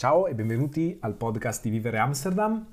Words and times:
Ciao 0.00 0.28
e 0.28 0.34
benvenuti 0.34 0.96
al 1.02 1.12
podcast 1.12 1.62
di 1.62 1.68
Vivere 1.68 1.98
Amsterdam. 1.98 2.66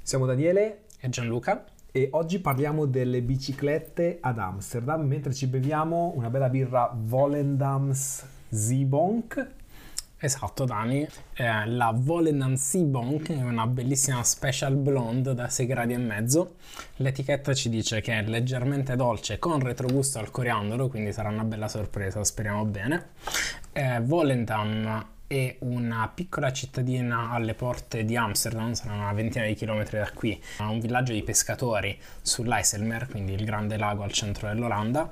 Siamo 0.00 0.24
Daniele 0.24 0.84
e 0.98 1.10
Gianluca 1.10 1.62
e 1.92 2.08
oggi 2.12 2.38
parliamo 2.38 2.86
delle 2.86 3.20
biciclette 3.20 4.16
ad 4.18 4.38
Amsterdam 4.38 5.02
mentre 5.02 5.34
ci 5.34 5.46
beviamo 5.46 6.14
una 6.16 6.30
bella 6.30 6.48
birra 6.48 6.90
Volendams 6.96 8.26
Zibonk 8.48 9.46
Esatto, 10.16 10.64
Dani. 10.64 11.06
Eh, 11.34 11.66
la 11.66 11.92
Volendam 11.94 12.54
Seabonk 12.54 13.30
è 13.30 13.42
una 13.42 13.66
bellissima 13.66 14.24
special 14.24 14.74
blonde 14.74 15.34
da 15.34 15.50
6 15.50 15.66
gradi 15.66 15.92
e 15.92 15.98
mezzo. 15.98 16.54
L'etichetta 16.96 17.52
ci 17.52 17.68
dice 17.68 18.00
che 18.00 18.20
è 18.20 18.22
leggermente 18.22 18.96
dolce 18.96 19.38
con 19.38 19.60
retrogusto 19.60 20.18
al 20.18 20.30
coriandolo, 20.30 20.88
quindi 20.88 21.12
sarà 21.12 21.28
una 21.28 21.44
bella 21.44 21.68
sorpresa, 21.68 22.24
speriamo 22.24 22.64
bene. 22.64 23.08
Eh, 23.72 24.00
Volendam 24.00 25.12
è 25.26 25.56
una 25.60 26.10
piccola 26.14 26.52
cittadina 26.52 27.30
alle 27.30 27.54
porte 27.54 28.04
di 28.04 28.16
Amsterdam, 28.16 28.72
saranno 28.72 29.02
una 29.02 29.12
ventina 29.12 29.46
di 29.46 29.54
chilometri 29.54 29.98
da 29.98 30.10
qui, 30.12 30.40
un 30.58 30.80
villaggio 30.80 31.12
di 31.12 31.22
pescatori 31.22 31.98
sull'Eiselmeer, 32.22 33.08
quindi 33.08 33.32
il 33.32 33.44
grande 33.44 33.76
lago 33.76 34.02
al 34.02 34.12
centro 34.12 34.48
dell'Olanda 34.48 35.10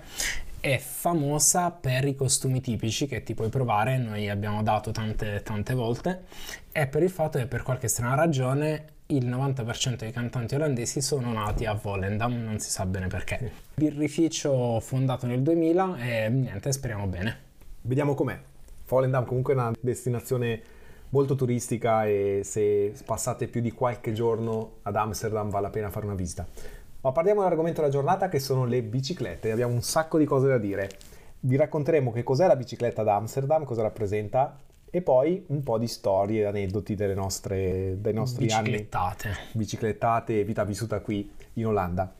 è 0.60 0.78
famosa 0.78 1.72
per 1.72 2.06
i 2.06 2.14
costumi 2.14 2.60
tipici 2.60 3.06
che 3.06 3.24
ti 3.24 3.34
puoi 3.34 3.48
provare, 3.48 3.98
noi 3.98 4.30
abbiamo 4.30 4.62
dato 4.62 4.92
tante, 4.92 5.42
tante 5.42 5.74
volte, 5.74 6.24
e 6.70 6.86
per 6.86 7.02
il 7.02 7.10
fatto 7.10 7.38
che 7.38 7.46
per 7.46 7.62
qualche 7.62 7.88
strana 7.88 8.14
ragione 8.14 8.84
il 9.06 9.28
90% 9.28 9.96
dei 9.96 10.12
cantanti 10.12 10.54
olandesi 10.54 11.00
sono 11.00 11.32
nati 11.32 11.66
a 11.66 11.74
Volendam, 11.74 12.44
non 12.44 12.60
si 12.60 12.70
sa 12.70 12.86
bene 12.86 13.08
perché. 13.08 13.52
Birrificio 13.74 14.78
fondato 14.78 15.26
nel 15.26 15.42
2000 15.42 15.96
e 15.98 16.28
niente, 16.28 16.72
speriamo 16.72 17.06
bene. 17.06 17.38
Vediamo 17.80 18.14
com'è. 18.14 18.50
Volendam 18.92 19.24
comunque 19.24 19.54
è 19.54 19.56
una 19.56 19.72
destinazione 19.80 20.60
molto 21.10 21.34
turistica 21.34 22.04
e 22.04 22.42
se 22.44 22.92
passate 23.06 23.48
più 23.48 23.62
di 23.62 23.72
qualche 23.72 24.12
giorno 24.12 24.80
ad 24.82 24.96
Amsterdam 24.96 25.48
vale 25.48 25.64
la 25.64 25.70
pena 25.70 25.88
fare 25.88 26.04
una 26.04 26.14
visita. 26.14 26.46
Ma 27.00 27.10
parliamo 27.10 27.40
dell'argomento 27.40 27.80
della 27.80 27.90
giornata 27.90 28.28
che 28.28 28.38
sono 28.38 28.66
le 28.66 28.82
biciclette. 28.82 29.50
Abbiamo 29.50 29.72
un 29.72 29.80
sacco 29.80 30.18
di 30.18 30.26
cose 30.26 30.48
da 30.48 30.58
dire. 30.58 30.90
Vi 31.40 31.56
racconteremo 31.56 32.12
che 32.12 32.22
cos'è 32.22 32.46
la 32.46 32.54
bicicletta 32.54 33.00
ad 33.00 33.08
Amsterdam, 33.08 33.64
cosa 33.64 33.80
rappresenta 33.80 34.58
e 34.90 35.00
poi 35.00 35.42
un 35.46 35.62
po' 35.62 35.78
di 35.78 35.88
storie 35.88 36.42
e 36.42 36.44
aneddoti 36.44 36.94
delle 36.94 37.14
nostre, 37.14 37.96
dei 37.98 38.12
nostri 38.12 38.44
biciclettate. 38.44 39.28
anni. 39.28 39.36
Biciclettate 39.52 40.40
e 40.40 40.44
vita 40.44 40.64
vissuta 40.64 41.00
qui 41.00 41.32
in 41.54 41.66
Olanda. 41.66 42.12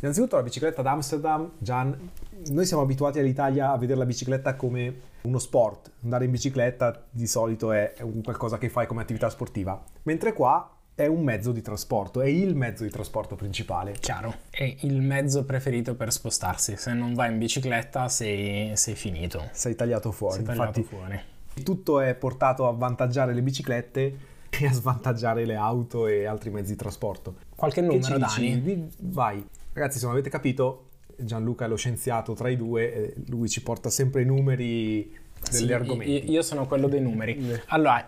Innanzitutto 0.00 0.34
la 0.34 0.42
bicicletta 0.42 0.80
ad 0.80 0.88
Amsterdam, 0.88 1.52
Gian, 1.58 2.10
noi 2.48 2.66
siamo 2.66 2.82
abituati 2.82 3.18
all'Italia 3.18 3.70
a 3.70 3.78
vedere 3.78 3.98
la 3.98 4.06
bicicletta 4.06 4.56
come 4.56 5.08
uno 5.22 5.38
sport. 5.38 5.92
Andare 6.02 6.24
in 6.24 6.30
bicicletta 6.30 7.06
di 7.10 7.26
solito 7.26 7.72
è 7.72 7.94
un 8.00 8.22
qualcosa 8.22 8.58
che 8.58 8.68
fai 8.68 8.86
come 8.86 9.02
attività 9.02 9.28
sportiva, 9.28 9.82
mentre 10.02 10.32
qua 10.32 10.74
è 10.94 11.06
un 11.06 11.22
mezzo 11.22 11.52
di 11.52 11.62
trasporto, 11.62 12.20
è 12.20 12.26
il 12.26 12.54
mezzo 12.54 12.84
di 12.84 12.90
trasporto 12.90 13.34
principale. 13.34 13.92
Chiaro, 13.92 14.34
è 14.50 14.76
il 14.80 15.00
mezzo 15.00 15.44
preferito 15.44 15.94
per 15.94 16.12
spostarsi. 16.12 16.76
Se 16.76 16.92
non 16.92 17.14
vai 17.14 17.32
in 17.32 17.38
bicicletta 17.38 18.08
sei, 18.08 18.76
sei 18.76 18.94
finito. 18.94 19.48
Sei 19.52 19.74
tagliato 19.74 20.12
fuori. 20.12 20.36
Sei 20.36 20.44
tagliato 20.44 20.78
Infatti, 20.80 20.94
fuori. 20.94 21.20
Tutto 21.62 22.00
è 22.00 22.14
portato 22.14 22.68
a 22.68 22.72
vantaggiare 22.72 23.32
le 23.32 23.42
biciclette 23.42 24.18
e 24.50 24.66
a 24.66 24.72
svantaggiare 24.72 25.46
le 25.46 25.56
auto 25.56 26.06
e 26.06 26.26
altri 26.26 26.50
mezzi 26.50 26.72
di 26.72 26.76
trasporto. 26.76 27.34
Qualche 27.56 27.80
numero, 27.80 28.18
Dani? 28.18 28.90
Vai. 28.98 29.46
Ragazzi, 29.72 29.98
se 29.98 30.04
non 30.04 30.14
avete 30.14 30.28
capito, 30.28 30.89
Gianluca 31.24 31.64
è 31.64 31.68
lo 31.68 31.76
scienziato 31.76 32.34
tra 32.34 32.48
i 32.48 32.56
due, 32.56 33.14
lui 33.28 33.48
ci 33.48 33.62
porta 33.62 33.90
sempre 33.90 34.22
i 34.22 34.24
numeri 34.24 35.18
degli 35.50 35.66
sì, 35.66 35.72
argomenti. 35.72 36.30
Io 36.30 36.42
sono 36.42 36.66
quello 36.66 36.88
dei 36.88 37.00
numeri. 37.00 37.58
Allora, 37.66 38.04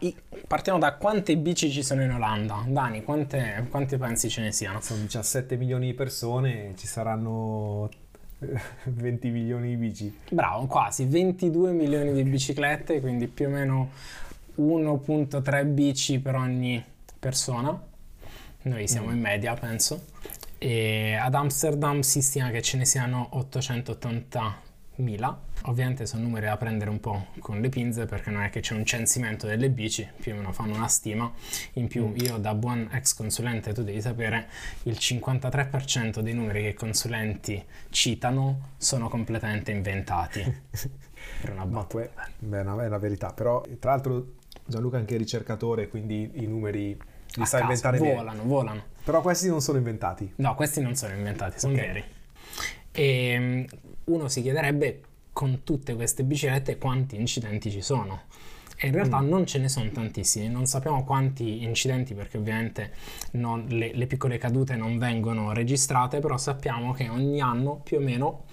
partiamo 0.47 0.78
da 0.78 0.94
quante 0.94 1.36
bici 1.36 1.70
ci 1.70 1.82
sono 1.82 2.03
in 2.03 2.12
Olanda. 2.12 2.64
Dani, 2.66 3.03
quante, 3.03 3.66
quante 3.70 3.97
pensi 3.97 4.28
ce 4.28 4.42
ne 4.42 4.53
siano? 4.53 4.81
Sono 4.81 5.03
17 5.03 5.56
milioni 5.56 5.86
di 5.86 5.94
persone, 5.94 6.75
ci 6.76 6.86
saranno 6.86 7.88
20 8.84 9.28
milioni 9.31 9.69
di 9.69 9.76
bici. 9.76 10.19
Bravo, 10.31 10.66
quasi 10.66 11.04
22 11.06 11.72
milioni 11.72 12.12
di 12.12 12.22
biciclette, 12.25 13.00
quindi 13.00 13.28
più 13.28 13.47
o 13.47 13.50
meno 13.50 13.91
1.3 14.56 15.66
bici 15.66 16.19
per 16.20 16.34
ogni 16.34 16.84
persona. 17.19 17.91
Noi 18.62 18.86
siamo 18.86 19.09
mm. 19.09 19.12
in 19.12 19.20
media, 19.20 19.54
penso. 19.54 20.04
E 20.64 21.16
ad 21.16 21.34
Amsterdam 21.34 22.02
si 22.02 22.22
stima 22.22 22.50
che 22.50 22.62
ce 22.62 22.76
ne 22.76 22.84
siano 22.84 23.30
880 23.32 24.60
mila. 24.98 25.36
Ovviamente 25.62 26.06
sono 26.06 26.22
numeri 26.22 26.46
da 26.46 26.56
prendere 26.56 26.88
un 26.88 27.00
po' 27.00 27.26
con 27.40 27.60
le 27.60 27.68
pinze 27.68 28.06
perché 28.06 28.30
non 28.30 28.42
è 28.44 28.50
che 28.50 28.60
c'è 28.60 28.76
un 28.76 28.84
censimento 28.84 29.48
delle 29.48 29.70
bici, 29.70 30.08
più 30.20 30.34
o 30.34 30.36
meno 30.36 30.52
fanno 30.52 30.76
una 30.76 30.86
stima. 30.86 31.28
In 31.72 31.88
più 31.88 32.06
mm. 32.06 32.16
io 32.16 32.36
da 32.36 32.54
buon 32.54 32.88
ex 32.92 33.12
consulente 33.14 33.72
tu 33.72 33.82
devi 33.82 34.00
sapere 34.00 34.46
il 34.84 34.96
53% 34.96 36.20
dei 36.20 36.32
numeri 36.32 36.62
che 36.62 36.68
i 36.68 36.74
consulenti 36.74 37.60
citano 37.90 38.74
sono 38.76 39.08
completamente 39.08 39.72
inventati. 39.72 40.42
per 41.40 41.50
una 41.50 41.66
battuta. 41.66 42.28
Beh, 42.38 42.58
è 42.58 42.60
una, 42.60 42.98
verità, 42.98 43.32
però 43.32 43.64
tra 43.80 43.90
l'altro 43.90 44.34
Gianluca 44.64 44.98
è 44.98 45.00
anche 45.00 45.16
ricercatore, 45.16 45.88
quindi 45.88 46.30
i 46.34 46.46
numeri 46.46 46.96
li 47.34 47.46
sa 47.46 47.62
inventare 47.62 47.98
volano, 47.98 48.44
volano. 48.44 48.91
Però 49.04 49.20
questi 49.20 49.48
non 49.48 49.60
sono 49.60 49.78
inventati. 49.78 50.32
No, 50.36 50.54
questi 50.54 50.80
non 50.80 50.94
sono 50.94 51.14
inventati, 51.14 51.58
sono 51.58 51.72
okay. 51.72 51.86
veri. 51.86 52.04
E 52.92 53.26
ehm, 53.28 53.64
uno 54.04 54.28
si 54.28 54.42
chiederebbe 54.42 55.00
con 55.32 55.62
tutte 55.64 55.94
queste 55.94 56.24
biciclette 56.24 56.78
quanti 56.78 57.16
incidenti 57.16 57.70
ci 57.70 57.80
sono. 57.80 58.22
E 58.76 58.88
in 58.88 58.94
realtà 58.94 59.20
mm. 59.20 59.28
non 59.28 59.46
ce 59.46 59.58
ne 59.58 59.68
sono 59.68 59.88
tantissimi, 59.91 60.48
non 60.48 60.66
sappiamo 60.66 61.04
quanti 61.04 61.62
incidenti 61.62 62.14
perché 62.14 62.36
ovviamente 62.36 62.92
non, 63.32 63.66
le, 63.68 63.92
le, 63.94 64.06
piccole 64.06 64.38
cadute 64.38 64.74
non 64.74 64.98
vengono 64.98 65.52
registrate, 65.52 66.18
però 66.18 66.36
sappiamo 66.36 66.92
che 66.92 67.08
ogni 67.08 67.41
anno 67.41 67.76
più 67.76 67.98
o 67.98 68.00
meno 68.00 68.44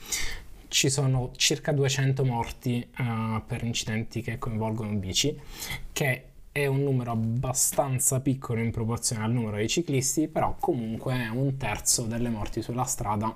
ci 0.67 0.89
sono 0.91 1.31
circa 1.35 1.71
200 1.71 2.23
morti 2.23 2.88
uh, 2.99 3.41
per 3.45 3.63
incidenti 3.63 4.21
che 4.21 4.38
coinvolgono 4.38 4.93
bici, 4.93 5.35
che 5.91 6.25
è 6.63 6.65
un 6.67 6.83
numero 6.83 7.11
abbastanza 7.11 8.19
piccolo 8.19 8.61
in 8.61 8.71
proporzione 8.71 9.23
al 9.23 9.31
numero 9.31 9.57
dei 9.57 9.67
ciclisti, 9.67 10.27
però 10.27 10.55
comunque 10.59 11.13
è 11.13 11.29
un 11.29 11.57
terzo 11.57 12.03
delle 12.03 12.29
morti 12.29 12.61
sulla 12.61 12.83
strada 12.83 13.33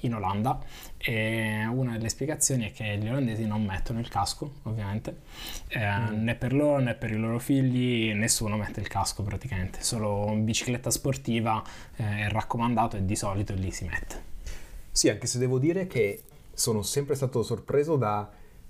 in 0.00 0.14
Olanda. 0.14 0.60
E 0.96 1.64
una 1.70 1.92
delle 1.92 2.08
spiegazioni 2.08 2.70
è 2.70 2.72
che 2.72 2.98
gli 2.98 3.08
olandesi 3.08 3.46
non 3.46 3.64
mettono 3.64 4.00
il 4.00 4.08
casco 4.08 4.54
ovviamente. 4.64 5.20
Eh, 5.68 5.78
mm. 5.78 6.22
né 6.22 6.34
per 6.34 6.52
loro 6.52 6.78
né 6.80 6.94
per 6.94 7.12
i 7.12 7.16
loro 7.16 7.38
figli 7.38 8.12
nessuno 8.12 8.56
mette 8.56 8.80
il 8.80 8.88
casco 8.88 9.22
praticamente. 9.22 9.82
Solo 9.82 10.26
in 10.32 10.44
bicicletta 10.44 10.90
sportiva 10.90 11.62
eh, 11.96 12.26
è 12.26 12.28
raccomandato 12.28 12.96
e 12.96 13.04
di 13.04 13.16
solito 13.16 13.54
lì 13.54 13.70
si 13.70 13.84
mette. 13.84 14.22
Sì 14.90 15.08
anche 15.08 15.26
se 15.26 15.38
devo 15.38 15.58
dire 15.58 15.86
che 15.86 16.22
sono 16.52 16.82
sempre 16.82 17.14
stato 17.14 17.42
sorpreso 17.44 17.96
da, 17.96 18.28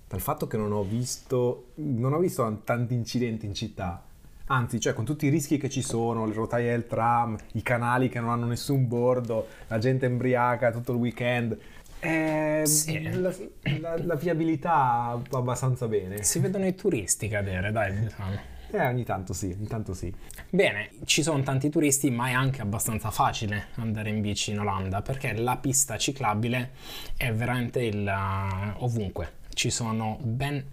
dal 0.09 0.21
fatto 0.21 0.47
che 0.47 0.57
non 0.57 0.73
ho 0.73 0.83
visto 0.83 1.73
non 1.75 2.13
ho 2.15 2.19
visto 2.19 2.61
tanti 2.65 2.95
incidenti 2.95 3.47
in 3.47 3.55
città 3.55 4.03
Anzi, 4.51 4.81
cioè 4.81 4.95
con 4.95 5.05
tutti 5.05 5.27
i 5.27 5.29
rischi 5.29 5.59
che 5.59 5.69
ci 5.69 5.83
sono, 5.83 6.25
le 6.25 6.33
rotaie 6.33 6.71
del 6.71 6.87
tram, 6.87 7.37
i 7.53 7.63
canali 7.63 8.09
che 8.09 8.19
non 8.19 8.31
hanno 8.31 8.47
nessun 8.47 8.89
bordo, 8.89 9.47
la 9.67 9.79
gente 9.79 10.07
embriaca 10.07 10.73
tutto 10.73 10.93
il 10.93 10.99
weekend. 10.99 11.59
Eh, 12.01 12.63
sì. 12.65 13.11
la, 13.11 13.35
la, 13.81 13.97
la, 13.99 14.15
viabilità 14.15 15.21
va 15.29 15.39
abbastanza 15.39 15.87
bene. 15.87 16.23
Si 16.23 16.39
vedono 16.39 16.67
i 16.67 16.75
turisti 16.75 17.29
cadere, 17.29 17.73
dai, 17.73 18.01
diciamo. 18.01 18.57
Eh, 18.71 18.87
ogni 18.87 19.05
tanto 19.05 19.33
sì, 19.33 19.55
ogni 19.57 19.67
tanto 19.67 19.93
sì. 19.93 20.13
Bene, 20.49 20.91
ci 21.05 21.23
sono 21.23 21.43
tanti 21.43 21.69
turisti, 21.69 22.11
ma 22.11 22.28
è 22.28 22.33
anche 22.33 22.63
abbastanza 22.63 23.11
facile 23.11 23.69
andare 23.75 24.09
in 24.09 24.21
bici 24.21 24.53
in 24.53 24.61
Olanda 24.61 25.03
perché 25.03 25.34
la 25.34 25.57
pista 25.57 25.99
ciclabile 25.99 26.71
è 27.16 27.33
veramente 27.33 27.83
il, 27.83 28.07
uh, 28.07 28.83
ovunque. 28.84 29.37
Ci 29.59 29.71
sono 29.71 30.21
ben 30.22 30.65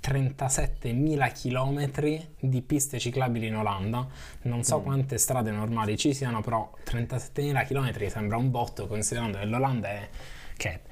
37.000 0.00 1.32
km 1.32 2.28
di 2.38 2.62
piste 2.62 3.00
ciclabili 3.00 3.48
in 3.48 3.56
Olanda. 3.56 4.06
Non 4.42 4.62
so 4.62 4.78
mm. 4.78 4.82
quante 4.84 5.18
strade 5.18 5.50
normali 5.50 5.96
ci 5.96 6.14
siano, 6.14 6.40
però 6.40 6.70
37.000 6.84 7.66
km 7.66 8.06
sembra 8.06 8.36
un 8.36 8.52
botto 8.52 8.86
considerando 8.86 9.38
che 9.38 9.46
l'Olanda 9.46 9.88
è 9.88 10.08
che 10.56 10.82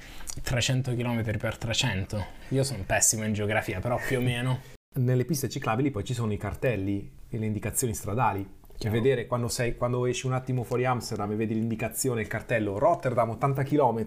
300 0.42 0.96
km 0.96 1.38
per 1.38 1.56
300. 1.56 2.26
Io 2.48 2.64
sono 2.64 2.82
pessimo 2.84 3.22
in 3.24 3.34
geografia, 3.34 3.78
però 3.78 4.00
più 4.04 4.18
o 4.18 4.20
meno. 4.20 4.60
Nelle 4.98 5.24
piste 5.24 5.48
ciclabili 5.48 5.92
poi 5.92 6.02
ci 6.02 6.14
sono 6.14 6.32
i 6.32 6.38
cartelli 6.38 7.08
e 7.28 7.38
le 7.38 7.46
indicazioni 7.46 7.94
stradali. 7.94 8.56
Che 8.76 8.90
vedere 8.90 9.26
quando, 9.26 9.46
sei, 9.46 9.76
quando 9.76 10.06
esci 10.06 10.26
un 10.26 10.32
attimo 10.32 10.64
fuori 10.64 10.84
Amsterdam 10.86 11.30
e 11.30 11.36
vedi 11.36 11.54
l'indicazione, 11.54 12.20
il 12.20 12.26
cartello 12.26 12.78
Rotterdam 12.78 13.30
80 13.30 13.62
km 13.62 14.04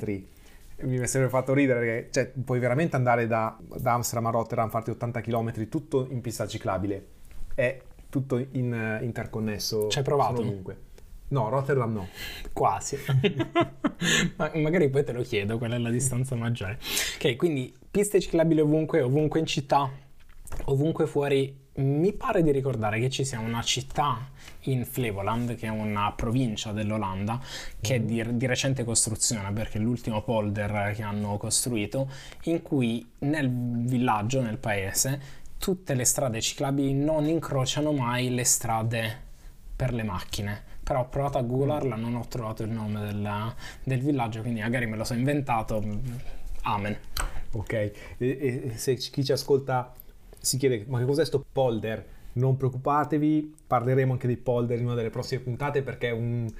mi 0.84 0.98
è 0.98 1.06
sempre 1.06 1.30
fatto 1.30 1.54
ridere 1.54 1.80
perché 1.80 2.10
cioè, 2.12 2.28
puoi 2.28 2.60
veramente 2.60 2.96
andare 2.96 3.28
da, 3.28 3.58
da, 3.60 3.94
Amsterdam 3.94 4.28
a 4.28 4.32
Rotterdam, 4.32 4.70
farti 4.70 4.90
80 4.92 5.22
km, 5.22 5.70
tutto 5.70 6.08
in 6.10 6.22
pista 6.22 6.48
ciclabile. 6.48 7.06
È 7.54 7.82
tutto 8.10 8.38
in, 8.52 8.98
uh, 9.00 9.04
interconnesso. 9.04 9.88
Ci 9.88 9.98
hai 9.98 10.04
provato? 10.04 10.42
Ovunque. 10.42 10.90
No, 11.30 11.50
Rotterdam 11.50 11.94
no. 11.94 12.08
Quasi. 12.52 12.98
Ma 14.36 14.52
magari 14.56 14.90
poi 14.90 15.04
te 15.04 15.14
lo 15.14 15.22
chiedo, 15.22 15.58
qual 15.58 15.72
è 15.72 15.78
la 15.78 15.90
distanza 15.90 16.36
maggiore. 16.36 16.80
Ok, 17.16 17.36
quindi 17.36 17.74
piste 17.90 18.20
ciclabili 18.20 18.62
ovunque, 18.62 19.02
ovunque 19.02 19.40
in 19.40 19.46
città, 19.46 19.90
ovunque 20.66 21.08
fuori 21.08 21.61
mi 21.76 22.12
pare 22.12 22.44
di 22.44 22.52
ricordare 22.52 23.00
che 23.00 23.10
ci 23.10 23.24
sia 23.24 23.40
una 23.40 23.62
città 23.62 24.30
in 24.66 24.86
Flevoland, 24.86 25.56
che 25.56 25.68
è 25.68 25.70
una 25.70 26.12
provincia 26.12 26.72
dell'Olanda, 26.74 27.40
che 27.80 28.00
mm. 28.00 28.04
è 28.04 28.06
di, 28.06 28.38
di, 28.38 28.46
recente 28.46 28.84
costruzione, 28.84 29.52
perché 29.54 29.78
è 29.78 29.82
l'ultimo 29.82 30.22
polder 30.22 30.94
che 30.94 31.02
hanno 31.02 31.38
costruito, 31.38 32.10
in 32.44 32.62
cui 32.62 33.10
nel 33.20 33.50
villaggio, 33.50 34.42
nel 34.42 34.58
paese, 34.58 35.40
tutte 35.58 35.94
le 35.94 36.04
strade 36.04 36.42
ciclabili 36.42 36.94
non 36.94 37.26
incrociano 37.26 37.94
mai 37.94 38.34
le 38.34 38.44
strade 38.44 39.30
per 39.76 39.94
le 39.94 40.04
macchine. 40.04 40.70
Però 40.84 41.02
ho 41.02 41.08
provato 41.08 41.38
a 41.38 41.42
googlarla, 41.42 41.96
non 41.96 42.16
ho 42.16 42.26
trovato 42.28 42.64
il 42.64 42.72
nome 42.72 43.00
del, 43.06 43.54
del 43.84 44.02
villaggio, 44.02 44.42
quindi 44.42 44.60
magari 44.60 44.88
me 44.88 44.98
lo 44.98 45.04
so 45.06 45.14
inventato. 45.14 45.82
Amen. 46.64 46.98
Ok, 47.54 47.74
e, 47.74 47.94
e 48.18 48.72
se 48.76 48.96
chi 48.96 49.24
ci 49.24 49.32
ascolta 49.32 49.94
si 50.42 50.58
chiede 50.58 50.86
ma 50.88 51.00
che 51.00 51.06
cos'è 51.06 51.24
sto 51.26 51.46
polder? 51.52 52.20
Non 52.34 52.58
preoccupatevi, 52.58 53.56
parleremo 53.68 54.14
anche 54.14 54.28
di 54.28 54.38
polder 54.38 54.80
in 54.80 54.86
una 54.86 54.96
delle 54.96 55.10
prossime 55.10 55.42
puntate 55.42 55.82
perché 55.82 56.10
è 56.10 56.12
un 56.12 56.52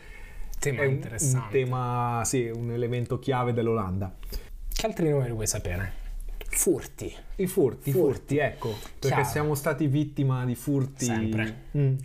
tema 0.60 0.84
è 0.84 0.86
interessante. 0.86 1.38
Un 1.60 1.66
tema, 1.66 2.22
sì, 2.26 2.52
un 2.54 2.72
elemento 2.72 3.20
chiave 3.20 3.54
dell'Olanda. 3.54 4.14
Che 4.74 4.86
altri 4.86 5.10
numeri 5.10 5.32
vuoi 5.32 5.48
sapere? 5.48 6.00
Furti. 6.38 7.06
I 7.36 7.48
furti, 7.48 7.92
furti, 7.92 7.92
furti 7.92 8.38
ecco, 8.38 8.70
perché 9.00 9.08
Chiaro. 9.08 9.24
siamo 9.24 9.56
stati 9.56 9.88
vittima 9.88 10.46
di 10.46 10.56
furti. 10.56 11.06
Sempre. 11.06 11.56
Mm. 11.78 11.96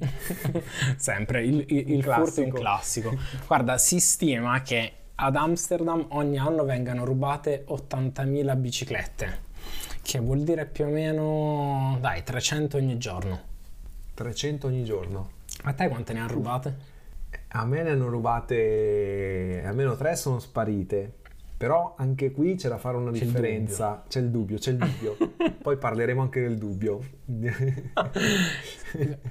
Sempre, 0.96 1.44
il, 1.44 1.64
il, 1.68 1.90
il 1.90 2.02
furto 2.04 2.40
è 2.40 2.44
un 2.44 2.52
classico. 2.52 3.12
Guarda, 3.46 3.76
si 3.76 3.98
stima 3.98 4.62
che 4.62 4.92
ad 5.16 5.34
Amsterdam 5.34 6.06
ogni 6.10 6.38
anno 6.38 6.64
vengano 6.64 7.04
rubate 7.04 7.64
80.000 7.68 8.56
biciclette 8.56 9.44
che 10.06 10.20
vuol 10.20 10.44
dire 10.44 10.66
più 10.66 10.84
o 10.84 10.88
meno, 10.88 11.98
dai, 12.00 12.22
300 12.22 12.76
ogni 12.76 12.96
giorno. 12.96 13.40
300 14.14 14.68
ogni 14.68 14.84
giorno. 14.84 15.30
A 15.64 15.72
te 15.72 15.88
quante 15.88 16.12
ne 16.12 16.20
hanno 16.20 16.32
rubate? 16.32 16.76
A 17.48 17.64
me 17.64 17.82
ne 17.82 17.90
hanno 17.90 18.06
rubate, 18.06 19.64
almeno 19.66 19.96
tre 19.96 20.14
sono 20.14 20.38
sparite. 20.38 21.14
Però 21.56 21.94
anche 21.96 22.32
qui 22.32 22.54
c'è 22.56 22.68
da 22.68 22.76
fare 22.76 22.98
una 22.98 23.12
c'è 23.12 23.24
differenza. 23.24 24.02
Il 24.04 24.10
c'è 24.10 24.20
il 24.20 24.30
dubbio, 24.30 24.58
c'è 24.58 24.72
il 24.72 24.76
dubbio. 24.76 25.16
Poi 25.62 25.78
parleremo 25.78 26.20
anche 26.20 26.42
del 26.42 26.58
dubbio. 26.58 27.00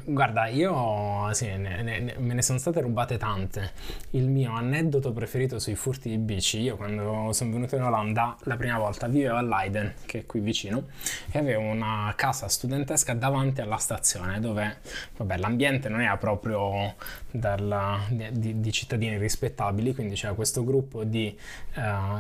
Guarda, 0.06 0.48
io 0.48 1.32
sì, 1.34 1.56
ne, 1.56 1.84
ne, 1.84 2.16
me 2.18 2.34
ne 2.34 2.42
sono 2.42 2.58
state 2.58 2.82
rubate 2.82 3.18
tante. 3.18 3.74
Il 4.12 4.28
mio 4.28 4.54
aneddoto 4.54 5.14
preferito 5.14 5.60
sui 5.60 5.76
furti 5.76 6.10
di 6.10 6.18
bici, 6.18 6.62
io 6.62 6.78
quando 6.78 7.32
sono 7.32 7.52
venuto 7.52 7.76
in 7.76 7.84
Olanda 7.84 8.36
la 8.44 8.58
prima 8.58 8.80
volta 8.80 9.08
vivevo 9.08 9.36
a 9.36 9.42
Leiden, 9.42 9.94
che 10.06 10.22
è 10.22 10.26
qui 10.26 10.40
vicino, 10.40 10.88
e 11.30 11.38
avevo 11.38 11.62
una 11.62 12.12
casa 12.16 12.48
studentesca 12.48 13.14
davanti 13.14 13.62
alla 13.62 13.78
stazione 13.78 14.40
dove, 14.40 14.78
vabbè, 15.16 15.38
l'ambiente 15.38 15.90
non 15.90 16.02
era 16.02 16.18
proprio 16.18 16.96
dalla, 17.30 18.00
di, 18.10 18.60
di, 18.60 18.72
cittadini 18.72 19.18
rispettabili, 19.18 19.94
quindi 19.94 20.16
c'era 20.16 20.34
questo 20.34 20.64
gruppo 20.64 21.04
di... 21.04 21.38
Uh, 21.76 22.15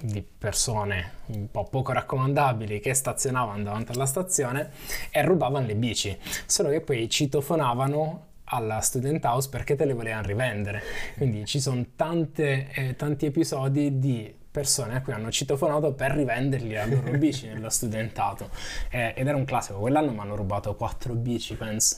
di 0.00 0.22
persone 0.22 1.12
un 1.26 1.50
po' 1.50 1.64
poco 1.64 1.92
raccomandabili 1.92 2.80
che 2.80 2.92
stazionavano 2.92 3.62
davanti 3.62 3.92
alla 3.92 4.06
stazione 4.06 4.70
e 5.10 5.22
rubavano 5.22 5.66
le 5.66 5.74
bici, 5.74 6.16
solo 6.46 6.68
che 6.68 6.80
poi 6.82 7.08
citofonavano 7.08 8.26
alla 8.44 8.80
student 8.80 9.24
house 9.24 9.48
perché 9.48 9.74
te 9.74 9.84
le 9.84 9.94
volevano 9.94 10.26
rivendere. 10.26 10.82
Quindi 11.16 11.46
ci 11.46 11.60
sono 11.60 11.84
tante, 11.96 12.68
eh, 12.72 12.96
tanti 12.96 13.26
episodi 13.26 13.98
di 13.98 14.42
persone 14.50 14.96
a 14.96 15.02
cui 15.02 15.12
hanno 15.12 15.32
citofonato 15.32 15.94
per 15.94 16.12
rivendergli 16.12 16.74
la 16.74 16.86
loro 16.86 17.10
bici 17.18 17.46
nello 17.48 17.70
studentato. 17.70 18.50
Eh, 18.90 19.14
ed 19.16 19.26
era 19.26 19.36
un 19.36 19.44
classico. 19.44 19.80
Quell'anno 19.80 20.12
mi 20.12 20.20
hanno 20.20 20.36
rubato 20.36 20.76
quattro 20.76 21.14
bici, 21.14 21.54
penso. 21.54 21.96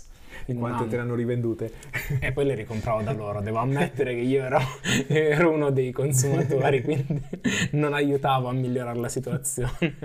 Quante 0.55 0.87
te 0.89 0.97
le 0.97 1.03
hanno 1.03 1.15
rivendute? 1.15 1.73
E 2.21 2.33
poi 2.33 2.45
le 2.45 2.55
ricompravo 2.55 3.03
da 3.03 3.13
loro. 3.13 3.41
Devo 3.41 3.59
ammettere 3.59 4.15
che 4.15 4.21
io 4.21 4.45
ero, 4.45 4.61
ero 5.09 5.51
uno 5.51 5.71
dei 5.71 5.93
consumatori, 5.93 6.83
quindi 6.83 7.23
non 7.73 7.95
aiutavo 7.95 8.49
a 8.49 8.53
migliorare 8.53 8.99
la 8.99 9.09
situazione. 9.09 9.97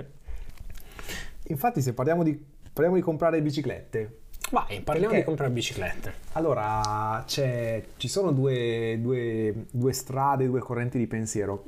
Infatti, 1.44 1.80
se 1.80 1.92
parliamo 1.92 2.22
di, 2.22 2.40
parliamo 2.72 2.96
di 2.96 3.02
comprare 3.02 3.40
biciclette, 3.42 4.20
Vai, 4.52 4.82
parliamo 4.82 5.08
Perché, 5.08 5.20
di 5.20 5.24
comprare 5.24 5.50
biciclette. 5.50 6.12
Allora, 6.32 7.24
ci 7.26 8.08
sono 8.08 8.32
due, 8.32 8.98
due, 9.00 9.64
due, 9.70 9.92
strade, 9.94 10.46
due 10.46 10.60
correnti 10.60 10.98
di 10.98 11.06
pensiero. 11.06 11.64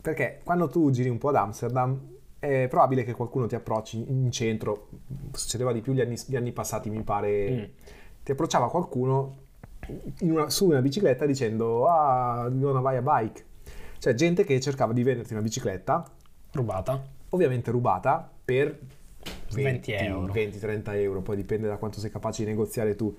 Perché 0.00 0.40
quando 0.42 0.68
tu 0.68 0.90
giri 0.90 1.08
un 1.08 1.18
po' 1.18 1.28
ad 1.28 1.36
Amsterdam, 1.36 1.96
è 2.42 2.66
probabile 2.66 3.04
che 3.04 3.12
qualcuno 3.12 3.46
ti 3.46 3.54
approcci 3.54 4.10
in 4.10 4.28
centro, 4.32 4.88
succedeva 5.30 5.72
di 5.72 5.80
più 5.80 5.92
gli 5.92 6.00
anni, 6.00 6.16
gli 6.26 6.34
anni 6.34 6.50
passati 6.50 6.90
mi 6.90 7.00
pare, 7.04 7.50
mm. 7.50 7.62
ti 8.24 8.32
approcciava 8.32 8.68
qualcuno 8.68 9.36
una, 10.22 10.50
su 10.50 10.66
una 10.66 10.82
bicicletta 10.82 11.24
dicendo 11.24 11.86
ah, 11.86 12.48
non 12.50 12.82
vai 12.82 12.96
a 12.96 13.00
bike. 13.02 13.44
Cioè 13.96 14.14
gente 14.14 14.42
che 14.42 14.58
cercava 14.58 14.92
di 14.92 15.04
venderti 15.04 15.34
una 15.34 15.42
bicicletta. 15.42 16.04
Rubata, 16.50 17.00
ovviamente 17.28 17.70
rubata 17.70 18.28
per 18.44 18.76
20, 19.52 19.62
20 19.62 19.92
euro, 19.92 20.32
20-30 20.32 20.82
euro, 20.96 21.20
poi 21.22 21.36
dipende 21.36 21.68
da 21.68 21.76
quanto 21.76 22.00
sei 22.00 22.10
capace 22.10 22.42
di 22.42 22.50
negoziare 22.50 22.96
tu. 22.96 23.16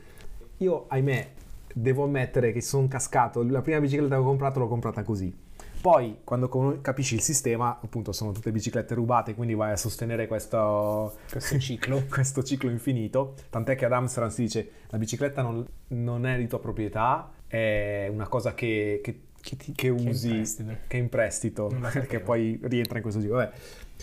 Io 0.58 0.84
ahimè 0.90 1.30
devo 1.74 2.04
ammettere 2.04 2.52
che 2.52 2.60
sono 2.60 2.90
cascato, 2.90 3.42
la 3.42 3.62
prima 3.62 3.80
bicicletta 3.80 4.16
che 4.16 4.22
ho 4.22 4.26
comprato 4.26 4.60
l'ho 4.60 4.68
comprata 4.68 5.02
così 5.04 5.34
poi, 5.84 6.20
quando 6.24 6.80
capisci 6.80 7.16
il 7.16 7.20
sistema, 7.20 7.78
appunto, 7.84 8.14
sono 8.14 8.32
tutte 8.32 8.54
biciclette 8.54 8.96
rubate, 8.96 9.36
quindi 9.36 9.54
vai 9.54 9.74
a 9.74 9.76
sostenere 9.76 10.28
questo, 10.28 11.18
questo 11.30 11.60
ciclo. 11.60 12.04
questo 12.10 12.42
ciclo 12.42 12.70
infinito. 12.70 13.34
Tant'è 13.50 13.76
che 13.76 13.84
ad 13.84 13.92
Amsterdam 13.92 14.32
si 14.32 14.44
dice 14.44 14.70
la 14.88 14.98
bicicletta 14.98 15.42
non, 15.42 15.68
non 15.90 16.26
è 16.26 16.38
di 16.38 16.48
tua 16.48 16.62
proprietà, 16.62 17.34
è 17.46 18.08
una 18.10 18.30
cosa 18.30 18.54
che, 18.54 19.02
che, 19.04 19.24
che, 19.42 19.58
ti, 19.58 19.74
che 19.74 19.90
usi, 19.90 20.42
che 20.88 20.98
è 20.98 21.02
in 21.02 21.10
prestito, 21.10 21.70
che 22.08 22.22
poi 22.22 22.58
rientra 22.64 22.96
in 22.96 23.02
questo 23.02 23.20
giro. 23.20 23.36
Vabbè. 23.36 23.52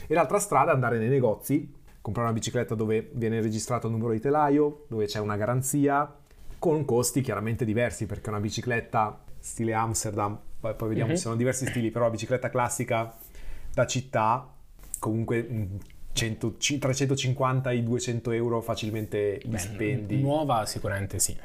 E 0.06 0.12
l'altra 0.12 0.38
strada 0.38 0.72
è 0.72 0.74
andare 0.74 0.98
nei 0.98 1.08
negozi, 1.08 1.72
comprare 2.02 2.28
una 2.28 2.38
bicicletta 2.38 2.74
dove 2.74 3.08
viene 3.14 3.40
registrato 3.40 3.86
il 3.86 3.94
numero 3.94 4.12
di 4.12 4.20
telaio, 4.20 4.84
dove 4.86 5.06
c'è 5.06 5.18
una 5.18 5.38
garanzia, 5.38 6.14
con 6.58 6.84
costi 6.84 7.22
chiaramente 7.22 7.64
diversi, 7.64 8.04
perché 8.04 8.28
una 8.28 8.38
bicicletta 8.38 9.18
stile 9.38 9.72
Amsterdam 9.72 10.38
poi, 10.60 10.74
poi 10.74 10.88
vediamo, 10.88 11.10
uh-huh. 11.10 11.16
ci 11.16 11.22
sono 11.22 11.36
diversi 11.36 11.66
stili, 11.66 11.90
però 11.90 12.04
la 12.04 12.10
bicicletta 12.10 12.50
classica 12.50 13.16
da 13.72 13.86
città, 13.86 14.46
comunque 14.98 15.68
100, 16.12 16.56
350 16.78 17.70
i 17.72 17.82
200 17.82 18.30
euro 18.32 18.60
facilmente 18.60 19.40
li 19.44 19.58
spendi. 19.58 20.20
Nuova 20.20 20.66
sicuramente 20.66 21.18
sì. 21.18 21.36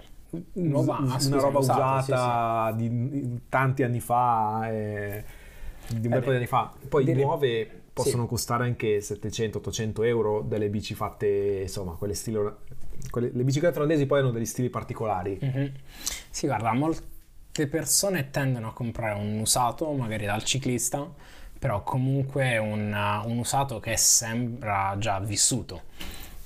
Nuova, 0.54 0.98
una 1.00 1.40
roba 1.40 1.60
usata, 1.60 2.74
sì, 2.76 2.84
sì. 2.84 2.90
di 2.90 3.40
tanti 3.48 3.84
anni 3.84 4.02
fa, 4.02 4.70
eh, 4.70 5.24
di 5.88 6.08
un 6.08 6.14
bel 6.14 6.24
po' 6.24 6.32
di 6.32 6.36
anni 6.36 6.48
fa. 6.48 6.74
Poi 6.90 7.06
dire... 7.06 7.22
nuove 7.22 7.84
possono 7.94 8.24
sì. 8.24 8.30
costare 8.30 8.66
anche 8.66 8.98
700-800 8.98 10.06
euro 10.06 10.42
delle 10.42 10.68
bici 10.70 10.94
fatte, 10.94 11.60
insomma, 11.62 11.94
quelle 11.94 12.16
stili... 12.16 12.38
Quelle, 13.10 13.30
le 13.32 13.44
biciclette 13.44 13.78
olandesi 13.78 14.06
poi 14.08 14.20
hanno 14.20 14.32
degli 14.32 14.46
stili 14.46 14.70
particolari. 14.70 15.38
Uh-huh. 15.42 15.72
Sì, 16.30 16.48
guarda, 16.48 16.74
molto 16.74 17.14
molte 17.56 17.68
persone 17.68 18.32
tendono 18.32 18.68
a 18.68 18.74
comprare 18.74 19.18
un 19.18 19.40
usato, 19.40 19.90
magari 19.94 20.26
dal 20.26 20.44
ciclista, 20.44 21.10
però 21.58 21.84
comunque 21.84 22.58
un, 22.58 22.94
un 23.26 23.38
usato 23.38 23.80
che 23.80 23.96
sembra 23.96 24.96
già 24.98 25.20
vissuto 25.20 25.84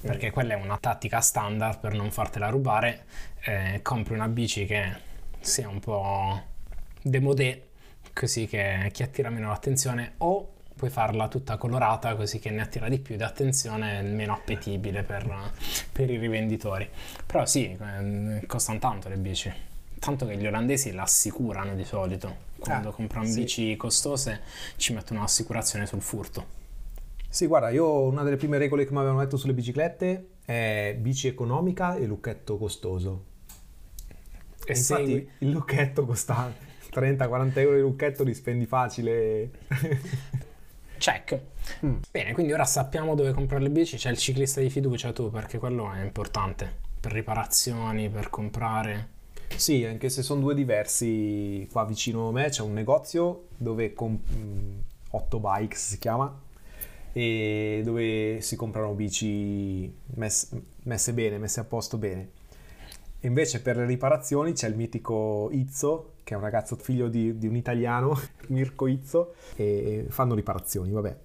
perché 0.01 0.29
quella 0.29 0.53
è 0.53 0.55
una 0.55 0.77
tattica 0.77 1.19
standard 1.19 1.79
per 1.79 1.93
non 1.93 2.11
fartela 2.11 2.49
rubare. 2.49 3.05
Eh, 3.41 3.79
compri 3.81 4.13
una 4.13 4.27
bici 4.27 4.65
che 4.65 4.95
sia 5.39 5.67
un 5.67 5.79
po' 5.79 6.41
demodé, 7.01 7.69
così 8.13 8.45
che, 8.45 8.91
che 8.93 9.03
attira 9.03 9.31
meno 9.31 9.49
l'attenzione, 9.49 10.13
o 10.17 10.53
puoi 10.75 10.91
farla 10.91 11.27
tutta 11.27 11.57
colorata 11.57 12.15
così 12.15 12.37
che 12.37 12.51
ne 12.51 12.61
attira 12.61 12.87
di 12.87 12.99
più 12.99 13.17
di 13.17 13.23
attenzione, 13.23 14.03
meno 14.03 14.33
appetibile 14.33 15.01
per, 15.01 15.27
per 15.91 16.09
i 16.09 16.17
rivenditori. 16.17 16.87
Però 17.25 17.45
sì, 17.47 17.75
eh, 17.75 18.43
costano 18.45 18.77
tanto 18.77 19.09
le 19.09 19.17
bici. 19.17 19.68
Tanto 19.99 20.25
che 20.25 20.37
gli 20.37 20.47
olandesi 20.47 20.91
l'assicurano 20.91 21.75
di 21.75 21.83
solito. 21.83 22.47
Quando 22.57 22.89
ah, 22.89 22.93
comprano 22.93 23.25
sì. 23.27 23.41
bici 23.41 23.75
costose 23.75 24.41
ci 24.77 24.93
mettono 24.93 25.19
un'assicurazione 25.19 25.85
sul 25.85 26.01
furto. 26.01 26.57
Sì, 27.27 27.45
guarda, 27.45 27.69
io 27.69 28.01
una 28.01 28.23
delle 28.23 28.37
prime 28.37 28.57
regole 28.57 28.85
che 28.85 28.91
mi 28.91 28.97
avevano 28.97 29.19
detto 29.19 29.37
sulle 29.37 29.53
biciclette 29.53 30.29
è 30.45 30.95
bici 30.97 31.27
economica 31.27 31.95
e 31.95 32.05
lucchetto 32.05 32.57
costoso. 32.57 33.25
E, 34.65 34.73
e 34.73 34.77
infatti 34.77 35.05
segui... 35.05 35.29
il 35.39 35.49
lucchetto 35.51 36.05
costa 36.05 36.51
30-40 36.91 37.59
euro 37.59 37.75
di 37.75 37.81
lucchetto, 37.81 38.23
li 38.23 38.33
spendi 38.33 38.65
facile. 38.65 39.51
Check. 40.97 41.39
Mm. 41.85 41.97
Bene, 42.11 42.33
quindi 42.33 42.51
ora 42.51 42.65
sappiamo 42.65 43.15
dove 43.15 43.31
comprare 43.31 43.61
le 43.61 43.69
bici, 43.69 43.97
c'è 43.97 44.09
il 44.09 44.17
ciclista 44.17 44.59
di 44.59 44.69
fiducia 44.69 45.13
tu, 45.13 45.29
perché 45.29 45.59
quello 45.59 45.91
è 45.91 46.01
importante 46.01 46.87
per 46.99 47.11
riparazioni, 47.11 48.09
per 48.09 48.29
comprare. 48.29 49.17
Sì, 49.55 49.83
anche 49.83 50.09
se 50.09 50.23
sono 50.23 50.39
due 50.41 50.55
diversi, 50.55 51.67
qua 51.71 51.83
vicino 51.85 52.29
a 52.29 52.31
me 52.31 52.49
c'è 52.49 52.61
un 52.61 52.73
negozio 52.73 53.47
dove 53.57 53.93
comp- 53.93 54.25
8 55.11 55.39
bikes 55.39 55.87
si 55.89 55.99
chiama 55.99 56.41
e 57.11 57.81
dove 57.83 58.39
si 58.41 58.55
comprano 58.55 58.93
bici 58.93 59.91
mess- 60.15 60.55
messe 60.83 61.13
bene, 61.13 61.37
messe 61.37 61.59
a 61.59 61.65
posto 61.65 61.97
bene. 61.97 62.29
E 63.19 63.27
invece 63.27 63.61
per 63.61 63.75
le 63.75 63.85
riparazioni 63.85 64.53
c'è 64.53 64.67
il 64.69 64.75
mitico 64.75 65.49
Izzo, 65.51 66.13
che 66.23 66.33
è 66.35 66.37
un 66.37 66.43
ragazzo 66.43 66.77
figlio 66.77 67.09
di, 67.09 67.37
di 67.37 67.47
un 67.47 67.55
italiano, 67.55 68.17
Mirko 68.47 68.87
Izzo, 68.87 69.33
e 69.55 70.05
fanno 70.09 70.35
riparazioni, 70.35 70.91
vabbè. 70.91 71.17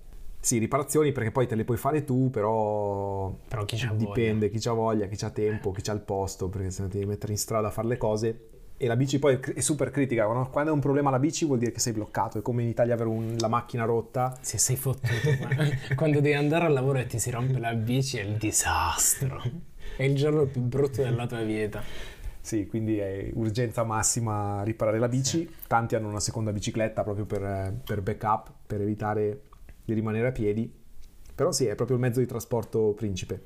Sì, 0.44 0.58
riparazioni 0.58 1.10
perché 1.10 1.30
poi 1.30 1.46
te 1.46 1.54
le 1.54 1.64
puoi 1.64 1.78
fare 1.78 2.04
tu, 2.04 2.28
però, 2.28 3.34
Però 3.48 3.64
chi 3.64 3.78
dipende, 3.96 4.50
chi 4.50 4.58
c'ha 4.58 4.72
voglia, 4.72 5.06
chi 5.06 5.16
c'ha 5.16 5.30
tempo, 5.30 5.70
chi 5.70 5.80
c'ha 5.80 5.94
il 5.94 6.00
posto, 6.00 6.50
perché 6.50 6.70
se 6.70 6.82
no 6.82 6.88
ti 6.88 6.98
devi 6.98 7.08
mettere 7.08 7.32
in 7.32 7.38
strada 7.38 7.68
a 7.68 7.70
fare 7.70 7.88
le 7.88 7.96
cose. 7.96 8.48
E 8.76 8.86
la 8.86 8.94
bici 8.94 9.18
poi 9.18 9.40
è 9.54 9.60
super 9.60 9.90
critica, 9.90 10.26
quando, 10.26 10.70
è 10.70 10.74
un 10.74 10.80
problema 10.80 11.08
la 11.08 11.18
bici 11.18 11.46
vuol 11.46 11.56
dire 11.60 11.72
che 11.72 11.80
sei 11.80 11.94
bloccato, 11.94 12.36
è 12.36 12.42
come 12.42 12.60
in 12.60 12.68
Italia 12.68 12.92
avere 12.92 13.08
un- 13.08 13.36
la 13.38 13.48
macchina 13.48 13.86
rotta. 13.86 14.36
Se 14.38 14.58
sei 14.58 14.76
fottuto, 14.76 15.30
quando 15.96 16.20
devi 16.20 16.34
andare 16.34 16.66
al 16.66 16.74
lavoro 16.74 16.98
e 16.98 17.06
ti 17.06 17.18
si 17.18 17.30
rompe 17.30 17.58
la 17.58 17.72
bici 17.72 18.18
è 18.18 18.22
il 18.22 18.36
disastro. 18.36 19.40
È 19.96 20.02
il 20.02 20.14
giorno 20.14 20.44
più 20.44 20.60
brutto 20.60 21.00
della 21.00 21.26
tua 21.26 21.40
vita. 21.40 21.82
Sì, 22.38 22.66
quindi 22.66 22.98
è 22.98 23.30
urgenza 23.32 23.82
massima 23.84 24.62
riparare 24.62 24.98
la 24.98 25.08
bici. 25.08 25.48
Tanti 25.66 25.94
hanno 25.94 26.08
una 26.08 26.20
seconda 26.20 26.52
bicicletta 26.52 27.02
proprio 27.02 27.24
per, 27.24 27.72
per 27.82 28.02
backup, 28.02 28.52
per 28.66 28.82
evitare 28.82 29.40
di 29.84 29.92
rimanere 29.94 30.28
a 30.28 30.32
piedi. 30.32 30.72
Però 31.34 31.52
sì, 31.52 31.66
è 31.66 31.74
proprio 31.74 31.96
il 31.96 32.02
mezzo 32.02 32.20
di 32.20 32.26
trasporto 32.26 32.92
principe. 32.94 33.44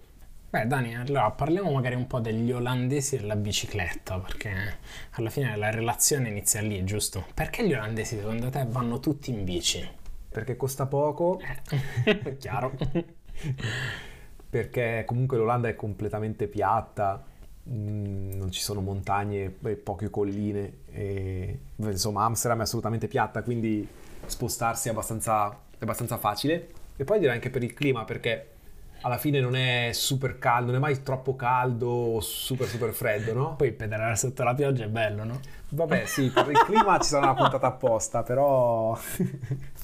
Beh, 0.50 0.66
Dani, 0.66 0.95
allora 0.97 1.30
parliamo 1.30 1.71
magari 1.73 1.95
un 1.95 2.07
po' 2.07 2.21
degli 2.21 2.50
olandesi 2.52 3.16
e 3.16 3.21
della 3.21 3.37
bicicletta, 3.37 4.18
perché 4.18 4.78
alla 5.12 5.30
fine 5.30 5.57
la 5.57 5.71
relazione 5.71 6.28
inizia 6.28 6.61
lì, 6.62 6.83
giusto? 6.85 7.26
Perché 7.35 7.66
gli 7.66 7.73
olandesi 7.75 8.16
secondo 8.16 8.49
te 8.50 8.64
vanno 8.68 8.99
tutti 9.00 9.30
in 9.30 9.45
bici? 9.45 9.87
Perché 10.30 10.57
costa 10.57 10.87
poco, 10.87 11.40
Eh, 11.40 12.37
chiaro. 12.38 12.76
perché 14.49 15.04
comunque 15.07 15.37
l'Olanda 15.37 15.68
è 15.68 15.75
completamente 15.76 16.49
piatta, 16.49 17.25
mm, 17.68 18.33
non 18.33 18.50
ci 18.50 18.61
sono 18.61 18.80
montagne 18.80 19.57
e 19.62 19.76
poche 19.76 20.11
colline. 20.11 20.78
E, 20.87 21.61
insomma, 21.76 22.25
Amsterdam 22.25 22.61
è 22.61 22.62
assolutamente 22.62 23.09
piatta, 23.09 23.42
quindi 23.42 23.87
spostarsi 24.26 24.88
è 24.88 24.90
abbastanza, 24.92 25.59
è 25.79 25.85
abbastanza 25.85 26.19
facile. 26.19 26.69
E 26.97 27.05
poi 27.05 27.19
direi 27.19 27.35
anche 27.35 27.51
per 27.51 27.63
il 27.63 27.73
clima, 27.73 28.05
perché 28.05 28.49
alla 29.03 29.19
fine 29.19 29.41
non 29.41 29.55
è 29.55 29.91
super 29.93 30.39
caldo, 30.39 30.73
non 30.73 30.77
è 30.77 30.79
mai 30.79 31.03
troppo 31.03 31.37
caldo 31.37 31.87
o 31.87 32.21
super 32.21 32.67
super 32.67 32.93
freddo, 32.93 33.33
no? 33.33 33.57
Poi 33.57 33.73
pedalare 33.73 34.17
sotto 34.17 34.43
la 34.43 34.55
pioggia 34.55 34.85
è 34.85 34.89
bello, 34.89 35.25
no? 35.25 35.41
Vabbè, 35.71 36.05
sì, 36.07 36.31
per 36.31 36.49
il 36.51 36.59
clima 36.65 36.99
ci 36.99 37.11
sarà 37.11 37.27
una 37.27 37.35
puntata 37.35 37.67
apposta, 37.67 38.23
però... 38.23 38.99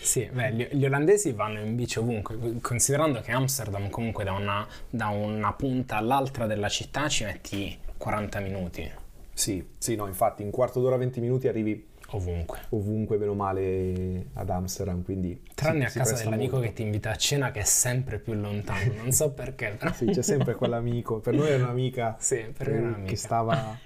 Sì, 0.00 0.28
beh, 0.32 0.52
gli, 0.54 0.68
gli 0.72 0.84
olandesi 0.86 1.30
vanno 1.30 1.60
in 1.60 1.76
bici 1.76 2.00
ovunque, 2.00 2.58
considerando 2.60 3.20
che 3.20 3.30
Amsterdam 3.30 3.90
comunque 3.90 4.24
da 4.24 4.32
una, 4.32 4.66
da 4.90 5.08
una 5.08 5.52
punta 5.52 5.98
all'altra 5.98 6.46
della 6.46 6.68
città 6.68 7.08
ci 7.08 7.22
metti 7.22 7.78
40 7.96 8.40
minuti, 8.40 8.90
sì, 9.32 9.62
sì, 9.76 9.96
no, 9.96 10.06
infatti 10.06 10.42
in 10.42 10.50
quarto 10.50 10.80
d'ora, 10.80 10.96
20 10.96 11.20
minuti 11.20 11.46
arrivi 11.46 11.88
ovunque. 12.10 12.58
ovunque, 12.70 13.16
bene 13.16 13.30
o 13.30 13.34
male, 13.34 14.26
ad 14.34 14.48
Amsterdam, 14.50 15.02
quindi... 15.02 15.42
Tranne 15.54 15.88
si- 15.88 15.98
a 15.98 16.02
casa 16.02 16.16
dell'amico 16.22 16.56
molto. 16.56 16.68
che 16.68 16.74
ti 16.74 16.82
invita 16.82 17.10
a 17.10 17.16
cena 17.16 17.50
che 17.50 17.60
è 17.60 17.64
sempre 17.64 18.18
più 18.18 18.34
lontano, 18.34 18.92
non 18.94 19.12
so 19.12 19.30
perché, 19.32 19.74
però... 19.78 19.92
Sì, 19.92 20.06
c'è 20.06 20.22
sempre 20.22 20.54
quell'amico. 20.54 21.18
Per 21.18 21.34
noi 21.34 21.48
è 21.48 21.54
un'amica 21.56 22.16
Sì, 22.20 22.44
per 22.56 22.70
me 22.70 22.76
è 22.76 22.80
un'amica. 22.80 23.08
che 23.10 23.16
stava 23.16 23.78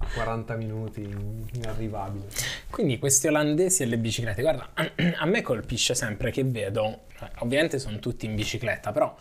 a 0.00 0.06
40 0.14 0.54
minuti, 0.56 1.08
inarrivabile. 1.54 2.26
Quindi 2.70 2.98
questi 2.98 3.26
olandesi 3.26 3.82
e 3.82 3.86
le 3.86 3.98
biciclette, 3.98 4.42
guarda, 4.42 4.70
a 5.18 5.26
me 5.26 5.42
colpisce 5.42 5.94
sempre 5.94 6.30
che 6.30 6.44
vedo, 6.44 7.00
ovviamente 7.38 7.78
sono 7.78 7.98
tutti 7.98 8.26
in 8.26 8.34
bicicletta, 8.34 8.92
però 8.92 9.14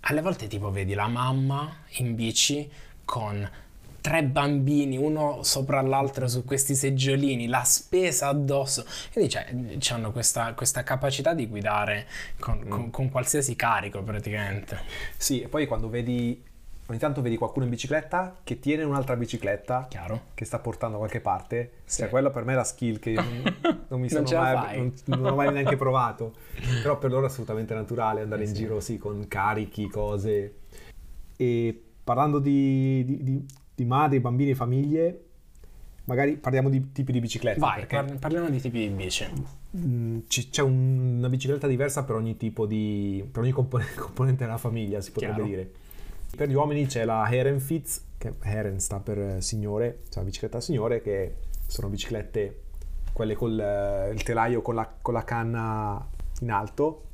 alle 0.00 0.20
volte 0.20 0.46
tipo 0.46 0.70
vedi 0.70 0.94
la 0.94 1.06
mamma 1.08 1.78
in 1.98 2.14
bici 2.14 2.68
con 3.04 3.48
tre 4.00 4.22
bambini, 4.24 4.96
uno 4.96 5.42
sopra 5.42 5.80
l'altro 5.82 6.28
su 6.28 6.44
questi 6.44 6.74
seggiolini, 6.74 7.46
la 7.46 7.62
spesa 7.64 8.28
addosso, 8.28 8.84
quindi 9.12 9.30
cioè, 9.30 9.46
hanno 9.90 10.12
questa, 10.12 10.54
questa 10.54 10.82
capacità 10.82 11.34
di 11.34 11.46
guidare 11.46 12.06
con, 12.38 12.66
con- 12.68 12.90
con 12.90 13.10
qualsiasi 13.10 13.56
carico 13.56 14.02
praticamente. 14.02 14.78
Sì, 15.16 15.40
e 15.42 15.48
poi 15.48 15.66
quando 15.66 15.88
vedi, 15.88 16.42
ogni 16.86 16.98
tanto 16.98 17.20
vedi 17.20 17.36
qualcuno 17.36 17.64
in 17.64 17.70
bicicletta 17.70 18.36
che 18.44 18.58
tiene 18.60 18.84
un'altra 18.84 19.16
bicicletta 19.16 19.86
Chiaro? 19.90 20.26
che 20.34 20.44
sta 20.44 20.58
portando 20.58 20.94
da 20.94 21.00
qualche 21.00 21.20
parte, 21.20 21.72
Sì. 21.84 22.00
cioè 22.00 22.08
quello 22.08 22.30
per 22.30 22.44
me 22.44 22.52
è 22.52 22.56
la 22.56 22.64
skill 22.64 22.98
che 22.98 23.10
io 23.10 23.22
non, 23.22 23.42
non 23.88 24.00
mi 24.00 24.08
Non 24.10 24.26
sono 24.26 24.42
la 24.42 24.54
mai, 24.54 24.78
non, 24.78 24.94
non 25.04 25.32
ho 25.32 25.34
mai 25.34 25.52
neanche 25.52 25.76
provato, 25.76 26.34
però 26.82 26.98
per 26.98 27.10
loro 27.10 27.26
è 27.26 27.28
assolutamente 27.28 27.74
naturale 27.74 28.22
andare 28.22 28.42
in 28.42 28.48
sì. 28.48 28.54
giro 28.54 28.80
sì, 28.80 28.96
con 28.96 29.26
carichi, 29.28 29.88
cose. 29.88 30.54
E 31.36 31.82
parlando 32.04 32.38
di, 32.38 33.04
di, 33.04 33.22
di- 33.22 33.46
di 33.78 33.84
madri, 33.84 34.18
bambini 34.18 34.50
e 34.50 34.54
famiglie, 34.56 35.24
magari 36.06 36.36
parliamo 36.36 36.68
di 36.68 36.90
tipi 36.90 37.12
di 37.12 37.20
biciclette. 37.20 37.60
Vai, 37.60 37.86
parliamo 37.86 38.50
di 38.50 38.60
tipi 38.60 38.80
di 38.80 38.88
bici. 38.88 39.24
mm, 39.76 40.18
c'è 40.26 40.62
un- 40.62 41.14
una 41.18 41.28
bicicletta 41.28 41.68
diversa 41.68 42.02
per 42.04 42.16
ogni 42.16 42.36
tipo 42.36 42.66
di... 42.66 43.24
per 43.30 43.42
ogni 43.42 43.52
compone- 43.52 43.86
componente 43.94 44.44
della 44.44 44.58
famiglia, 44.58 45.00
si 45.00 45.12
potrebbe 45.12 45.34
Chiaro. 45.34 45.48
dire. 45.48 45.70
Per 46.36 46.48
gli 46.48 46.54
uomini 46.54 46.86
c'è 46.86 47.04
la 47.04 47.24
Herrenfitz, 47.30 48.02
che 48.18 48.34
Herren 48.40 48.80
sta 48.80 48.98
per 48.98 49.18
eh, 49.18 49.40
signore, 49.40 50.00
cioè 50.08 50.18
la 50.18 50.24
bicicletta 50.24 50.60
signore, 50.60 51.00
che 51.00 51.34
sono 51.68 51.88
biciclette, 51.88 52.62
quelle 53.12 53.34
col 53.36 53.58
eh, 53.60 54.10
il 54.12 54.22
telaio 54.24 54.60
con 54.60 54.74
la, 54.74 54.92
con 55.00 55.14
la 55.14 55.22
canna 55.22 56.04
in 56.40 56.50
alto. 56.50 57.04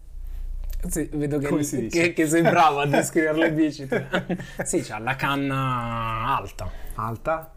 Sì, 0.88 1.08
vedo 1.12 1.38
che, 1.38 1.56
dice? 1.56 1.86
che- 1.86 2.12
che 2.12 2.26
sei 2.28 2.42
bravo 2.42 2.80
a 2.80 2.86
descrivere 2.86 3.38
le 3.38 3.52
bici. 3.52 3.88
sì, 4.64 4.80
c'ha 4.80 4.98
la 4.98 5.16
canna 5.16 6.36
alta, 6.36 6.70
alta. 6.94 7.52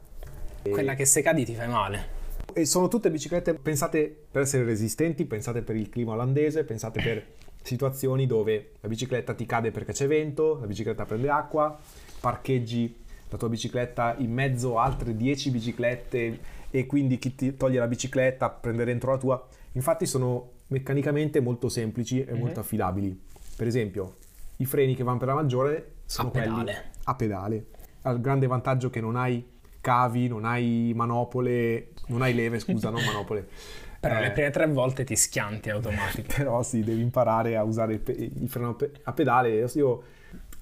Quella 0.63 0.95
che 0.95 1.05
se 1.05 1.21
cadi 1.21 1.45
ti 1.45 1.53
fai 1.55 1.67
male. 1.69 2.15
e 2.53 2.65
sono 2.65 2.87
tutte 2.87 3.09
biciclette 3.11 3.53
pensate 3.53 4.25
per 4.31 4.41
essere 4.41 4.63
resistenti, 4.65 5.25
pensate 5.25 5.61
per 5.61 5.75
il 5.75 5.89
clima 5.89 6.13
olandese, 6.13 6.63
pensate 6.63 7.01
per 7.01 7.25
situazioni 7.61 8.25
dove 8.27 8.71
la 8.81 8.87
bicicletta 8.87 9.33
ti 9.33 9.45
cade 9.45 9.71
perché 9.71 9.91
c'è 9.93 10.07
vento, 10.07 10.57
la 10.59 10.65
bicicletta 10.67 11.05
prende 11.05 11.29
acqua, 11.29 11.77
parcheggi 12.19 12.95
la 13.29 13.37
tua 13.37 13.49
bicicletta 13.49 14.15
in 14.19 14.31
mezzo 14.31 14.79
a 14.79 14.83
altre 14.85 15.15
10 15.15 15.51
biciclette 15.51 16.39
e 16.71 16.85
quindi 16.85 17.17
chi 17.19 17.35
ti 17.35 17.55
toglie 17.55 17.79
la 17.79 17.87
bicicletta 17.87 18.49
prende 18.49 18.83
dentro 18.85 19.11
la 19.11 19.17
tua. 19.17 19.47
Infatti 19.73 20.05
sono 20.05 20.51
meccanicamente 20.67 21.39
molto 21.39 21.69
semplici 21.69 22.23
e 22.23 22.33
molto 22.33 22.59
affidabili. 22.59 23.19
Per 23.55 23.67
esempio, 23.67 24.15
i 24.57 24.65
freni 24.65 24.95
che 24.95 25.03
vanno 25.03 25.17
per 25.17 25.27
la 25.27 25.33
maggiore 25.33 25.91
sono 26.05 26.29
A 26.29 26.31
pedale. 26.31 26.83
a 27.03 27.15
pedale. 27.15 27.65
Ha 28.03 28.11
il 28.11 28.21
grande 28.21 28.47
vantaggio 28.47 28.89
che 28.89 29.01
non 29.01 29.15
hai 29.15 29.45
cavi, 29.81 30.27
non 30.27 30.45
hai 30.45 30.91
manopole, 30.95 31.89
non 32.07 32.21
hai 32.21 32.33
leve, 32.33 32.59
scusa, 32.59 32.89
non 32.89 33.03
manopole. 33.03 33.47
Però 33.99 34.17
Eh, 34.17 34.21
le 34.21 34.31
prime 34.31 34.49
tre 34.51 34.67
volte 34.67 35.03
ti 35.03 35.15
schianti 35.15 35.69
automatico. 35.71 36.31
però 36.37 36.61
sì, 36.61 36.83
devi 36.83 37.01
imparare 37.01 37.57
a 37.57 37.63
usare 37.63 37.93
il, 37.93 37.99
pe- 37.99 38.11
il 38.11 38.47
freno 38.47 38.69
a 38.69 38.73
pe- 38.75 38.91
a 39.03 39.11
pedale. 39.11 39.65
Io 39.73 40.03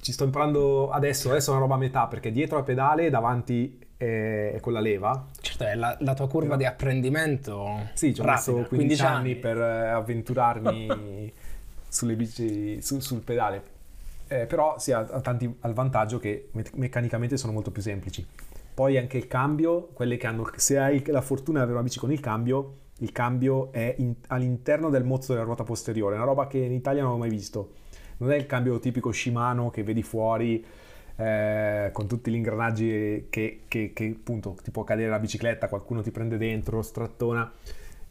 ci 0.05 0.11
sto 0.11 0.23
imparando 0.23 0.91
adesso, 0.91 1.31
adesso 1.31 1.49
è 1.49 1.53
una 1.53 1.61
roba 1.63 1.73
a 1.73 1.77
metà, 1.79 2.05
perché 2.05 2.31
dietro 2.31 2.59
al 2.59 2.63
pedale, 2.63 3.09
davanti 3.09 3.79
è, 3.97 4.51
è 4.53 4.59
con 4.59 4.71
la 4.73 4.79
leva. 4.79 5.29
Certo, 5.41 5.63
è 5.63 5.73
la, 5.73 5.97
la 6.01 6.13
tua 6.13 6.27
curva 6.27 6.55
di 6.57 6.63
apprendimento 6.63 7.89
Sì, 7.95 8.13
ci 8.13 8.21
ho 8.21 8.23
rapida, 8.23 8.57
messo 8.57 8.67
15 8.67 9.01
anni, 9.03 9.35
per 9.35 9.57
eh, 9.57 9.87
avventurarmi 9.87 11.33
sulle 11.89 12.13
bici, 12.15 12.79
su- 12.83 12.99
sul 12.99 13.21
pedale. 13.21 13.63
Eh, 14.27 14.45
però 14.45 14.77
sì, 14.77 14.91
ha, 14.91 14.99
ha 14.99 15.21
tanti, 15.21 15.51
ha 15.61 15.67
il 15.67 15.73
vantaggio 15.73 16.19
che 16.19 16.49
me- 16.51 16.63
meccanicamente 16.75 17.35
sono 17.35 17.51
molto 17.53 17.71
più 17.71 17.81
semplici. 17.81 18.23
Poi 18.75 18.99
anche 18.99 19.17
il 19.17 19.27
cambio, 19.27 19.87
quelle 19.91 20.17
che 20.17 20.27
hanno, 20.27 20.47
se 20.55 20.77
hai 20.77 21.03
la 21.07 21.21
fortuna 21.21 21.57
di 21.57 21.63
avere 21.63 21.79
una 21.79 21.87
bici 21.87 21.97
con 21.97 22.11
il 22.11 22.19
cambio, 22.19 22.73
il 22.99 23.11
cambio 23.11 23.71
è 23.71 23.95
in- 23.97 24.13
all'interno 24.27 24.91
del 24.91 25.03
mozzo 25.03 25.33
della 25.33 25.45
ruota 25.45 25.63
posteriore, 25.63 26.13
una 26.15 26.25
roba 26.25 26.45
che 26.45 26.59
in 26.59 26.73
Italia 26.73 27.01
non 27.01 27.13
ho 27.13 27.17
mai 27.17 27.31
visto. 27.31 27.71
Non 28.17 28.31
è 28.31 28.35
il 28.35 28.45
cambio 28.45 28.79
tipico 28.79 29.11
Shimano 29.11 29.69
che 29.69 29.83
vedi 29.83 30.03
fuori 30.03 30.63
eh, 31.17 31.89
con 31.93 32.07
tutti 32.07 32.31
gli 32.31 32.35
ingranaggi 32.35 33.27
che, 33.29 33.61
che- 33.67 33.91
che, 33.93 34.15
appunto 34.17 34.57
ti 34.61 34.71
può 34.71 34.83
cadere 34.83 35.09
la 35.09 35.19
bicicletta, 35.19 35.67
qualcuno 35.69 36.01
ti 36.01 36.11
prende 36.11 36.37
dentro, 36.37 36.81
strattona. 36.81 37.51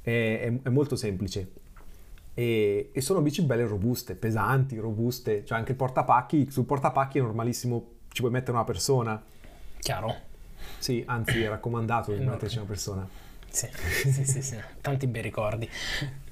È, 0.00 0.10
è- 0.10 0.52
è 0.62 0.68
molto 0.68 0.96
semplice. 0.96 1.50
E, 2.34 2.90
e 2.92 3.00
sono 3.00 3.20
bici 3.20 3.42
belle 3.42 3.66
robuste, 3.66 4.14
pesanti, 4.14 4.76
robuste. 4.78 5.44
Cioè 5.44 5.58
anche 5.58 5.72
il 5.72 5.76
portapacchi, 5.76 6.50
sul 6.50 6.64
portapacchi 6.64 7.18
è 7.18 7.22
normalissimo, 7.22 7.86
ci 8.08 8.20
puoi 8.20 8.32
mettere 8.32 8.52
una 8.52 8.64
persona. 8.64 9.22
Chiaro? 9.78 10.14
Sì, 10.78 11.02
anzi 11.06 11.42
è 11.42 11.48
raccomandato 11.48 12.12
di 12.12 12.22
Eh, 12.22 12.26
metterci 12.26 12.56
una 12.58 12.66
persona. 12.66 13.08
Sì, 13.48 13.68
sì, 14.10 14.24
sì, 14.24 14.42
sì, 14.42 14.56
tanti 14.80 15.06
bei 15.06 15.22
ricordi. 15.22 15.68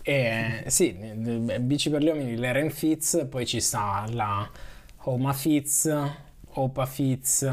E, 0.02 0.64
sì, 0.66 0.98
eh, 0.98 1.60
bici 1.60 1.88
per 1.90 2.02
gli 2.02 2.08
uomini, 2.08 2.36
l'Eren 2.36 2.70
Fitz, 2.70 3.26
poi 3.30 3.46
ci 3.46 3.60
sta 3.60 4.04
la 4.10 4.48
Oma 5.04 5.32
Fitz, 5.32 5.94
Opa 6.54 6.86
Fitz, 6.86 7.48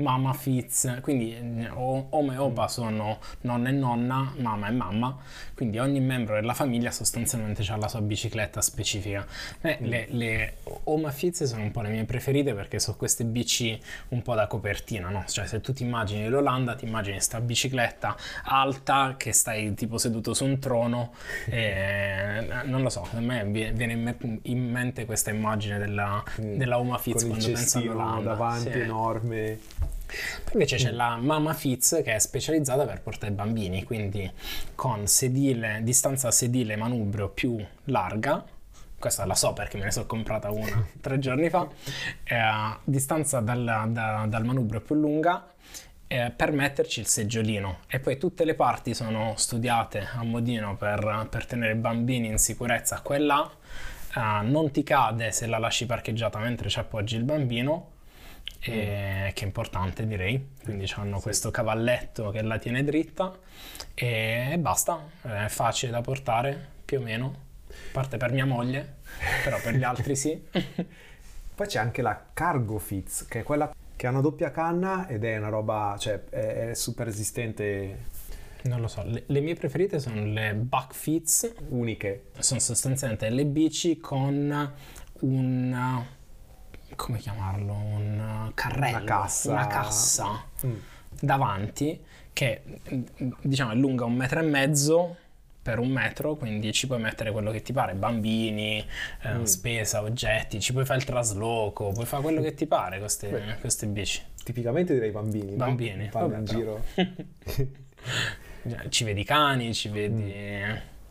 mamma 0.00 0.32
Fitz, 0.32 0.98
quindi 1.02 1.34
eh, 1.34 1.68
Oma 1.74 2.34
e 2.34 2.36
Opa 2.38 2.68
sono 2.68 3.18
nonna 3.42 3.68
e 3.68 3.72
nonna, 3.72 4.32
mamma 4.38 4.68
e 4.68 4.70
mamma, 4.72 5.16
quindi 5.54 5.78
ogni 5.78 6.00
membro 6.00 6.34
della 6.34 6.54
famiglia 6.54 6.90
sostanzialmente 6.90 7.62
ha 7.70 7.76
la 7.76 7.88
sua 7.88 8.00
bicicletta 8.00 8.60
specifica. 8.60 9.26
Eh, 9.60 9.78
le, 9.80 10.06
le 10.10 10.54
Oma 10.84 11.10
Fitz 11.10 11.44
sono 11.44 11.62
un 11.62 11.70
po' 11.70 11.82
le 11.82 11.90
mie 11.90 12.04
preferite 12.04 12.54
perché 12.54 12.78
sono 12.78 12.96
queste 12.96 13.24
bici 13.24 13.78
un 14.08 14.22
po' 14.22 14.34
da 14.34 14.46
copertina, 14.46 15.08
no? 15.08 15.24
Cioè 15.26 15.46
se 15.46 15.60
tu 15.60 15.72
ti 15.72 15.82
immagini 15.82 16.28
l'Olanda, 16.28 16.74
ti 16.74 16.84
immagini 16.86 17.20
sta 17.20 17.40
bicicletta 17.40 18.16
alta 18.44 19.14
che 19.16 19.32
stai 19.32 19.74
tipo 19.74 19.98
seduto 19.98 20.34
su 20.34 20.44
un 20.44 20.58
trono 20.58 21.12
e 21.48 22.46
non 22.64 22.82
lo 22.82 22.88
so, 22.88 23.06
a 23.12 23.20
me 23.20 23.44
vi- 23.44 23.70
viene 23.72 23.92
in, 23.92 24.02
me- 24.02 24.38
in 24.42 24.70
mente 24.70 25.04
questa 25.04 25.30
immagine 25.30 25.78
della, 25.78 26.22
della 26.36 26.78
Oma 26.78 26.98
Fitz 26.98 27.26
quando 27.26 27.44
penso 27.50 27.78
all'Olanda. 27.78 28.30
davanti 28.30 28.72
Sì. 28.72 28.78
enorme. 28.78 29.58
Poi 30.44 30.52
invece 30.54 30.76
c'è 30.76 30.90
la 30.90 31.16
Mama 31.16 31.54
Fitz 31.54 32.00
che 32.04 32.14
è 32.14 32.18
specializzata 32.18 32.84
per 32.84 33.00
portare 33.00 33.32
i 33.32 33.34
bambini, 33.34 33.84
quindi 33.84 34.30
con 34.74 35.06
sedile, 35.06 35.80
distanza 35.82 36.30
sedile 36.30 36.76
manubrio 36.76 37.28
più 37.28 37.64
larga. 37.84 38.44
Questa 38.98 39.24
la 39.24 39.34
so 39.34 39.52
perché 39.54 39.78
me 39.78 39.84
ne 39.84 39.90
sono 39.92 40.06
comprata 40.06 40.50
una 40.50 40.86
tre 41.00 41.18
giorni 41.18 41.48
fa. 41.48 41.66
eh, 42.24 42.76
distanza 42.84 43.40
dal, 43.40 43.88
da- 43.88 44.26
dal 44.28 44.44
manubrio 44.44 44.80
più 44.80 44.94
lunga 44.94 45.54
eh, 46.06 46.32
per 46.34 46.52
metterci 46.52 47.00
il 47.00 47.06
seggiolino. 47.06 47.78
E 47.86 48.00
poi 48.00 48.18
tutte 48.18 48.44
le 48.44 48.54
parti 48.54 48.94
sono 48.94 49.34
studiate 49.36 50.08
a 50.16 50.24
modino 50.24 50.76
per, 50.76 51.28
per 51.30 51.46
tenere 51.46 51.72
i 51.72 51.76
bambini 51.76 52.26
in 52.26 52.38
sicurezza. 52.38 53.00
Quella 53.00 53.48
eh, 54.16 54.42
non 54.42 54.70
ti 54.72 54.82
cade 54.82 55.30
se 55.30 55.46
la 55.46 55.58
lasci 55.58 55.86
parcheggiata 55.86 56.38
mentre 56.40 56.68
ci 56.68 56.80
appoggi 56.80 57.16
il 57.16 57.22
bambino 57.22 57.98
e- 58.60 59.30
che 59.34 59.42
è 59.42 59.46
importante 59.46 60.06
direi. 60.06 60.50
Quindi 60.62 60.90
hanno 60.96 61.20
questo 61.20 61.50
cavalletto 61.50 62.30
che 62.30 62.42
la 62.42 62.58
tiene 62.58 62.84
dritta 62.84 63.36
e, 63.94 64.56
basta 64.58 65.08
è 65.22 65.48
facile 65.48 65.92
da 65.92 66.00
portare 66.00 66.68
più 66.84 66.98
o 66.98 67.02
meno. 67.02 67.48
A 67.68 67.92
parte 67.92 68.16
per 68.16 68.32
mia 68.32 68.46
moglie 68.46 68.98
però 69.42 69.60
per 69.60 69.74
gli 69.74 69.82
altri 69.82 70.16
sì. 70.16 70.40
Poi 71.54 71.66
c'è 71.66 71.78
anche 71.78 72.02
la 72.02 72.28
Cargo 72.32 72.78
Fitz, 72.78 73.26
che 73.26 73.40
è 73.40 73.42
quella 73.42 73.74
che 73.96 74.06
ha 74.06 74.10
una 74.10 74.20
doppia 74.20 74.50
canna 74.50 75.06
ed 75.08 75.24
è 75.24 75.36
una 75.36 75.50
roba, 75.50 75.94
cioè 75.98 76.24
è, 76.30 76.70
è 76.70 76.74
super 76.74 77.06
resistente, 77.06 78.06
non 78.62 78.80
lo 78.80 78.88
so 78.88 79.02
le, 79.04 79.24
le 79.26 79.40
mie 79.40 79.54
preferite 79.54 79.98
sono 79.98 80.24
le 80.24 80.54
Buck 80.54 80.94
Fits 80.94 81.52
uniche. 81.68 82.28
sono 82.38 82.60
sostanzialmente 82.60 83.28
le 83.28 83.44
bici 83.44 83.98
con 83.98 84.72
un 85.20 86.04
come 86.96 87.18
chiamarlo 87.18 87.72
un 87.72 88.50
carrello 88.54 88.96
Una 88.98 89.04
cassa. 89.04 89.50
una 89.50 89.66
cassa 89.66 90.44
Mm. 90.66 90.74
davanti 91.20 92.00
che 92.32 92.62
diciamo 93.42 93.72
è 93.72 93.74
lunga 93.74 94.04
un 94.04 94.14
metro 94.14 94.40
e 94.40 94.42
mezzo 94.44 95.16
per 95.62 95.78
un 95.78 95.88
metro, 95.90 96.36
quindi 96.36 96.72
ci 96.72 96.86
puoi 96.86 96.98
mettere 97.00 97.30
quello 97.32 97.50
che 97.50 97.60
ti 97.60 97.72
pare, 97.72 97.94
bambini, 97.94 98.84
eh, 99.22 99.34
Mm. 99.34 99.42
spesa, 99.44 100.00
oggetti, 100.02 100.58
ci 100.58 100.72
puoi 100.72 100.86
fare 100.86 100.98
il 101.00 101.04
trasloco, 101.04 101.90
puoi 101.92 102.06
fare 102.06 102.22
quello 102.22 102.40
che 102.40 102.54
ti 102.54 102.66
pare 102.66 102.98
queste, 102.98 103.28
Beh. 103.28 103.56
queste 103.60 103.86
bici. 103.86 104.22
Tipicamente 104.42 104.94
direi 104.94 105.10
bambini, 105.10 105.50
no? 105.50 105.56
Bambini, 105.56 106.08
Fanno 106.08 106.28
vabbè, 106.28 106.38
in 106.38 106.44
giro. 106.46 106.84
Ci 108.88 109.04
vedi 109.04 109.20
i 109.20 109.24
cani, 109.24 109.72
ci 109.74 109.88
vedi 109.88 110.22
Mm. 110.22 110.70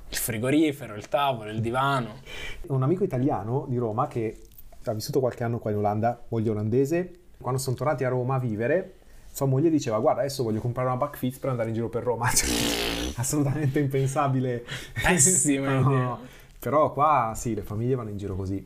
il 0.09 0.17
frigorifero, 0.17 0.95
il 0.95 1.07
tavolo, 1.09 1.49
il 1.49 1.61
divano. 1.61 2.21
Un 2.67 2.83
amico 2.83 3.03
italiano 3.03 3.65
di 3.67 3.77
Roma 3.77 4.07
che 4.07 4.39
ha 4.83 4.93
vissuto 4.93 5.19
qualche 5.19 5.43
anno 5.43 5.59
qua 5.59 5.71
in 5.71 5.77
Olanda, 5.77 6.23
moglie 6.29 6.49
olandese, 6.49 7.11
quando 7.39 7.59
sono 7.59 7.75
tornati 7.75 8.03
a 8.03 8.09
Roma 8.09 8.35
a 8.35 8.39
vivere, 8.39 8.95
sua 9.31 9.45
moglie 9.45 9.69
diceva 9.69 9.99
guarda 9.99 10.21
adesso 10.21 10.43
voglio 10.43 10.59
comprare 10.59 10.87
una 10.89 10.97
Buck 10.97 11.17
Fitz 11.17 11.37
per 11.37 11.51
andare 11.51 11.69
in 11.69 11.75
giro 11.75 11.89
per 11.89 12.03
Roma. 12.03 12.29
Assolutamente 13.15 13.79
impensabile. 13.79 14.65
Pessima 15.01 15.71
No, 15.79 15.91
idea. 15.91 16.19
Però 16.59 16.91
qua 16.91 17.33
sì, 17.35 17.53
le 17.53 17.61
famiglie 17.61 17.95
vanno 17.95 18.09
in 18.09 18.17
giro 18.17 18.35
così. 18.35 18.65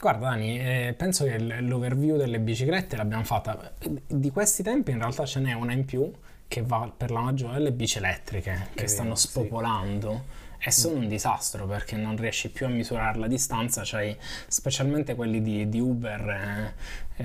Guarda 0.00 0.30
Dani, 0.30 0.58
eh, 0.58 0.94
penso 0.96 1.24
che 1.24 1.38
l'overview 1.38 2.16
delle 2.16 2.40
biciclette 2.40 2.96
l'abbiamo 2.96 3.24
fatta. 3.24 3.72
Di 4.06 4.30
questi 4.30 4.62
tempi 4.62 4.90
in 4.90 4.98
realtà 4.98 5.24
ce 5.24 5.40
n'è 5.40 5.52
una 5.52 5.72
in 5.72 5.84
più 5.84 6.10
che 6.48 6.62
va 6.62 6.92
per 6.94 7.10
la 7.10 7.20
maggiore 7.20 7.54
delle 7.54 7.72
bici 7.72 7.98
elettriche 7.98 8.68
che 8.74 8.82
vero, 8.82 8.88
stanno 8.88 9.14
sì. 9.14 9.28
spopolando. 9.28 10.24
E 10.64 10.70
sono 10.70 10.98
un 10.98 11.08
disastro 11.08 11.66
perché 11.66 11.96
non 11.96 12.16
riesci 12.16 12.48
più 12.48 12.66
a 12.66 12.68
misurare 12.68 13.18
la 13.18 13.26
distanza, 13.26 13.82
c'hai 13.84 14.16
specialmente 14.46 15.16
quelli 15.16 15.42
di, 15.42 15.68
di 15.68 15.80
Uber, 15.80 16.74
eh, 17.16 17.24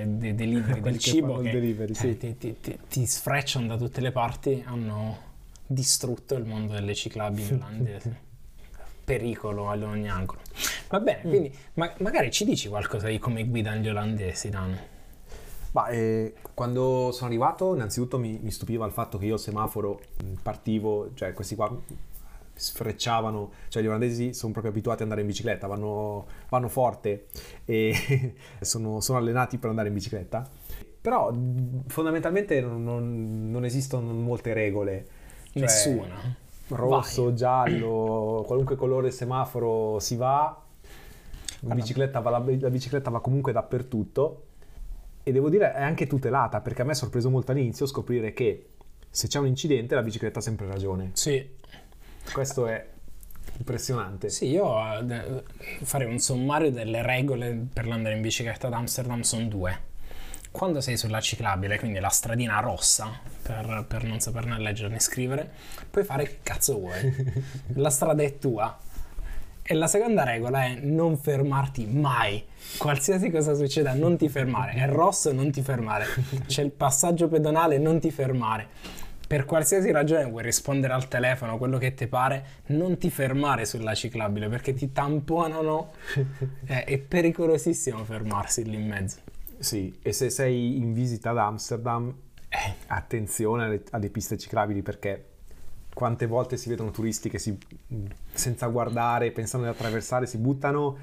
eh, 0.00 0.04
dei 0.06 0.34
delivery 0.36 0.78
Mm. 0.80 0.82
Del 0.84 0.92
che 0.92 0.98
cibo 1.00 1.40
il 1.40 1.46
che 1.46 1.52
delivery, 1.52 1.92
eh, 1.92 1.94
sì. 1.96 2.16
ti, 2.16 2.36
ti- 2.38 2.60
ti- 2.60 2.78
ti 2.88 3.04
sfrecciano 3.06 3.66
da 3.66 3.76
tutte 3.76 4.00
le 4.00 4.12
parti, 4.12 4.62
hanno 4.64 5.18
distrutto 5.66 6.36
il 6.36 6.44
mondo 6.44 6.74
delle 6.74 6.94
ciclabili 6.94 7.54
olandesi. 7.54 8.14
Pericolo 9.04 9.68
ad 9.70 9.82
ogni 9.82 10.08
angolo. 10.08 10.40
Va 10.88 11.00
bene, 11.00 11.22
Mm. 11.24 11.28
quindi 11.28 11.54
ma- 11.74 11.92
magari 11.98 12.30
ci 12.30 12.44
dici 12.44 12.68
qualcosa 12.68 13.08
di 13.08 13.18
come 13.18 13.44
guidano 13.46 13.80
gli 13.80 13.88
olandesi, 13.88 14.48
Dan. 14.48 14.78
Ma 15.72 15.88
eh, 15.88 16.34
quando 16.54 17.10
sono 17.12 17.26
arrivato, 17.26 17.74
innanzitutto 17.74 18.18
mi, 18.18 18.38
mi 18.40 18.50
stupiva 18.52 18.86
il 18.86 18.92
fatto 18.92 19.18
che 19.18 19.26
io 19.26 19.34
al 19.34 19.40
semaforo 19.40 20.00
partivo, 20.42 21.10
cioè 21.14 21.32
questi 21.34 21.54
qua 21.56 21.70
sfrecciavano, 22.56 23.52
cioè 23.68 23.82
gli 23.82 23.86
olandesi 23.86 24.32
sono 24.32 24.52
proprio 24.52 24.72
abituati 24.72 24.98
ad 24.98 25.04
andare 25.04 25.20
in 25.20 25.26
bicicletta, 25.26 25.66
vanno, 25.66 26.26
vanno 26.48 26.68
forte 26.68 27.26
e 27.64 28.34
sono, 28.60 29.00
sono 29.00 29.18
allenati 29.18 29.58
per 29.58 29.68
andare 29.70 29.88
in 29.88 29.94
bicicletta. 29.94 30.48
Però 31.00 31.32
fondamentalmente 31.86 32.60
non, 32.60 32.82
non- 32.82 33.50
non 33.50 33.64
esistono 33.64 34.12
molte 34.12 34.52
regole. 34.54 35.06
Cioè, 35.52 35.62
Nessuna. 35.62 36.44
Rosso, 36.68 37.26
Vai. 37.26 37.36
giallo, 37.36 38.42
qualunque 38.44 38.74
colore 38.74 39.12
semaforo 39.12 40.00
si 40.00 40.16
va, 40.16 40.60
la 41.60 41.74
bicicletta 41.74 42.18
va, 42.20 42.30
la, 42.30 42.44
la 42.58 42.70
bicicletta 42.70 43.10
va 43.10 43.20
comunque 43.20 43.52
dappertutto 43.52 44.42
e 45.22 45.32
devo 45.32 45.48
dire 45.48 45.72
è 45.72 45.82
anche 45.82 46.06
tutelata 46.06 46.60
perché 46.60 46.82
a 46.82 46.84
me 46.84 46.92
è 46.92 46.94
sorpreso 46.94 47.30
molto 47.30 47.52
all'inizio 47.52 47.86
scoprire 47.86 48.32
che 48.32 48.70
se 49.08 49.28
c'è 49.28 49.38
un 49.38 49.46
incidente 49.46 49.94
la 49.94 50.02
bicicletta 50.02 50.40
ha 50.40 50.42
sempre 50.42 50.66
ragione. 50.66 51.10
Sì, 51.14 51.48
Questo 52.32 52.66
è 52.66 52.86
impressionante. 53.58 54.28
sì, 54.28 54.46
io 54.46 55.00
eh, 55.00 55.42
farei 55.82 56.08
un 56.08 56.18
sommario 56.18 56.70
delle 56.70 57.02
regole 57.02 57.66
per 57.72 57.86
l'andare 57.86 58.16
in 58.16 58.22
bicicletta 58.22 58.66
ad 58.66 58.74
Amsterdam, 58.74 59.20
sono 59.22 59.46
due. 59.46 59.94
Quando 60.50 60.80
sei 60.80 60.96
sulla 60.96 61.20
ciclabile, 61.20 61.78
quindi 61.78 61.98
la 61.98 62.08
stradina 62.08 62.60
rossa, 62.60 63.10
per, 63.42 63.84
per 63.86 64.04
non 64.04 64.20
saperne 64.20 64.58
leggere 64.58 64.88
né 64.88 65.00
scrivere, 65.00 65.50
puoi 65.90 66.04
fare 66.04 66.24
che 66.24 66.38
cazzo 66.42 66.78
vuoi. 66.78 67.14
La 67.74 67.90
strada 67.90 68.22
è 68.22 68.38
tua. 68.38 68.78
E 69.68 69.74
la 69.74 69.88
seconda 69.88 70.22
regola 70.22 70.64
è 70.64 70.78
non 70.80 71.18
fermarti 71.18 71.86
mai. 71.86 72.42
Qualsiasi 72.78 73.30
cosa 73.30 73.52
succeda, 73.54 73.94
non 73.94 74.16
ti 74.16 74.28
fermare. 74.28 74.74
È 74.74 74.86
rosso, 74.86 75.32
non 75.32 75.50
ti 75.50 75.60
fermare. 75.60 76.06
C'è 76.46 76.62
il 76.62 76.70
passaggio 76.70 77.26
pedonale, 77.26 77.76
non 77.76 77.98
ti 77.98 78.12
fermare. 78.12 78.68
Per 79.26 79.44
qualsiasi 79.44 79.90
ragione 79.90 80.24
vuoi 80.26 80.44
rispondere 80.44 80.92
al 80.92 81.08
telefono, 81.08 81.58
quello 81.58 81.78
che 81.78 81.94
ti 81.94 82.06
pare, 82.06 82.44
non 82.66 82.96
ti 82.96 83.10
fermare 83.10 83.64
sulla 83.64 83.94
ciclabile 83.94 84.48
perché 84.48 84.72
ti 84.74 84.92
tamponano. 84.92 85.92
Eh, 86.68 86.84
è 86.84 86.98
pericolosissimo 86.98 88.04
fermarsi 88.04 88.64
lì 88.64 88.74
in 88.74 88.86
mezzo. 88.86 89.18
Sì, 89.58 89.96
e 90.02 90.12
se 90.12 90.30
sei 90.30 90.76
in 90.76 90.92
visita 90.92 91.30
ad 91.30 91.38
Amsterdam, 91.38 92.14
Eh, 92.48 92.74
attenzione 92.86 93.64
alle, 93.64 93.82
alle 93.90 94.08
piste 94.10 94.38
ciclabili 94.38 94.82
perché 94.82 95.24
quante 95.92 96.26
volte 96.26 96.56
si 96.56 96.68
vedono 96.68 96.90
turisti 96.90 97.28
che 97.28 97.38
si, 97.38 97.56
senza 98.32 98.66
guardare, 98.68 99.30
pensando 99.32 99.66
di 99.66 99.72
attraversare, 99.72 100.26
si 100.26 100.38
buttano 100.38 100.96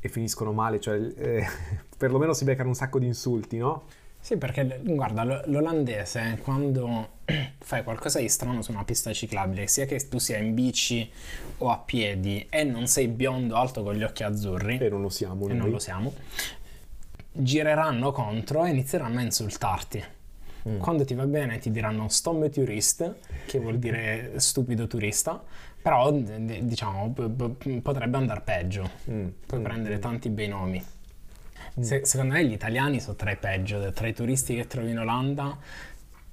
e 0.00 0.08
finiscono 0.08 0.52
male, 0.52 0.80
cioè 0.80 0.96
eh, 0.98 1.46
perlomeno 1.96 2.32
si 2.32 2.44
beccano 2.44 2.68
un 2.68 2.74
sacco 2.74 2.98
di 2.98 3.06
insulti, 3.06 3.56
no? 3.58 3.82
Sì, 4.20 4.36
perché 4.36 4.80
guarda, 4.84 5.24
l'olandese 5.46 6.38
quando 6.42 7.16
fai 7.58 7.82
qualcosa 7.82 8.18
di 8.20 8.28
strano 8.28 8.62
su 8.62 8.70
una 8.72 8.84
pista 8.84 9.12
ciclabile, 9.12 9.66
sia 9.66 9.84
che 9.84 10.08
tu 10.08 10.18
sia 10.18 10.38
in 10.38 10.54
bici 10.54 11.08
o 11.58 11.70
a 11.70 11.78
piedi 11.78 12.46
e 12.48 12.64
non 12.64 12.86
sei 12.86 13.08
biondo 13.08 13.56
alto 13.56 13.82
con 13.82 13.94
gli 13.94 14.02
occhi 14.02 14.22
azzurri, 14.22 14.78
E 14.78 14.88
non 14.88 15.02
lo 15.02 15.08
siamo 15.10 15.44
e 15.44 15.48
noi. 15.48 15.56
non 15.58 15.70
lo 15.70 15.78
siamo, 15.78 16.14
gireranno 17.32 18.12
contro 18.12 18.64
e 18.64 18.70
inizieranno 18.70 19.18
a 19.18 19.22
insultarti. 19.22 20.02
Mm. 20.68 20.78
Quando 20.78 21.04
ti 21.04 21.14
va 21.14 21.26
bene 21.26 21.58
ti 21.58 21.70
diranno 21.70 22.08
stomme 22.08 22.50
tourist, 22.50 23.14
che 23.46 23.58
vuol 23.58 23.78
dire 23.78 24.32
stupido 24.36 24.86
turista, 24.86 25.42
però 25.80 26.10
diciamo 26.10 27.14
potrebbe 27.82 28.16
andare 28.16 28.40
peggio. 28.40 28.90
Mm. 29.10 29.28
Puoi 29.46 29.60
Mm. 29.60 29.64
prendere 29.64 29.98
tanti 29.98 30.28
bei 30.30 30.48
nomi. 30.48 30.84
Se- 31.80 32.04
secondo 32.04 32.32
me 32.34 32.44
gli 32.44 32.52
italiani 32.52 32.98
sono 32.98 33.14
tra 33.14 33.30
i 33.30 33.36
peggio, 33.36 33.92
tra 33.92 34.08
i 34.08 34.12
turisti 34.12 34.56
che 34.56 34.66
trovi 34.66 34.90
in 34.90 34.98
Olanda, 34.98 35.56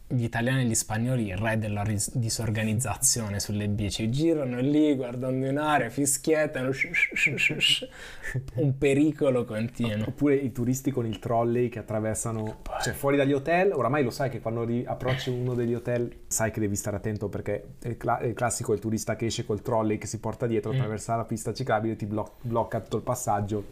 gli 0.08 0.24
italiani 0.24 0.62
e 0.62 0.66
gli 0.66 0.76
spagnoli 0.76 1.28
il 1.28 1.38
re 1.38 1.58
della 1.58 1.82
ris- 1.84 2.16
disorganizzazione 2.16 3.40
sulle 3.40 3.68
bici. 3.68 4.10
Girano 4.10 4.60
lì 4.60 4.96
guardando 4.96 5.48
in 5.48 5.58
aria 5.58 5.90
fischiettano 5.90 6.70
un 8.56 8.78
pericolo 8.78 9.46
continuo. 9.46 10.08
Oppure 10.08 10.36
i 10.36 10.52
turisti 10.52 10.92
con 10.92 11.06
il 11.06 11.20
trolley 11.20 11.70
che 11.70 11.80
attraversano 11.80 12.62
cioè 12.82 12.94
fuori 12.94 13.18
dagli 13.18 13.34
hotel 13.34 13.72
oramai 13.72 14.04
lo 14.04 14.10
sai 14.10 14.30
che 14.30 14.40
quando 14.42 14.64
ri- 14.64 14.86
approcci 14.86 15.30
uno 15.30 15.54
degli 15.54 15.74
hotel 15.74 16.12
sai 16.28 16.52
che 16.52 16.60
devi 16.60 16.76
stare 16.76 16.98
attento 16.98 17.28
perché 17.30 17.76
è 17.82 17.88
il, 17.88 17.98
cla- 17.98 18.20
è 18.20 18.26
il 18.26 18.34
classico 18.34 18.74
il 18.74 18.80
turista 18.80 19.16
che 19.16 19.26
esce 19.26 19.46
col 19.46 19.62
trolley 19.62 19.98
che 19.98 20.08
si 20.08 20.20
porta 20.20 20.46
dietro 20.46 20.72
Mm. 20.72 20.76
attraversa 20.76 21.16
la 21.16 21.24
pista 21.26 21.54
ciclabile 21.54 21.96
ti 21.96 22.06
bloc- 22.06 22.34
blocca 22.42 22.80
tutto 22.82 22.98
il 22.98 23.04
passaggio 23.04 23.64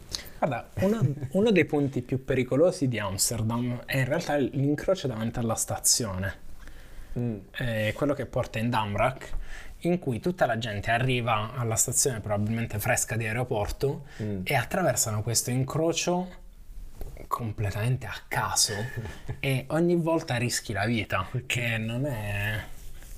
Guarda, 0.46 0.68
uno, 0.80 1.00
uno 1.30 1.50
dei 1.52 1.64
punti 1.64 2.02
più 2.02 2.22
pericolosi 2.22 2.86
di 2.86 2.98
Amsterdam 2.98 3.80
è 3.86 3.96
in 3.96 4.04
realtà 4.04 4.36
l'incrocio 4.36 5.06
davanti 5.06 5.38
alla 5.38 5.54
stazione, 5.54 6.34
eh, 7.52 7.92
quello 7.96 8.12
che 8.12 8.26
porta 8.26 8.58
in 8.58 8.68
Damrak, 8.68 9.30
in 9.78 9.98
cui 9.98 10.20
tutta 10.20 10.44
la 10.44 10.58
gente 10.58 10.90
arriva 10.90 11.54
alla 11.54 11.76
stazione 11.76 12.20
probabilmente 12.20 12.78
fresca 12.78 13.16
di 13.16 13.26
aeroporto 13.26 14.04
Mm. 14.22 14.40
e 14.44 14.54
attraversano 14.54 15.22
questo 15.22 15.48
incrocio 15.48 16.28
completamente 17.26 18.04
a 18.06 18.14
caso 18.28 18.74
e 19.40 19.64
ogni 19.68 19.96
volta 19.96 20.36
rischi 20.36 20.74
la 20.74 20.84
vita, 20.84 21.26
che 21.46 21.78
non 21.78 22.04
è, 22.04 22.60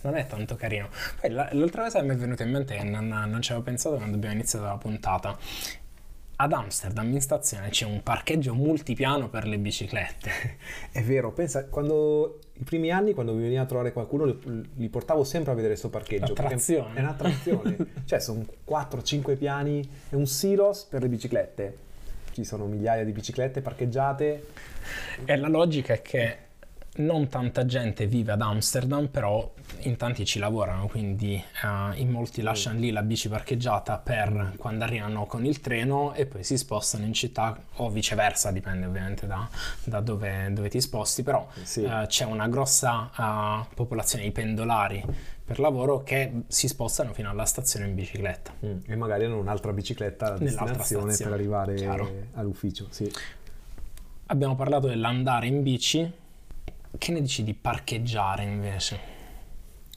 non 0.03 0.15
è 0.15 0.27
tanto 0.29 0.55
carino. 0.55 0.91
Poi 1.21 1.31
la- 1.31 1.49
l'altra 1.51 1.83
cosa 1.83 1.99
che 1.99 2.07
mi 2.07 2.15
è 2.15 2.17
venuta 2.17 2.45
in 2.45 2.51
mente 2.53 2.81
non, 2.85 3.09
non 3.09 3.43
ci 3.43 3.51
avevo 3.51 3.67
pensato 3.67 3.97
quando 3.97 4.15
abbiamo 4.15 4.35
iniziato 4.37 4.65
la 4.65 4.77
puntata. 4.77 5.37
Ad 6.39 6.53
Amsterdam 6.53 7.11
in 7.13 7.23
stazione 7.23 7.71
c'è 7.71 7.87
un 7.87 8.03
parcheggio 8.03 8.55
multipiano 8.55 9.31
per 9.31 9.47
le 9.47 9.57
biciclette. 9.57 10.31
È 10.93 11.03
vero, 11.03 11.33
pensa, 11.33 11.65
quando 11.65 12.41
i 12.59 12.63
primi 12.63 12.91
anni 12.91 13.15
quando 13.15 13.33
mi 13.33 13.41
veniva 13.41 13.63
a 13.63 13.65
trovare 13.65 13.91
qualcuno 13.91 14.25
li, 14.27 14.69
li 14.75 14.89
portavo 14.91 15.25
sempre 15.25 15.53
a 15.53 15.55
vedere 15.55 15.73
questo 15.73 15.89
parcheggio. 15.89 16.33
Attrazione. 16.33 16.95
È 16.95 17.01
un'attrazione. 17.01 17.77
cioè 18.05 18.19
sono 18.21 18.45
4-5 18.69 19.37
piani, 19.39 19.89
è 20.11 20.15
un 20.15 20.27
silos 20.27 20.85
per 20.85 21.01
le 21.01 21.09
biciclette. 21.09 21.77
Ci 22.33 22.45
sono 22.45 22.67
migliaia 22.67 23.03
di 23.03 23.13
biciclette 23.13 23.63
parcheggiate. 23.63 24.47
E 25.25 25.37
la 25.37 25.49
logica 25.49 25.95
è 25.95 26.03
che 26.03 26.37
non 26.97 27.29
tanta 27.29 27.65
gente 27.67 28.07
vive 28.07 28.33
ad 28.33 28.41
Amsterdam, 28.41 29.09
però 29.09 29.53
in 29.81 29.97
tanti 29.97 30.25
ci 30.25 30.39
lavorano, 30.39 30.87
quindi 30.87 31.35
eh, 31.35 32.01
in 32.01 32.11
molti 32.11 32.41
lasciano 32.43 32.79
lì 32.79 32.91
la 32.91 33.03
bici 33.03 33.29
parcheggiata 33.29 33.99
per 33.99 34.55
quando 34.57 34.85
arrivano 34.85 35.27
con 35.27 35.45
il 35.45 35.61
treno 35.61 36.15
e 36.15 36.27
poi 36.27 36.43
si 36.45 36.57
spostano 36.57 37.05
in 37.05 37.13
città 37.13 37.57
o 37.77 37.91
viceversa, 37.91 38.51
dipende 38.51 38.87
ovviamente 38.87 39.27
da, 39.27 39.49
da 39.85 40.01
dove, 40.01 40.49
dove 40.53 40.69
ti 40.69 40.81
sposti, 40.81 41.23
però 41.23 41.47
Sì. 41.63 41.83
eh, 41.83 42.05
c'è 42.07 42.25
una 42.25 42.49
grossa 42.49 43.11
eh, 43.69 43.75
popolazione 43.75 44.25
di 44.25 44.31
pendolari 44.31 45.05
per 45.45 45.61
lavoro 45.61 46.03
che 46.03 46.43
si 46.49 46.67
spostano 46.67 47.13
fino 47.13 47.31
alla 47.31 47.45
stazione 47.45 47.87
in 47.87 47.95
bicicletta. 47.95 48.53
E 48.87 48.97
magari 48.97 49.27
hanno 49.27 49.39
un'altra 49.39 49.73
bicicletta 49.73 50.27
alla 50.27 50.39
destinazione 50.39 51.05
per 51.05 51.13
stazione, 51.13 51.35
arrivare 51.35 51.75
chiaro. 51.75 52.11
all'ufficio. 52.35 52.87
Sì. 52.91 53.11
Abbiamo 54.27 54.57
parlato 54.57 54.89
dell'andare 54.89 55.47
in 55.47 55.63
bici, 55.63 56.11
che 56.99 57.13
ne 57.13 57.21
dici 57.21 57.43
di 57.43 57.55
parcheggiare 57.55 58.43
invece? 58.45 58.99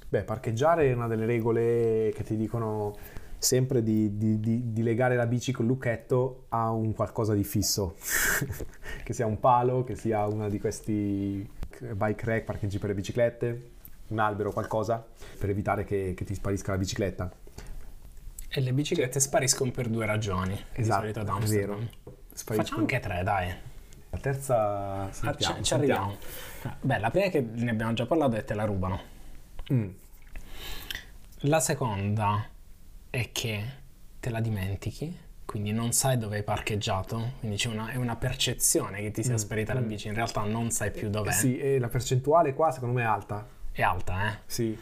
Beh, 0.07 0.23
parcheggiare 0.23 0.89
è 0.89 0.93
una 0.93 1.07
delle 1.07 1.25
regole 1.25 2.11
che 2.15 2.23
ti 2.23 2.35
dicono 2.35 2.95
sempre 3.37 3.81
di, 3.83 4.17
di- 4.17 4.39
di- 4.39 4.73
di 4.73 4.83
legare 4.83 5.15
la 5.15 5.25
bici 5.25 5.51
col 5.51 5.65
lucchetto 5.65 6.45
a 6.49 6.71
un 6.71 6.93
qualcosa 6.93 7.33
di 7.33 7.43
fisso, 7.43 7.95
che 9.03 9.13
sia 9.13 9.25
un 9.25 9.39
palo, 9.39 9.83
che 9.83 9.95
sia 9.95 10.25
uno 10.25 10.49
di 10.49 10.59
questi 10.59 11.47
bike 11.79 12.25
rack, 12.25 12.43
parcheggi 12.43 12.79
per 12.79 12.89
le 12.89 12.95
biciclette, 12.95 13.69
un 14.07 14.19
albero, 14.19 14.51
qualcosa, 14.51 15.05
per 15.37 15.49
evitare 15.49 15.85
che, 15.85 16.13
che 16.15 16.25
ti 16.25 16.33
sparisca 16.33 16.71
la 16.71 16.77
bicicletta. 16.77 17.31
E 18.51 18.61
le 18.61 18.73
biciclette 18.73 19.19
spariscono 19.19 19.71
per 19.71 19.87
due 19.87 20.05
ragioni, 20.05 20.53
di 20.75 20.83
solito 20.83 21.19
ad 21.19 21.27
Esatto, 21.27 21.31
Amsterdam. 21.31 21.87
Facciamo 22.33 22.79
anche 22.81 22.99
tre, 22.99 23.21
dai. 23.23 23.53
La 24.11 24.17
terza... 24.19 25.03
Ah, 25.03 25.11
sentiamo, 25.11 25.55
ci, 25.57 25.63
ci 25.63 25.69
sentiamo. 25.75 26.17
arriviamo. 26.63 26.77
Beh, 26.81 26.97
la 26.99 27.09
prima 27.11 27.27
che 27.29 27.41
ne 27.41 27.69
abbiamo 27.69 27.93
già 27.93 28.05
parlato 28.05 28.35
è 28.35 28.43
te 28.43 28.53
la 28.53 28.65
rubano. 28.65 28.99
Mm. 29.71 29.89
La 31.43 31.59
seconda 31.59 32.45
è 33.09 33.29
che 33.31 33.63
te 34.19 34.29
la 34.29 34.41
dimentichi, 34.41 35.17
quindi 35.45 35.71
non 35.71 35.93
sai 35.93 36.17
dove 36.17 36.37
hai 36.37 36.43
parcheggiato, 36.43 37.33
quindi 37.39 37.57
c'è 37.57 37.69
una, 37.69 37.89
è 37.89 37.95
una 37.95 38.15
percezione 38.15 39.01
che 39.01 39.11
ti 39.11 39.23
sia 39.23 39.33
Mm, 39.33 39.37
sparita 39.37 39.73
la 39.73 39.79
mm. 39.81 39.87
bici, 39.87 40.07
in 40.07 40.15
realtà 40.15 40.41
non 40.43 40.69
sai 40.71 40.91
più 40.91 41.09
dov'è. 41.09 41.31
Sì, 41.31 41.57
e 41.57 41.79
la 41.79 41.87
percentuale 41.87 42.53
qua 42.53 42.71
secondo 42.71 42.95
me 42.95 43.03
è 43.03 43.05
alta. 43.05 43.47
È 43.71 43.81
alta, 43.81 44.29
eh? 44.31 44.37
Sì. 44.47 44.77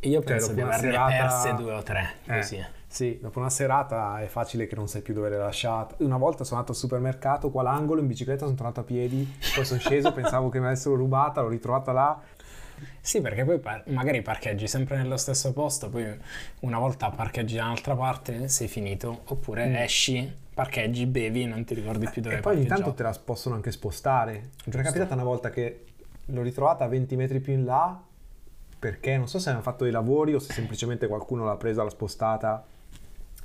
Io 0.00 0.20
penso 0.20 0.48
dopo 0.48 0.54
di 0.54 0.60
averne 0.62 0.90
serata- 0.90 1.16
perse 1.16 1.54
due 1.54 1.72
o 1.72 1.82
tre, 1.82 2.14
Eh, 2.24 2.36
così. 2.38 2.64
Sì, 2.92 3.18
dopo 3.22 3.38
una 3.38 3.48
serata 3.48 4.20
è 4.20 4.26
facile 4.26 4.66
che 4.66 4.74
non 4.74 4.86
sai 4.86 5.00
più 5.00 5.14
dove 5.14 5.30
l'hai 5.30 5.38
lasciata. 5.38 5.94
Una 6.00 6.18
volta 6.18 6.44
sono 6.44 6.56
andato 6.60 6.74
al 6.74 6.78
supermercato, 6.78 7.50
qua 7.50 7.62
all'angolo, 7.62 8.02
in 8.02 8.06
bicicletta, 8.06 8.44
sono 8.44 8.54
tornato 8.54 8.80
a 8.80 8.82
piedi, 8.82 9.26
poi 9.54 9.64
sono 9.64 9.80
sceso, 9.80 10.12
pensavo 10.14 10.50
che 10.50 10.60
mi 10.60 10.66
avessero 10.66 10.94
rubata, 10.94 11.40
l'ho 11.40 11.48
ritrovata 11.48 11.90
là. 11.92 12.20
Sì, 13.00 13.22
perché 13.22 13.44
poi 13.46 13.58
par- 13.60 13.84
magari 13.86 14.20
parcheggi 14.20 14.66
sempre 14.68 14.98
nello 14.98 15.16
stesso 15.16 15.54
posto, 15.54 15.88
poi 15.88 16.04
una 16.60 16.78
volta 16.78 17.08
parcheggi 17.08 17.56
da 17.56 17.64
un'altra 17.64 17.94
parte, 17.96 18.48
sei 18.48 18.68
finito, 18.68 19.22
oppure 19.24 19.82
esci, 19.84 20.30
parcheggi, 20.52 21.06
bevi, 21.06 21.46
non 21.46 21.64
ti 21.64 21.72
ricordi 21.72 22.06
più 22.10 22.20
dove 22.20 22.34
Mm. 22.34 22.38
e 22.38 22.40
poi 22.42 22.56
ogni 22.56 22.66
tanto 22.66 22.92
te 22.92 23.02
la 23.04 23.18
possono 23.24 23.54
anche 23.54 23.70
spostare. 23.72 24.50
Mi 24.66 24.72
è 24.74 24.82
capitata 24.82 25.14
una 25.14 25.24
volta 25.24 25.48
che 25.48 25.84
l'ho 26.26 26.42
ritrovata 26.42 26.84
a 26.84 26.88
20 26.88 27.16
metri 27.16 27.40
più 27.40 27.54
in 27.54 27.64
là, 27.64 27.98
perché 28.78 29.16
non 29.16 29.28
so 29.28 29.38
se 29.38 29.48
hanno 29.48 29.62
fatto 29.62 29.84
dei 29.84 29.92
lavori 29.92 30.34
o 30.34 30.38
se 30.38 30.52
semplicemente 30.52 31.06
qualcuno 31.06 31.46
l'ha 31.46 31.56
presa, 31.56 31.82
l'ha 31.84 31.88
spostata. 31.88 32.66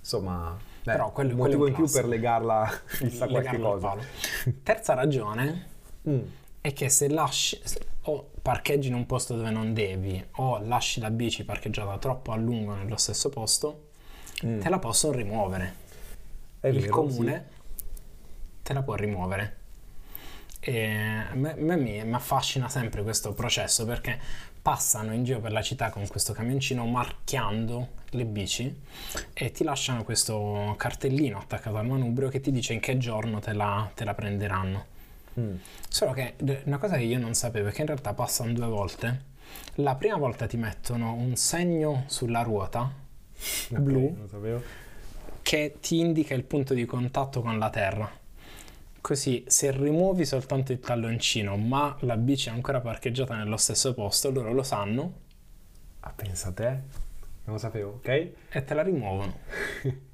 Insomma, 0.07 0.57
beh, 0.83 0.91
Però 0.93 1.11
quello- 1.11 1.31
un 1.31 1.37
motivo 1.37 1.67
in 1.67 1.73
più 1.73 1.89
per 1.91 2.05
legarla 2.07 2.65
chissà 2.97 3.27
qualche 3.27 3.59
cosa. 3.59 3.97
Terza 4.63 4.93
ragione 4.93 5.75
Mm. 6.07 6.19
è 6.61 6.71
che 6.71 6.87
se 6.87 7.09
lasci 7.09 7.59
o 8.03 8.29
parcheggi 8.41 8.87
in 8.87 8.93
un 8.93 9.05
posto 9.05 9.35
dove 9.35 9.49
non 9.49 9.73
devi 9.73 10.23
o 10.35 10.59
lasci 10.63 11.01
la 11.01 11.11
bici 11.11 11.43
parcheggiata 11.43 11.97
troppo 11.97 12.31
a 12.31 12.37
lungo 12.37 12.73
nello 12.73 12.95
stesso 12.95 13.27
posto, 13.27 13.89
Mm. 14.45 14.61
te 14.61 14.69
la 14.69 14.79
possono 14.79 15.11
rimuovere. 15.13 15.73
È 16.61 16.67
il 16.67 16.79
vero, 16.79 16.91
comune 16.93 17.47
te 18.63 18.71
la 18.71 18.81
può 18.83 18.95
rimuovere. 18.95 19.55
E 20.61 20.85
a 21.29 21.33
me, 21.35 21.51
a 21.51 21.55
me 21.75 21.75
mi 22.05 22.13
affascina 22.13 22.69
sempre 22.69 23.03
questo 23.03 23.33
processo 23.33 23.85
perché 23.85 24.17
passano 24.67 25.13
in 25.13 25.23
giro 25.23 25.39
per 25.39 25.53
la 25.53 25.61
città 25.61 25.89
con 25.89 26.05
questo 26.07 26.33
camioncino 26.33 26.85
marchiando 26.85 27.91
le 28.09 28.25
bici 28.25 28.81
e 29.31 29.51
ti 29.53 29.63
lasciano 29.63 30.03
questo 30.03 30.75
cartellino 30.77 31.37
attaccato 31.37 31.77
al 31.77 31.85
manubrio 31.85 32.27
che 32.27 32.41
ti 32.41 32.51
dice 32.51 32.73
in 32.73 32.81
che 32.81 32.97
giorno 32.97 33.39
te 33.39 33.53
la, 33.53 33.89
te 33.95 34.03
la 34.03 34.13
prenderanno. 34.13 34.85
Mm. 35.39 35.55
Solo 35.87 36.11
che 36.11 36.33
una 36.65 36.79
cosa 36.79 36.97
che 36.97 37.03
io 37.03 37.17
non 37.17 37.33
sapevo 37.33 37.69
è 37.69 37.71
che 37.71 37.79
in 37.79 37.87
realtà 37.87 38.13
passano 38.13 38.51
due 38.51 38.65
volte. 38.65 39.21
La 39.75 39.95
prima 39.95 40.17
volta 40.17 40.47
ti 40.47 40.57
mettono 40.57 41.13
un 41.13 41.37
segno 41.37 42.03
sulla 42.07 42.41
ruota 42.41 42.91
Ok, 43.69 43.79
blu 43.79 44.27
che 45.43 45.77
ti 45.79 45.99
indica 45.99 46.33
il 46.33 46.43
punto 46.43 46.73
di 46.73 46.83
contatto 46.83 47.41
con 47.41 47.57
la 47.57 47.69
terra. 47.69 48.11
Così 49.01 49.43
se 49.47 49.71
rimuovi 49.71 50.25
soltanto 50.25 50.71
il 50.73 50.79
talloncino, 50.79 51.55
ma 51.55 51.95
la 52.01 52.17
bici 52.17 52.49
è 52.49 52.51
ancora 52.51 52.81
parcheggiata 52.81 53.35
nello 53.35 53.57
stesso 53.57 53.93
posto, 53.93 54.31
loro 54.31 54.51
lo 54.53 54.63
sanno 54.63 55.25
Ah, 56.01 56.13
pensa 56.15 56.49
a 56.49 56.51
te. 56.53 56.69
Non 57.45 57.55
lo 57.55 57.57
sapevo, 57.57 57.91
ok? 57.97 58.07
e 58.07 58.63
te 58.63 58.73
la 58.73 58.81
rimuovono. 58.83 59.33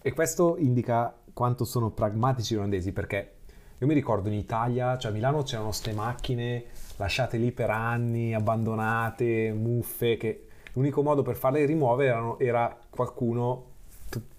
E 0.00 0.12
questo 0.12 0.56
indica 0.58 1.12
quanto 1.34 1.64
sono 1.64 1.90
pragmatici 1.90 2.54
i 2.54 2.56
olandesi, 2.56 2.92
perché 2.92 3.32
io 3.76 3.86
mi 3.86 3.94
ricordo 3.94 4.28
in 4.28 4.34
Italia, 4.34 4.96
cioè 4.96 5.10
a 5.10 5.14
Milano 5.14 5.42
c'erano 5.42 5.66
queste 5.66 5.92
macchine 5.92 6.64
lasciate 6.96 7.36
lì 7.36 7.50
per 7.52 7.70
anni, 7.70 8.32
abbandonate, 8.32 9.52
muffe, 9.52 10.16
che 10.16 10.46
l'unico 10.74 11.02
modo 11.02 11.22
per 11.22 11.36
farle 11.36 11.64
rimuovere 11.66 12.10
erano- 12.10 12.38
era 12.38 12.78
qualcuno 12.88 13.64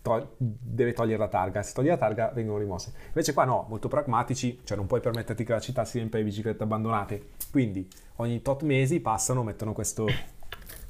to- 0.02 0.36
deve 0.38 0.94
togliere 0.94 1.18
la 1.20 1.28
targa, 1.28 1.62
se 1.62 1.74
toglie 1.74 1.90
la 1.90 1.98
targa 1.98 2.32
vengono 2.34 2.58
rimosse. 2.60 2.94
Invece 3.08 3.34
qua 3.34 3.46
no, 3.46 3.66
molto 3.70 3.88
pragmatici, 3.88 4.60
cioè 4.64 4.78
non 4.78 4.88
puoi 4.88 5.00
permetterti 5.02 5.44
che 5.44 5.52
la 5.52 5.60
città 5.60 5.86
sia 5.86 6.00
riempia 6.00 6.20
di 6.20 6.26
biciclette 6.26 6.64
abbandonate, 6.64 7.30
quindi 7.52 7.88
ogni 8.18 8.42
tot 8.42 8.64
mesi 8.64 9.00
passano, 9.00 9.44
mettono 9.44 9.74
questo, 9.74 10.08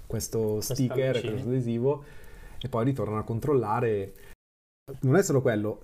questo 0.07 0.61
sticker, 0.61 1.19
questo 1.21 1.47
adesivo 1.49 2.03
e 2.61 2.67
poi 2.69 2.85
ritornano 2.85 3.19
a 3.19 3.23
controllare. 3.23 4.13
Non 5.01 5.15
è 5.17 5.21
solo 5.23 5.41
quello, 5.41 5.81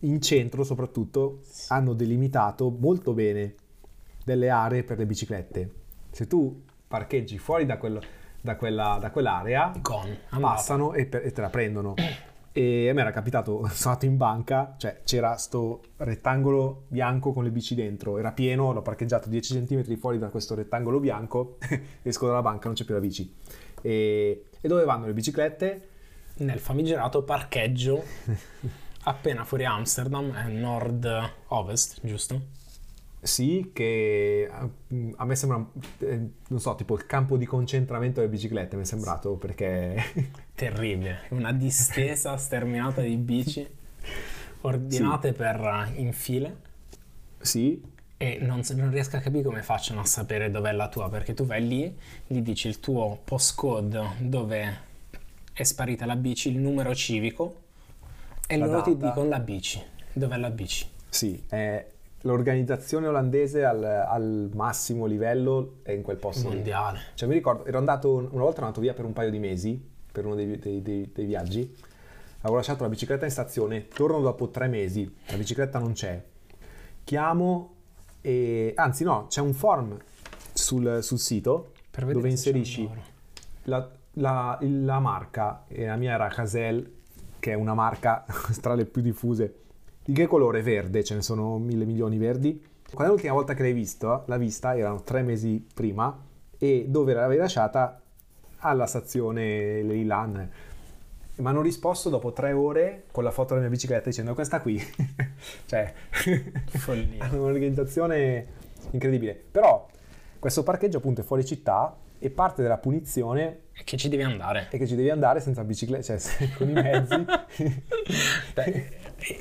in 0.00 0.20
centro 0.20 0.64
soprattutto 0.64 1.42
hanno 1.68 1.92
delimitato 1.92 2.68
molto 2.70 3.12
bene 3.14 3.54
delle 4.24 4.50
aree 4.50 4.82
per 4.82 4.98
le 4.98 5.06
biciclette. 5.06 5.72
Se 6.10 6.26
tu 6.26 6.64
parcheggi 6.88 7.38
fuori 7.38 7.64
da, 7.64 7.78
quello- 7.78 8.02
da 8.40 8.56
quella- 8.56 8.98
da 9.00 9.10
quell'area, 9.12 9.72
Con, 9.80 10.00
andata. 10.30 10.54
passano 10.54 10.94
e, 10.94 11.06
per- 11.06 11.24
e 11.24 11.30
te 11.30 11.40
la 11.40 11.48
prendono. 11.50 11.94
E 12.52 12.88
a 12.88 12.92
me 12.92 13.00
era 13.00 13.12
capitato, 13.12 13.66
sono 13.70 13.94
andato 13.94 14.06
in 14.06 14.16
banca, 14.16 14.74
cioè 14.76 15.02
c'era 15.04 15.36
sto 15.36 15.82
rettangolo 15.98 16.84
bianco 16.88 17.32
con 17.32 17.44
le 17.44 17.50
bici 17.50 17.74
dentro, 17.74 18.18
era 18.18 18.32
pieno, 18.32 18.72
l'ho 18.72 18.82
parcheggiato 18.82 19.28
10 19.28 19.64
cm 19.64 19.96
fuori 19.96 20.18
da 20.18 20.28
questo 20.28 20.54
rettangolo 20.54 20.98
bianco, 20.98 21.58
esco 22.02 22.26
dalla 22.26 22.42
banca, 22.42 22.66
non 22.66 22.74
c'è 22.74 22.84
più 22.84 22.94
la 22.94 23.00
bici. 23.00 23.32
E, 23.82 24.46
e 24.60 24.68
dove 24.68 24.84
vanno 24.84 25.06
le 25.06 25.12
biciclette? 25.12 25.88
Nel 26.38 26.58
famigerato 26.58 27.22
parcheggio 27.22 28.02
appena 29.04 29.44
fuori 29.44 29.64
Amsterdam, 29.64 30.32
è 30.32 30.48
nord-ovest, 30.48 32.00
giusto? 32.02 32.58
Sì, 33.22 33.70
che 33.74 34.48
a 34.50 35.24
me 35.26 35.36
sembra, 35.36 35.64
eh, 35.98 36.20
non 36.48 36.58
so, 36.58 36.74
tipo 36.74 36.94
il 36.94 37.04
campo 37.04 37.36
di 37.36 37.44
concentramento 37.44 38.20
delle 38.20 38.32
biciclette 38.32 38.76
mi 38.76 38.82
è 38.82 38.86
sembrato 38.86 39.34
perché... 39.34 40.02
Terribile, 40.54 41.26
una 41.30 41.52
distesa 41.52 42.36
sterminata 42.38 43.02
di 43.02 43.16
bici 43.16 43.68
ordinate 44.62 45.28
sì. 45.28 45.34
per 45.34 45.92
in 45.96 46.12
file. 46.12 46.56
Sì. 47.38 47.82
E 48.16 48.38
non, 48.40 48.62
non, 48.74 48.90
riesco 48.90 49.16
a 49.16 49.20
capire 49.20 49.44
come 49.44 49.62
facciano 49.62 50.00
a 50.00 50.04
sapere 50.04 50.50
dov'è 50.50 50.72
la 50.72 50.88
tua, 50.88 51.08
perché 51.10 51.34
tu 51.34 51.44
vai 51.44 51.66
lì, 51.66 51.94
gli 52.26 52.40
dici 52.40 52.68
il 52.68 52.80
tuo 52.80 53.20
postcode 53.22 54.02
dove 54.18 54.78
è 55.52 55.62
sparita 55.62 56.06
la 56.06 56.16
bici, 56.16 56.50
il 56.50 56.58
numero 56.58 56.94
civico 56.94 57.62
e 58.46 58.56
la 58.56 58.66
loro 58.66 58.78
data. 58.78 58.90
ti 58.90 58.96
dicono 58.96 59.28
la 59.28 59.40
bici, 59.40 59.82
dov'è 60.12 60.36
la 60.36 60.50
bici. 60.50 60.86
Sì, 61.08 61.42
è 61.48 61.86
l'organizzazione 62.22 63.06
olandese 63.06 63.64
al, 63.64 63.82
al, 63.82 64.50
massimo 64.54 65.06
livello 65.06 65.78
è 65.82 65.92
in 65.92 66.02
quel 66.02 66.16
posto 66.16 66.48
mondiale. 66.48 66.98
Lì. 66.98 67.04
Cioè 67.14 67.28
mi 67.28 67.34
ricordo, 67.34 67.64
ero 67.64 67.78
andato, 67.78 68.14
una 68.14 68.42
volta 68.42 68.58
ero 68.58 68.66
andato 68.66 68.80
via 68.80 68.94
per 68.94 69.04
un 69.04 69.12
paio 69.12 69.30
di 69.30 69.38
mesi, 69.38 69.82
per 70.10 70.26
uno 70.26 70.34
dei, 70.34 70.58
dei, 70.58 70.82
dei, 70.82 71.10
dei 71.12 71.24
viaggi, 71.24 71.74
avevo 72.40 72.56
lasciato 72.56 72.82
la 72.82 72.88
bicicletta 72.88 73.24
in 73.24 73.30
stazione, 73.30 73.88
torno 73.88 74.20
dopo 74.20 74.48
tre 74.50 74.68
mesi, 74.68 75.12
la 75.28 75.36
bicicletta 75.36 75.78
non 75.78 75.92
c'è, 75.92 76.22
chiamo 77.04 77.74
e... 78.20 78.72
anzi 78.76 79.04
no, 79.04 79.26
c'è 79.28 79.40
un 79.40 79.54
form 79.54 79.96
sul, 80.52 80.98
sul 81.02 81.18
sito 81.18 81.72
dove 81.90 82.28
inserisci 82.28 82.88
la, 83.64 83.88
la, 84.14 84.58
la, 84.60 84.98
marca, 85.00 85.64
e 85.68 85.86
la 85.86 85.96
mia 85.96 86.12
era 86.12 86.28
Casel, 86.28 86.98
che 87.38 87.52
è 87.52 87.54
una 87.54 87.74
marca 87.74 88.24
tra 88.60 88.74
le 88.74 88.84
più 88.84 89.02
diffuse 89.02 89.54
di 90.10 90.16
che 90.16 90.26
colore? 90.26 90.60
Verde, 90.60 91.04
ce 91.04 91.14
ne 91.14 91.22
sono 91.22 91.58
mille 91.58 91.84
milioni 91.84 92.18
verdi. 92.18 92.60
Qual 92.92 93.06
è 93.06 93.10
l'ultima 93.10 93.32
volta 93.32 93.54
che 93.54 93.62
l'hai 93.62 93.72
visto? 93.72 94.24
L'ha 94.26 94.36
vista, 94.38 94.76
erano 94.76 95.02
tre 95.02 95.22
mesi 95.22 95.64
prima, 95.72 96.18
e 96.58 96.86
dove 96.88 97.14
l'avevi 97.14 97.40
lasciata? 97.40 98.00
Alla 98.58 98.86
stazione 98.86 99.82
Leilan. 99.82 100.50
Mi 101.36 101.46
hanno 101.46 101.62
risposto 101.62 102.10
dopo 102.10 102.32
tre 102.32 102.52
ore 102.52 103.04
con 103.12 103.22
la 103.22 103.30
foto 103.30 103.50
della 103.50 103.60
mia 103.60 103.70
bicicletta 103.70 104.08
dicendo 104.08 104.34
questa 104.34 104.60
qui. 104.60 104.82
cioè, 105.66 105.94
hanno 107.18 107.42
un'organizzazione 107.42 108.46
incredibile. 108.90 109.40
Però 109.50 109.86
questo 110.40 110.64
parcheggio 110.64 110.98
appunto 110.98 111.20
è 111.20 111.24
fuori 111.24 111.44
città 111.44 111.96
e 112.18 112.30
parte 112.30 112.62
della 112.62 112.78
punizione 112.78 113.60
è 113.72 113.84
che 113.84 113.96
ci 113.96 114.08
devi 114.08 114.24
andare. 114.24 114.66
E 114.70 114.76
che 114.76 114.86
ci 114.88 114.96
devi 114.96 115.08
andare 115.08 115.40
senza 115.40 115.62
bicicletta, 115.62 116.18
cioè 116.18 116.50
con 116.58 116.68
i 116.68 116.72
mezzi. 116.72 117.24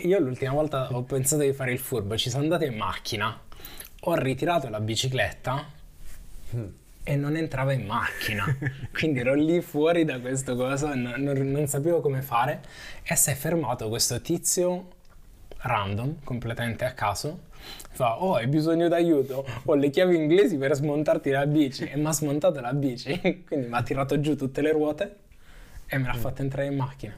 Io 0.04 0.20
l'ultima 0.20 0.52
volta 0.52 0.89
ho 0.92 1.04
pensato 1.04 1.44
di 1.44 1.54
fare 1.54 1.72
il 1.72 1.80
furbo, 1.80 2.18
ci 2.18 2.30
sono 2.30 2.44
andato 2.44 2.65
in 2.65 2.76
macchina, 2.76 3.39
ho 4.02 4.15
ritirato 4.15 4.70
la 4.70 4.80
bicicletta 4.80 5.65
mm. 6.56 6.65
e 7.04 7.15
non 7.15 7.36
entrava 7.36 7.74
in 7.74 7.86
macchina. 7.86 8.46
Quindi 8.92 9.20
ero 9.20 9.34
lì 9.34 9.62
fuori 9.62 10.06
da 10.06 10.20
questo 10.20 10.56
cosa, 10.56 10.94
non, 10.96 11.15
non, 11.18 11.38
non 11.52 11.68
sapevo 11.68 12.02
come 12.02 12.22
fare 12.22 12.62
e 13.04 13.15
si 13.15 13.30
è 13.30 13.36
fermato 13.36 13.88
questo 13.89 14.22
tizio 14.22 14.98
random, 15.62 16.24
completamente 16.24 16.86
a 16.86 16.94
caso, 16.94 17.48
fa 17.92 18.22
oh 18.24 18.36
hai 18.36 18.48
bisogno 18.48 18.88
d'aiuto 18.88 19.46
ho 19.65 19.76
le 19.76 19.89
chiavi 19.89 20.15
inglesi 20.15 20.58
per 20.58 20.74
smontarti 20.74 21.30
la 21.30 21.46
bici 21.46 21.84
e 21.86 21.98
mi 21.98 22.06
ha 22.06 22.13
smontato 22.13 22.62
la 22.62 22.74
bici 22.74 23.20
quindi 23.46 23.68
mi 23.68 23.76
ha 23.76 23.84
tirato 23.84 24.20
giù 24.22 24.36
tutte 24.38 24.62
le 24.62 24.72
ruote 24.72 25.15
e 25.86 25.98
me 25.98 26.08
l'ha 26.08 26.15
mm. 26.15 26.20
fatta 26.20 26.42
entrare 26.42 26.68
in 26.68 26.76
macchina 26.76 27.13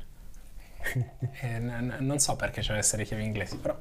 n- 1.43 1.97
non 1.99 2.19
so 2.19 2.35
perché 2.35 2.61
c'è 2.61 2.75
essere 2.75 3.03
chiavi 3.03 3.23
inglesi, 3.23 3.57
però 3.57 3.77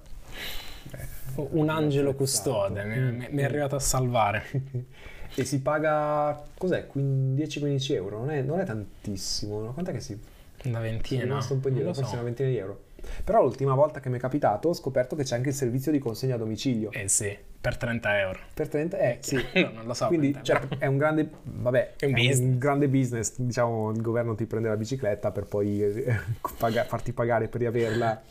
Beh, 0.82 1.46
un 1.50 1.68
angelo 1.68 2.14
custode 2.14 2.84
mi, 2.84 3.28
mi, 3.30 3.42
è 3.42 3.44
arrivato 3.44 3.76
a 3.76 3.80
salvare. 3.80 4.44
e 5.34 5.44
si 5.44 5.60
paga, 5.60 6.42
cos'è, 6.56 6.86
10-15 6.92 7.92
euro? 7.94 8.18
Non 8.18 8.30
è, 8.30 8.42
non 8.42 8.60
è 8.60 8.64
tantissimo, 8.64 9.60
no? 9.60 9.72
quant'è 9.72 9.92
che 9.92 10.00
si... 10.00 10.18
Una 10.64 10.80
ventina? 10.80 11.40
Sono 11.40 11.54
un 11.54 11.60
po' 11.60 11.68
indietro, 11.68 11.94
forse 11.94 12.10
so. 12.10 12.14
una 12.16 12.24
ventina 12.24 12.48
di 12.48 12.56
euro. 12.56 12.84
Però 13.24 13.42
l'ultima 13.42 13.74
volta 13.74 14.00
che 14.00 14.10
mi 14.10 14.16
è 14.16 14.20
capitato 14.20 14.68
ho 14.68 14.74
scoperto 14.74 15.16
che 15.16 15.22
c'è 15.22 15.36
anche 15.36 15.50
il 15.50 15.54
servizio 15.54 15.90
di 15.90 15.98
consegna 15.98 16.34
a 16.34 16.38
domicilio. 16.38 16.92
Eh 16.92 17.08
sì, 17.08 17.34
per 17.61 17.77
30 17.77 18.20
euro. 18.20 18.38
Per 18.55 18.68
30? 18.68 18.99
Eh 18.99 19.18
sì. 19.20 19.37
no, 19.55 19.70
non 19.75 19.87
lo 19.87 19.94
so. 19.94 20.07
Quindi 20.07 20.37
cioè, 20.42 20.61
è 20.79 20.87
un 20.87 20.96
grande, 20.96 21.29
vabbè, 21.42 21.94
è 21.99 22.07
un, 22.07 22.16
è 22.16 22.35
un, 22.35 22.59
grande 22.59 22.88
business. 22.88 23.35
Diciamo, 23.37 23.90
il 23.90 24.01
governo 24.01 24.35
ti 24.35 24.46
prende 24.46 24.68
la 24.68 24.77
bicicletta 24.77 25.31
per 25.31 25.44
poi 25.44 25.83
eh, 25.83 26.20
pag- 26.57 26.87
farti 26.87 27.12
pagare 27.12 27.49
per 27.49 27.61
riaverla. 27.61 28.23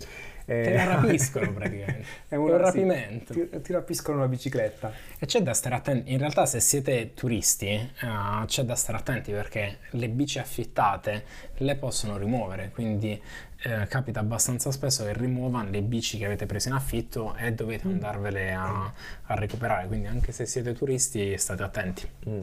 Eh, 0.45 0.63
Te 0.63 0.73
la 0.73 0.85
rapiscono 0.85 1.53
praticamente. 1.53 2.05
è 2.27 2.35
un, 2.35 2.49
è 2.49 2.51
un 2.53 2.57
rapimento. 2.57 3.33
Sì, 3.33 3.49
ti, 3.49 3.61
ti, 3.61 3.71
rapiscono 3.71 4.17
la 4.17 4.27
bicicletta. 4.27 4.91
E 5.19 5.27
c'è 5.27 5.43
da 5.43 5.53
stare 5.53 5.75
attenti. 5.75 6.11
In 6.11 6.17
realtà, 6.17 6.47
se 6.47 6.59
siete 6.59 7.13
turisti, 7.13 7.91
uh, 8.01 8.45
c'è 8.45 8.63
da 8.63 8.73
stare 8.73 8.97
attenti 8.97 9.31
perché 9.31 9.77
le 9.91 10.09
bici 10.09 10.39
affittate 10.39 11.23
le 11.57 11.75
possono 11.75 12.17
rimuovere. 12.17 12.71
Quindi 12.73 13.21
eh, 13.63 13.87
capita 13.87 14.19
abbastanza 14.19 14.71
spesso 14.71 15.03
che 15.03 15.13
rimuovano 15.13 15.69
le 15.69 15.81
bici 15.81 16.17
che 16.17 16.25
avete 16.25 16.45
preso 16.45 16.69
in 16.69 16.75
affitto 16.75 17.35
e 17.35 17.51
dovete 17.53 17.87
mm. 17.87 17.91
andarvele 17.91 18.53
a, 18.53 18.93
a 19.23 19.35
recuperare. 19.35 19.87
Quindi, 19.87 20.07
anche 20.07 20.31
se 20.31 20.45
siete 20.45 20.73
turisti, 20.73 21.37
state 21.37 21.63
attenti. 21.63 22.07
Mm. 22.29 22.41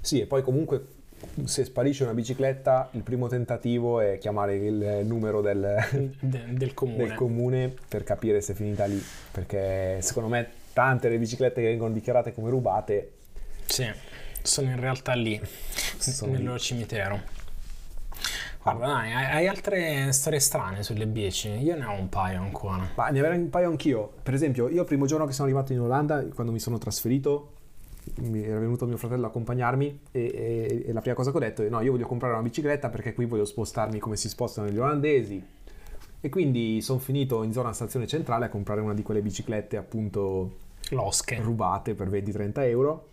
Sì, 0.00 0.20
e 0.20 0.26
poi 0.26 0.42
comunque 0.42 0.98
se 1.44 1.64
sparisce 1.64 2.04
una 2.04 2.14
bicicletta, 2.14 2.88
il 2.92 3.02
primo 3.02 3.28
tentativo 3.28 4.00
è 4.00 4.18
chiamare 4.18 4.56
il 4.56 5.02
numero 5.04 5.42
del, 5.42 5.76
De, 6.18 6.44
del, 6.48 6.72
comune. 6.72 7.04
del, 7.04 7.14
comune. 7.14 7.74
per 7.88 8.04
capire 8.04 8.40
se 8.40 8.52
è 8.52 8.56
finita 8.56 8.86
lì. 8.86 9.02
Perché 9.30 9.98
secondo 10.00 10.28
me 10.28 10.48
tante 10.72 11.08
delle 11.08 11.20
biciclette 11.20 11.60
che 11.60 11.68
vengono 11.68 11.92
dichiarate 11.92 12.32
come 12.32 12.50
rubate. 12.50 13.12
Sì, 13.66 13.86
sono 14.42 14.70
in 14.70 14.80
realtà 14.80 15.12
lì, 15.12 15.40
sono 15.98 16.32
nel 16.32 16.44
loro 16.44 16.58
cimitero. 16.58 17.38
Guarda, 18.62 18.86
dai, 18.86 19.12
hai, 19.12 19.48
altre 19.48 20.12
storie 20.12 20.38
strane 20.38 20.82
sulle 20.82 21.06
bici? 21.06 21.48
Io 21.48 21.76
ne 21.76 21.86
ho 21.86 21.92
un 21.92 22.10
paio 22.10 22.42
ancora. 22.42 22.90
Ma 22.94 23.08
ne 23.08 23.18
avrei 23.18 23.38
un 23.38 23.48
paio 23.48 23.70
anch'io. 23.70 24.12
Per 24.22 24.34
esempio, 24.34 24.68
io 24.68 24.82
il 24.82 24.86
primo 24.86 25.06
giorno 25.06 25.24
che 25.24 25.32
sono 25.32 25.48
arrivato 25.48 25.72
in 25.72 25.80
Olanda, 25.80 26.22
quando 26.34 26.52
mi 26.52 26.58
sono 26.58 26.76
trasferito, 26.76 27.52
mi 28.16 28.44
era 28.44 28.58
venuto 28.58 28.86
mio 28.86 28.98
fratello 28.98 29.24
a 29.24 29.28
accompagnarmi 29.28 30.00
e, 30.10 30.20
e, 30.20 30.84
e, 30.86 30.92
la 30.92 31.00
prima 31.00 31.16
cosa 31.16 31.30
che 31.30 31.36
ho 31.36 31.40
detto 31.40 31.62
è 31.62 31.68
no, 31.70 31.80
io 31.80 31.92
voglio 31.92 32.06
comprare 32.06 32.34
una 32.34 32.42
bicicletta 32.42 32.90
perché 32.90 33.14
qui 33.14 33.24
voglio 33.24 33.44
spostarmi 33.44 33.98
come 33.98 34.16
si 34.16 34.28
spostano 34.28 34.68
gli 34.68 34.78
olandesi 34.78 35.42
e 36.20 36.28
quindi 36.28 36.80
sono 36.82 36.98
finito 36.98 37.42
in 37.42 37.52
zona 37.52 37.72
stazione 37.72 38.06
centrale 38.06 38.46
a 38.46 38.48
comprare 38.48 38.80
una 38.80 38.94
di 38.94 39.02
quelle 39.02 39.22
biciclette 39.22 39.76
appunto 39.76 40.56
Losche. 40.90 41.36
rubate 41.40 41.94
per 41.94 42.08
20-30 42.08 42.52
euro. 42.68 43.08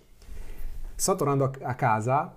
Sto 0.95 1.15
tornando 1.15 1.45
a, 1.45 1.51
a 1.61 1.75
casa 1.75 2.35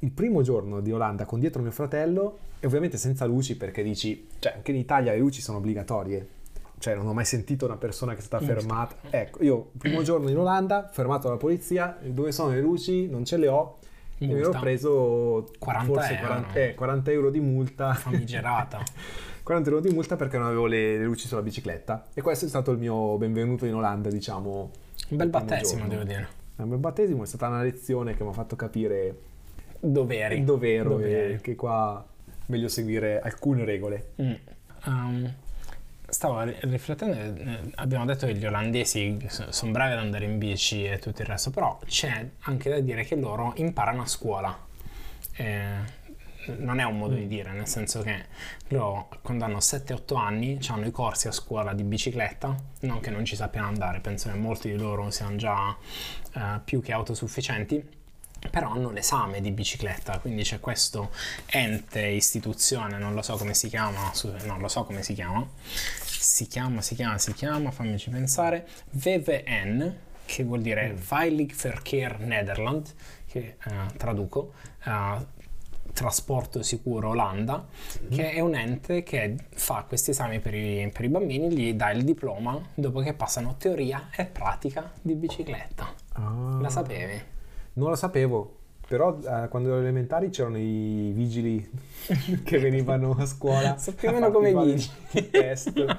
il 0.00 0.10
primo 0.10 0.42
giorno 0.42 0.80
di 0.80 0.92
Olanda 0.92 1.24
con 1.24 1.40
dietro 1.40 1.62
mio 1.62 1.70
fratello 1.70 2.38
e 2.60 2.66
ovviamente 2.66 2.96
senza 2.96 3.24
luci 3.24 3.56
perché 3.56 3.82
dici, 3.82 4.26
cioè 4.38 4.54
anche 4.54 4.70
in 4.70 4.76
Italia 4.76 5.12
le 5.12 5.18
luci 5.18 5.40
sono 5.40 5.58
obbligatorie 5.58 6.36
cioè 6.78 6.94
non 6.94 7.06
ho 7.06 7.12
mai 7.12 7.24
sentito 7.24 7.64
una 7.64 7.76
persona 7.76 8.14
che 8.14 8.20
è 8.20 8.22
stata 8.22 8.44
fermata. 8.44 8.96
Ecco, 9.10 9.42
io 9.42 9.70
primo 9.76 10.02
giorno 10.02 10.28
in 10.28 10.38
Olanda, 10.38 10.88
fermato 10.90 11.26
dalla 11.26 11.38
polizia, 11.38 11.98
dove 12.00 12.32
sono 12.32 12.52
le 12.52 12.60
luci? 12.60 13.08
Non 13.08 13.24
ce 13.24 13.36
le 13.36 13.48
ho. 13.48 13.78
Multa. 14.18 14.34
E 14.34 14.36
mi 14.36 14.40
ero 14.40 14.60
preso 14.60 15.50
40 15.58 15.92
forse 15.92 16.14
euro. 16.14 16.26
40, 16.26 16.54
eh, 16.54 16.74
40 16.74 17.10
euro 17.10 17.30
di 17.30 17.40
multa. 17.40 17.94
Famigerata. 17.94 18.82
40 19.42 19.70
euro 19.70 19.80
di 19.80 19.92
multa 19.92 20.16
perché 20.16 20.38
non 20.38 20.46
avevo 20.46 20.66
le, 20.66 20.98
le, 20.98 21.04
luci 21.04 21.26
sulla 21.26 21.42
bicicletta. 21.42 22.06
E 22.14 22.22
questo 22.22 22.44
è 22.44 22.48
stato 22.48 22.70
il 22.70 22.78
mio 22.78 23.16
benvenuto 23.16 23.66
in 23.66 23.74
Olanda, 23.74 24.08
diciamo. 24.08 24.70
Un 25.08 25.16
bel 25.16 25.28
battesimo, 25.28 25.86
devo 25.88 26.04
dire. 26.04 26.28
Un 26.56 26.68
bel 26.68 26.78
battesimo, 26.78 27.22
è 27.22 27.26
stata 27.26 27.48
una 27.48 27.62
lezione 27.62 28.16
che 28.16 28.22
mi 28.24 28.30
ha 28.30 28.32
fatto 28.32 28.56
capire 28.56 29.16
dove 29.78 30.18
eri. 30.18 30.44
Dove 30.44 30.74
ero 30.74 30.98
e 31.00 31.38
che 31.42 31.54
qua 31.54 32.04
meglio 32.46 32.68
seguire 32.68 33.20
alcune 33.20 33.64
regole. 33.64 34.10
Mm. 34.20 34.32
Um, 34.86 35.34
Stavo 36.10 36.42
riflettendo, 36.42 37.18
eh, 37.38 37.58
abbiamo 37.74 38.06
detto 38.06 38.24
che 38.24 38.34
gli 38.34 38.46
olandesi 38.46 39.18
sono 39.28 39.72
bravi 39.72 39.92
ad 39.92 39.98
andare 39.98 40.24
in 40.24 40.38
bici 40.38 40.86
e 40.86 40.98
tutto 40.98 41.20
il 41.20 41.28
resto, 41.28 41.50
però 41.50 41.78
c'è 41.84 42.26
anche 42.40 42.70
da 42.70 42.80
dire 42.80 43.04
che 43.04 43.14
loro 43.14 43.52
imparano 43.56 44.00
a 44.00 44.06
scuola. 44.06 44.58
Eh, 45.36 45.96
non 46.56 46.78
è 46.78 46.84
un 46.84 46.96
modo 46.96 47.14
di 47.14 47.24
mm. 47.24 47.28
dire, 47.28 47.52
nel 47.52 47.66
senso 47.66 48.00
che 48.00 48.24
loro 48.68 49.10
quando 49.20 49.44
hanno 49.44 49.58
7-8 49.58 50.16
anni 50.16 50.58
hanno 50.68 50.86
i 50.86 50.90
corsi 50.90 51.28
a 51.28 51.32
scuola 51.32 51.74
di 51.74 51.82
bicicletta, 51.82 52.56
non 52.80 53.00
che 53.00 53.10
non 53.10 53.26
ci 53.26 53.36
sappiano 53.36 53.66
andare, 53.66 54.00
penso 54.00 54.30
che 54.30 54.36
molti 54.38 54.70
di 54.70 54.78
loro 54.78 55.10
siano 55.10 55.36
già 55.36 55.76
eh, 56.34 56.60
più 56.64 56.80
che 56.80 56.92
autosufficienti 56.92 57.86
però 58.50 58.70
hanno 58.72 58.90
l'esame 58.90 59.40
di 59.40 59.50
bicicletta, 59.50 60.18
quindi 60.18 60.42
c'è 60.42 60.60
questo 60.60 61.10
ente, 61.46 62.06
istituzione, 62.06 62.98
non 62.98 63.14
lo 63.14 63.22
so 63.22 63.36
come 63.36 63.54
si 63.54 63.68
chiama, 63.68 64.12
non 64.44 64.60
lo 64.60 64.68
so 64.68 64.84
come 64.84 65.02
si 65.02 65.14
chiama, 65.14 65.46
si 66.02 66.46
chiama, 66.46 66.80
si 66.80 66.94
chiama, 66.94 67.18
si 67.18 67.32
chiama, 67.34 67.70
fammici 67.70 68.10
pensare, 68.10 68.66
VVN, 68.90 69.96
che 70.24 70.44
vuol 70.44 70.60
dire 70.60 70.92
mm. 70.92 70.96
Veilig 71.08 71.54
Verkeer 71.54 72.20
Nederland, 72.20 72.92
che 73.26 73.56
uh, 73.64 73.96
traduco, 73.96 74.52
uh, 74.84 75.24
Trasporto 75.92 76.62
Sicuro 76.62 77.08
Olanda, 77.08 77.66
mm. 77.66 78.10
che 78.10 78.32
è 78.32 78.40
un 78.40 78.54
ente 78.54 79.02
che 79.02 79.34
fa 79.48 79.84
questi 79.88 80.10
esami 80.10 80.38
per 80.38 80.54
i, 80.54 80.90
per 80.92 81.04
i, 81.04 81.08
bambini, 81.08 81.52
gli 81.52 81.72
dà 81.74 81.90
il 81.90 82.04
diploma 82.04 82.60
dopo 82.74 83.00
che 83.00 83.14
passano 83.14 83.56
teoria 83.56 84.10
e 84.14 84.26
pratica 84.26 84.92
di 85.00 85.14
bicicletta. 85.14 85.92
Ah. 86.12 86.58
La 86.60 86.68
sapevi? 86.68 87.36
Non 87.78 87.90
lo 87.90 87.94
sapevo, 87.94 88.56
però 88.88 89.16
eh, 89.20 89.46
quando 89.48 89.68
ero 89.68 89.78
elementari 89.78 90.30
c'erano 90.30 90.58
i 90.58 91.12
vigili 91.14 91.64
che 92.42 92.58
venivano 92.58 93.14
a 93.16 93.24
scuola. 93.24 93.78
Sono 93.78 93.96
più 93.96 94.08
o 94.08 94.12
meno 94.12 94.30
come 94.32 94.50
i 94.50 94.54
vigili. 94.54 95.30
Test. 95.30 95.96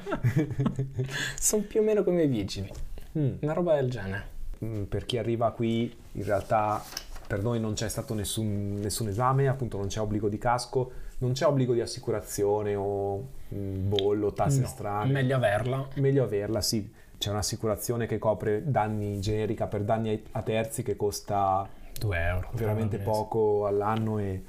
Sono 1.39 1.62
più 1.63 1.80
o 1.80 1.84
meno 1.84 2.04
come 2.04 2.24
i 2.24 2.28
vigili. 2.28 2.70
Mm. 3.18 3.36
Una 3.39 3.54
roba 3.54 3.76
del 3.76 3.89
genere. 3.89 4.28
Mm, 4.65 4.84
per 4.84 5.06
chi 5.06 5.18
arriva 5.18 5.52
qui, 5.52 5.96
in 6.12 6.24
realtà 6.26 6.84
per 7.26 7.42
noi 7.42 7.62
non 7.62 7.76
c'è 7.76 7.88
stato 7.88 8.13
nessun, 8.13 8.80
nessun 8.82 9.08
esame, 9.08 9.48
appunto 9.48 9.78
non 9.78 9.88
c'è 9.88 10.02
obbligo 10.02 10.28
di 10.28 10.38
casco, 10.38 10.92
non 11.20 11.32
c'è 11.32 11.46
obbligo 11.46 11.74
di 11.74 11.80
assicurazione 11.80 12.76
o 12.76 13.26
mm, 13.56 13.88
bollo, 13.88 14.34
tasse 14.34 14.60
no, 14.60 14.68
strane. 14.68 15.13
Meglio 15.13 15.38
averla. 15.38 15.88
Meglio 15.96 16.24
averla, 16.26 16.60
sì. 16.60 16.92
C'è 17.19 17.29
un'assicurazione 17.29 18.08
che 18.08 18.17
copre 18.17 18.63
danni 18.65 19.19
generica 19.19 19.67
per 19.67 19.84
danni 19.84 20.23
a 20.32 20.41
terzi 20.41 20.82
che 20.82 20.95
costa 20.95 21.67
2 21.99 22.17
euro. 22.17 22.49
Veramente 22.53 22.97
poco 22.97 23.67
all'anno 23.67 24.17
e, 24.17 24.43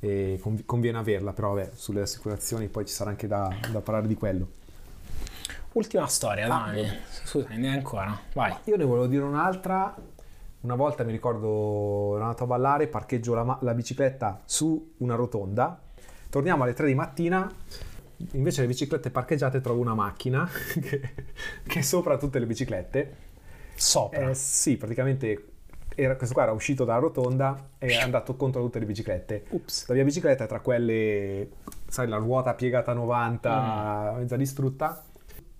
e, 0.00 0.40
conviene 0.64 0.98
averla, 0.98 1.32
però 1.34 1.52
vabbè, 1.52 1.72
sulle 1.74 2.00
assicurazioni 2.00 2.68
poi 2.68 2.86
ci 2.86 2.94
sarà 2.94 3.10
anche 3.10 3.26
da, 3.26 3.52
da 3.70 3.80
parlare 3.80 4.06
di 4.06 4.14
quello. 4.14 4.48
Ultima 5.72 6.06
storia, 6.06 6.46
ah, 6.46 6.48
Dani. 6.48 6.88
Scusa, 7.24 7.48
ne 7.50 7.68
ancora. 7.68 8.18
Vai. 8.32 8.54
Io 8.64 8.76
ne 8.76 8.84
volevo 8.84 9.06
dire 9.06 9.24
un'altra 9.24 9.94
una 10.66 10.74
volta 10.74 11.04
mi 11.04 11.12
ricordo, 11.12 12.16
ero 12.16 12.24
andato 12.24 12.42
a 12.42 12.46
ballare, 12.46 12.88
parcheggio 12.88 13.34
la, 13.34 13.58
la 13.60 13.72
bicicletta 13.72 14.42
su 14.44 14.94
una 14.98 15.14
rotonda, 15.14 15.78
torniamo 16.28 16.64
alle 16.64 16.72
3 16.72 16.88
di 16.88 16.94
mattina, 16.94 17.48
invece 18.32 18.62
le 18.62 18.66
biciclette 18.68 19.10
parcheggiate 19.10 19.60
trovo 19.60 19.80
una 19.80 19.94
macchina 19.94 20.48
che, 20.80 21.14
che 21.66 21.78
è 21.78 21.82
sopra 21.82 22.16
tutte 22.16 22.38
le 22.38 22.46
biciclette. 22.46 23.16
Sopra? 23.74 24.30
Eh, 24.30 24.34
sì, 24.34 24.76
praticamente 24.76 25.54
era, 25.94 26.16
questo 26.16 26.34
qua 26.34 26.44
era 26.44 26.52
uscito 26.52 26.84
dalla 26.84 26.98
rotonda 26.98 27.70
e 27.78 27.88
è 27.88 28.00
andato 28.00 28.36
contro 28.36 28.62
tutte 28.62 28.78
le 28.78 28.84
biciclette. 28.84 29.44
Ups. 29.50 29.88
La 29.88 29.94
mia 29.94 30.04
bicicletta 30.04 30.44
è 30.44 30.46
tra 30.46 30.60
quelle, 30.60 31.48
sai, 31.88 32.06
la 32.06 32.16
ruota 32.16 32.54
piegata 32.54 32.90
a 32.90 32.94
90, 32.94 34.12
mm. 34.12 34.16
mezza 34.18 34.36
distrutta. 34.36 35.04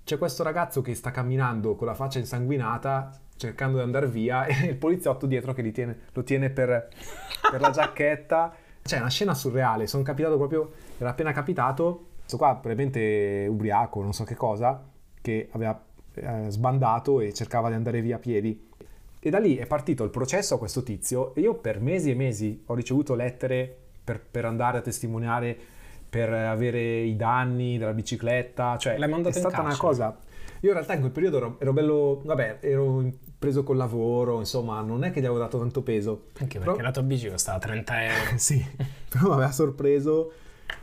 C'è 0.04 0.18
questo 0.18 0.42
ragazzo 0.42 0.82
che 0.82 0.94
sta 0.94 1.10
camminando 1.10 1.74
con 1.74 1.86
la 1.86 1.94
faccia 1.94 2.18
insanguinata 2.18 3.20
cercando 3.36 3.76
di 3.76 3.82
andare 3.82 4.08
via 4.08 4.44
e 4.46 4.66
il 4.66 4.76
poliziotto 4.76 5.26
dietro 5.26 5.52
che 5.52 5.70
tiene, 5.72 5.98
lo 6.12 6.22
tiene 6.22 6.50
per, 6.50 6.88
per 7.50 7.60
la 7.60 7.70
giacchetta. 7.70 8.54
Cioè, 8.82 8.98
è 8.98 9.00
una 9.00 9.10
scena 9.10 9.34
surreale. 9.34 9.86
Sono 9.86 10.02
capitato 10.02 10.36
proprio, 10.36 10.72
era 10.98 11.10
appena 11.10 11.32
capitato, 11.32 12.06
questo 12.26 12.36
qua 12.36 12.56
probabilmente 12.56 13.46
ubriaco, 13.48 14.02
non 14.02 14.12
so 14.12 14.24
che 14.24 14.34
cosa, 14.34 14.82
che 15.20 15.48
aveva 15.52 15.80
eh, 16.14 16.46
sbandato 16.48 17.20
e 17.20 17.32
cercava 17.32 17.68
di 17.68 17.74
andare 17.74 18.00
via 18.00 18.16
a 18.16 18.18
piedi. 18.18 18.68
E 19.20 19.30
da 19.30 19.38
lì 19.38 19.56
è 19.56 19.66
partito 19.66 20.02
il 20.02 20.10
processo 20.10 20.56
a 20.56 20.58
questo 20.58 20.82
tizio 20.82 21.34
e 21.34 21.40
io 21.40 21.54
per 21.54 21.80
mesi 21.80 22.10
e 22.10 22.14
mesi 22.14 22.62
ho 22.66 22.74
ricevuto 22.74 23.14
lettere 23.14 23.76
per, 24.02 24.20
per 24.20 24.44
andare 24.44 24.78
a 24.78 24.80
testimoniare 24.80 25.56
per 26.08 26.32
avere 26.32 27.00
i 27.00 27.16
danni 27.16 27.78
della 27.78 27.92
bicicletta, 27.92 28.76
cioè 28.78 28.96
è 28.96 29.32
stata 29.32 29.60
una 29.60 29.76
cosa 29.76 30.16
io 30.60 30.68
in 30.68 30.74
realtà 30.74 30.94
in 30.94 31.00
quel 31.00 31.12
periodo 31.12 31.36
ero, 31.36 31.56
ero, 31.58 31.72
bello, 31.72 32.20
vabbè, 32.24 32.58
ero 32.60 33.04
preso 33.38 33.62
col 33.62 33.76
lavoro, 33.76 34.38
insomma, 34.38 34.80
non 34.80 35.04
è 35.04 35.10
che 35.10 35.20
gli 35.20 35.24
avevo 35.24 35.38
dato 35.38 35.58
tanto 35.58 35.82
peso. 35.82 36.28
Anche 36.40 36.58
perché 36.58 36.74
però... 36.74 36.82
la 36.82 36.90
tua 36.90 37.02
bici 37.02 37.28
costava 37.28 37.58
30 37.58 38.04
euro. 38.04 38.36
sì, 38.36 38.64
però 39.08 39.28
mi 39.28 39.32
aveva 39.34 39.52
sorpreso, 39.52 40.32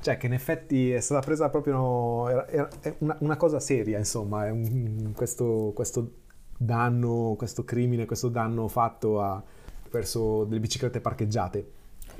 cioè 0.02 0.18
che 0.18 0.26
in 0.26 0.34
effetti 0.34 0.92
è 0.92 1.00
stata 1.00 1.22
presa 1.22 1.50
proprio, 1.50 2.30
era, 2.30 2.48
era 2.50 2.70
una, 3.00 3.18
una, 3.20 3.38
cosa 3.38 3.60
seria, 3.60 3.98
insomma, 3.98 4.52
un, 4.52 5.14
questo, 5.16 5.72
questo, 5.74 6.12
danno, 6.58 7.36
questo 7.38 7.64
crimine, 7.64 8.06
questo 8.06 8.30
danno 8.30 8.68
fatto 8.68 9.22
a, 9.22 9.42
verso 9.90 10.44
delle 10.46 10.60
biciclette 10.60 11.00
parcheggiate. 11.00 11.72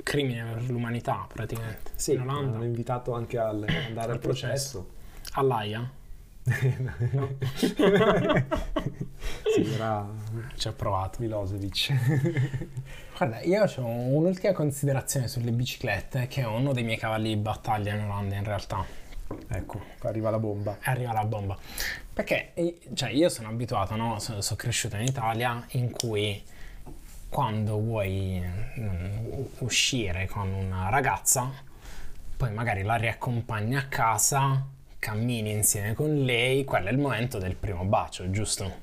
Crimine 0.02 0.44
per 0.44 0.70
l'umanità, 0.70 1.26
praticamente. 1.32 1.92
Sì, 1.94 2.12
in 2.12 2.20
Olanda. 2.20 2.56
hanno 2.56 2.64
invitato 2.64 3.12
anche 3.12 3.38
ad 3.38 3.64
andare 3.68 4.12
al 4.12 4.18
processo. 4.18 4.88
All'AIA? 5.32 6.02
era... 9.56 10.06
Ci 10.56 10.68
ha 10.68 10.72
provato. 10.72 11.20
Milosevic. 11.20 11.92
Guarda, 13.16 13.40
io 13.42 13.64
ho 13.64 13.86
un'ultima 13.86 14.52
considerazione 14.52 15.28
sulle 15.28 15.52
biciclette, 15.52 16.26
che 16.26 16.42
è 16.42 16.46
uno 16.46 16.72
dei 16.72 16.84
miei 16.84 16.98
cavalli 16.98 17.30
di 17.30 17.36
battaglia 17.36 17.94
in 17.94 18.04
Olanda 18.04 18.36
in 18.36 18.44
realtà. 18.44 18.84
Ecco, 19.48 19.80
arriva 20.02 20.30
la 20.30 20.38
bomba. 20.38 20.78
Arriva 20.82 21.12
la 21.12 21.24
bomba. 21.24 21.56
Perché 22.12 22.52
cioè, 22.92 23.10
io 23.10 23.28
sono 23.28 23.48
abituato, 23.48 23.96
no? 23.96 24.18
sono, 24.18 24.40
sono 24.40 24.56
cresciuto 24.56 24.96
in 24.96 25.04
Italia 25.04 25.64
in 25.70 25.90
cui 25.90 26.42
quando 27.28 27.80
vuoi 27.80 28.40
um, 28.76 29.48
uscire 29.58 30.28
con 30.28 30.52
una 30.52 30.88
ragazza, 30.88 31.50
poi 32.36 32.52
magari 32.52 32.82
la 32.82 32.94
riaccompagni 32.94 33.76
a 33.76 33.86
casa 33.88 34.64
cammini 35.04 35.50
insieme 35.50 35.92
con 35.92 36.24
lei, 36.24 36.64
quello 36.64 36.88
è 36.88 36.90
il 36.90 36.96
momento 36.96 37.36
del 37.36 37.56
primo 37.56 37.84
bacio, 37.84 38.30
giusto? 38.30 38.80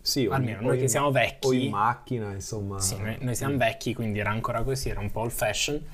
Sì, 0.00 0.26
almeno 0.30 0.62
noi 0.62 0.78
che 0.78 0.88
siamo 0.88 1.10
vecchi. 1.10 1.46
O 1.46 1.52
in 1.52 1.68
macchina, 1.68 2.32
insomma. 2.32 2.80
Sì, 2.80 2.96
noi, 2.96 3.18
noi, 3.20 3.34
siamo 3.34 3.58
vecchi, 3.58 3.92
quindi 3.92 4.20
era 4.20 4.30
ancora 4.30 4.62
così, 4.62 4.88
era 4.88 5.00
un 5.00 5.10
po' 5.10 5.20
old 5.20 5.32
fashion. 5.32 5.84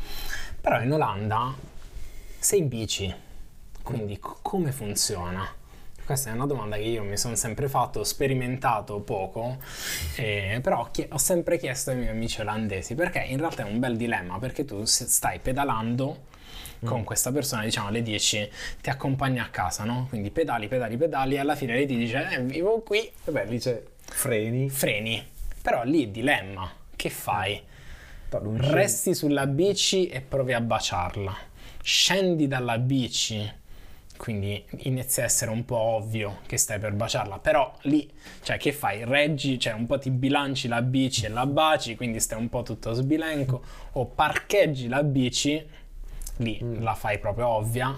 Però 0.61 0.81
in 0.81 0.93
Olanda 0.93 1.53
sei 2.39 2.61
in 2.61 2.69
bici, 2.69 3.13
quindi 3.83 4.21
come 4.21 4.71
funziona? 4.71 5.45
Questa 6.11 6.31
è 6.31 6.33
una 6.33 6.46
domanda 6.46 6.75
che 6.75 6.83
io 6.83 7.05
mi 7.05 7.16
sono 7.16 7.37
sempre 7.37 7.68
fatto, 7.68 8.01
ho 8.01 8.03
sperimentato 8.03 8.99
poco, 8.99 9.59
eh, 10.16 10.59
però 10.61 10.81
ho, 10.81 10.90
ho 11.11 11.18
sempre 11.18 11.57
chiesto 11.57 11.90
ai 11.90 11.99
miei 11.99 12.09
amici 12.09 12.40
olandesi, 12.40 12.96
perché 12.96 13.20
in 13.20 13.38
realtà 13.38 13.64
è 13.64 13.70
un 13.70 13.79
bel 13.79 13.96
dilemma, 13.96 14.37
perché 14.40 14.64
tu 14.64 14.83
stai 14.87 15.38
pedalando 15.38 16.23
con 16.83 17.03
mm. 17.03 17.05
questa 17.05 17.31
persona, 17.31 17.62
diciamo 17.62 17.87
alle 17.87 18.03
10 18.03 18.51
ti 18.81 18.90
accompagna 18.90 19.44
a 19.44 19.51
casa, 19.51 19.85
no? 19.85 20.07
Quindi 20.09 20.33
pedali, 20.33 20.66
pedali, 20.66 20.96
pedali 20.96 21.37
e 21.37 21.38
alla 21.38 21.55
fine 21.55 21.75
lei 21.75 21.87
ti 21.87 21.96
dice 21.96 22.29
eh, 22.29 22.42
vivo 22.42 22.81
qui. 22.81 23.09
E 23.25 23.31
beh, 23.31 23.46
c'è 23.59 23.81
freni. 24.01 24.68
Freni. 24.68 25.25
Però 25.62 25.85
lì 25.85 26.07
è 26.07 26.09
dilemma. 26.09 26.68
Che 26.96 27.09
fai? 27.09 27.62
Resti 28.31 29.14
sulla 29.14 29.46
bici 29.46 30.09
e 30.09 30.23
provi 30.23 30.55
a 30.55 30.61
baciarla. 30.61 31.37
Scendi 31.81 32.49
dalla 32.49 32.79
bici 32.79 33.59
quindi 34.20 34.62
inizia 34.80 35.22
a 35.22 35.26
essere 35.26 35.50
un 35.50 35.64
po' 35.64 35.78
ovvio 35.78 36.40
che 36.44 36.59
stai 36.59 36.78
per 36.78 36.92
baciarla, 36.92 37.38
però 37.38 37.74
lì, 37.85 38.06
cioè 38.42 38.59
che 38.59 38.70
fai? 38.70 39.02
Reggi, 39.06 39.59
cioè 39.59 39.72
un 39.72 39.87
po' 39.87 39.98
ti 39.98 40.11
bilanci 40.11 40.68
la 40.68 40.83
bici 40.83 41.24
e 41.24 41.30
la 41.30 41.46
baci, 41.46 41.96
quindi 41.96 42.20
stai 42.20 42.38
un 42.38 42.50
po' 42.50 42.62
tutto 42.62 42.92
sbilenco, 42.92 43.62
o 43.92 44.04
parcheggi 44.04 44.88
la 44.88 45.02
bici 45.02 45.66
lì 46.37 46.61
mm. 46.62 46.83
la 46.83 46.94
fai 46.94 47.18
proprio 47.18 47.48
ovvia 47.48 47.96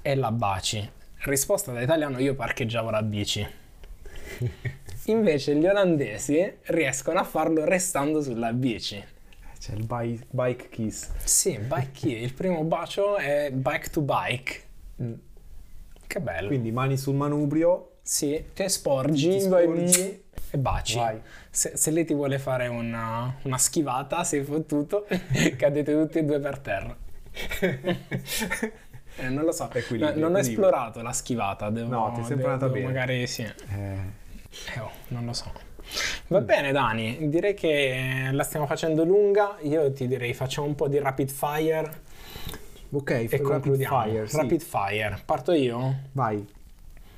e 0.00 0.14
la 0.14 0.30
baci. 0.30 0.88
Risposta 1.24 1.72
da 1.72 1.80
italiano, 1.80 2.20
io 2.20 2.36
parcheggiavo 2.36 2.90
la 2.90 3.02
bici. 3.02 3.44
Invece 5.06 5.56
gli 5.56 5.66
olandesi 5.66 6.58
riescono 6.66 7.18
a 7.18 7.24
farlo 7.24 7.64
restando 7.64 8.22
sulla 8.22 8.52
bici. 8.52 9.02
C'è 9.58 9.72
il 9.72 9.84
bike, 9.84 10.26
bike 10.30 10.68
kiss. 10.68 11.10
Sì, 11.24 11.58
bike 11.58 11.90
kiss. 11.92 12.20
Il 12.20 12.34
primo 12.34 12.62
bacio 12.62 13.16
è 13.16 13.50
bike 13.50 13.90
to 13.90 14.00
bike. 14.00 14.62
Mm. 15.02 15.14
Che 16.06 16.20
bello. 16.20 16.48
Quindi 16.48 16.72
mani 16.72 16.96
sul 16.96 17.14
manubrio. 17.14 17.90
Sì, 18.02 18.44
che 18.52 18.68
sporgi, 18.68 19.30
ti 19.30 19.40
sporgi 19.40 20.22
e 20.50 20.58
baci. 20.58 21.00
Se, 21.50 21.72
se, 21.74 21.90
lei 21.90 22.04
ti 22.04 22.12
vuole 22.12 22.38
fare 22.38 22.68
una, 22.68 23.34
una 23.42 23.56
schivata, 23.58 24.24
sei 24.24 24.44
fottuto, 24.44 25.06
cadete 25.56 25.92
tutti 25.92 26.18
e 26.18 26.24
due 26.24 26.38
per 26.38 26.58
terra. 26.58 26.94
eh, 29.16 29.28
non 29.28 29.44
lo 29.44 29.52
so, 29.52 29.70
no, 29.90 30.12
non 30.14 30.34
ho 30.34 30.38
esplorato 30.38 31.00
la 31.02 31.12
schivata. 31.12 31.70
Devo, 31.70 31.88
no, 31.88 32.12
ti 32.14 32.20
è 32.20 32.24
sempre 32.24 32.52
andata 32.52 32.70
bene. 32.70 32.86
Magari 32.86 33.26
sì. 33.26 33.42
Eh. 33.42 34.22
Eh, 34.74 34.80
oh, 34.80 34.90
non 35.08 35.24
lo 35.24 35.32
so. 35.32 35.50
Va 36.28 36.40
mm. 36.40 36.44
bene 36.44 36.72
Dani, 36.72 37.28
direi 37.28 37.54
che 37.54 38.28
la 38.30 38.42
stiamo 38.42 38.66
facendo 38.66 39.04
lunga, 39.04 39.56
io 39.62 39.92
ti 39.92 40.06
direi 40.06 40.32
facciamo 40.34 40.66
un 40.66 40.74
po' 40.74 40.88
di 40.88 40.98
rapid 40.98 41.30
fire. 41.30 42.02
Ok, 42.96 43.10
e 43.30 43.40
concludiamo. 43.40 43.96
Rapid 43.96 44.10
fire, 44.12 44.26
sì. 44.26 44.36
rapid 44.36 44.60
fire. 44.60 45.22
Parto 45.24 45.52
io? 45.52 45.94
Vai. 46.12 46.46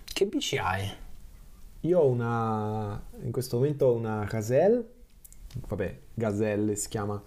Che 0.04 0.26
bici 0.26 0.56
hai? 0.56 0.90
Io 1.80 1.98
ho 2.00 2.06
una, 2.08 3.00
in 3.22 3.30
questo 3.30 3.56
momento 3.56 3.86
ho 3.86 3.94
una 3.94 4.24
Caselle 4.28 4.94
vabbè, 5.66 5.98
Gazelle 6.14 6.76
si 6.76 6.88
chiama, 6.88 7.22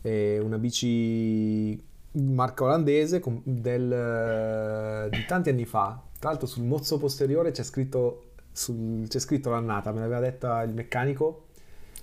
è 0.00 0.38
una 0.38 0.58
bici 0.58 1.80
marca 2.12 2.64
olandese 2.64 3.22
del- 3.44 5.08
di 5.10 5.24
tanti 5.26 5.50
anni 5.50 5.64
fa. 5.64 6.00
Tra 6.18 6.30
l'altro 6.30 6.46
sul 6.46 6.64
mozzo 6.64 6.98
posteriore 6.98 7.50
c'è 7.52 7.62
scritto, 7.62 8.30
sul- 8.52 9.06
c'è 9.08 9.18
scritto 9.18 9.50
l'annata, 9.50 9.92
me 9.92 10.00
l'aveva 10.00 10.20
detta 10.20 10.62
il 10.62 10.74
meccanico 10.74 11.46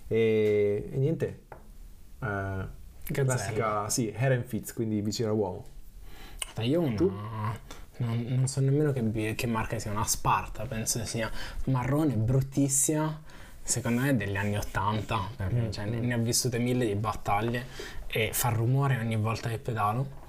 e, 0.07 0.89
e 0.91 0.97
niente. 0.97 1.39
Eh, 2.21 2.83
Gazzella. 3.07 3.23
classica, 3.25 3.89
sì, 3.89 4.11
Heron 4.15 4.43
Fitz, 4.43 4.73
quindi 4.73 5.01
bici 5.01 5.23
da 5.23 5.31
uomo. 5.31 5.73
Dai, 6.55 6.69
io. 6.69 6.93
Tu? 6.95 7.11
Non, 7.97 8.25
non 8.27 8.47
so 8.47 8.59
nemmeno 8.59 8.91
che, 8.91 9.35
che 9.35 9.47
marca 9.47 9.79
sia, 9.79 9.91
una 9.91 10.03
Sparta, 10.05 10.65
penso 10.65 11.05
sia 11.05 11.31
marrone, 11.65 12.15
bruttissima, 12.15 13.21
secondo 13.63 14.01
me 14.01 14.09
è 14.09 14.15
degli 14.15 14.35
anni 14.35 14.57
80, 14.57 15.19
perché 15.37 15.55
Mm, 15.55 15.71
cioè, 15.71 15.85
ne, 15.85 15.99
ne 15.99 16.13
ho 16.13 16.19
vissute 16.19 16.57
mille 16.57 16.85
di 16.87 16.95
battaglie 16.95 17.65
e 18.07 18.31
fa 18.33 18.49
rumore 18.49 18.97
ogni 18.97 19.15
volta 19.15 19.47
che 19.49 19.59
pedalo. 19.59 20.23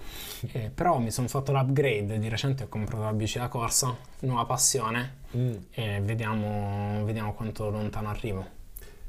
Eh, 0.53 0.71
però 0.73 0.99
mi 0.99 1.11
sono 1.11 1.27
fatto 1.27 1.51
l'upgrade, 1.51 2.19
di 2.21 2.29
recente 2.29 2.65
ho 2.65 2.69
comprato 2.69 3.03
la 3.03 3.13
bici 3.13 3.39
da 3.39 3.49
corsa, 3.49 3.97
nuova 4.21 4.45
passione 4.45 5.25
Mm. 5.37 5.55
e 5.73 6.01
vediamo, 6.03 7.05
vediamo 7.05 7.35
quanto 7.35 7.69
lontano 7.69 8.09
arrivo. 8.09 8.47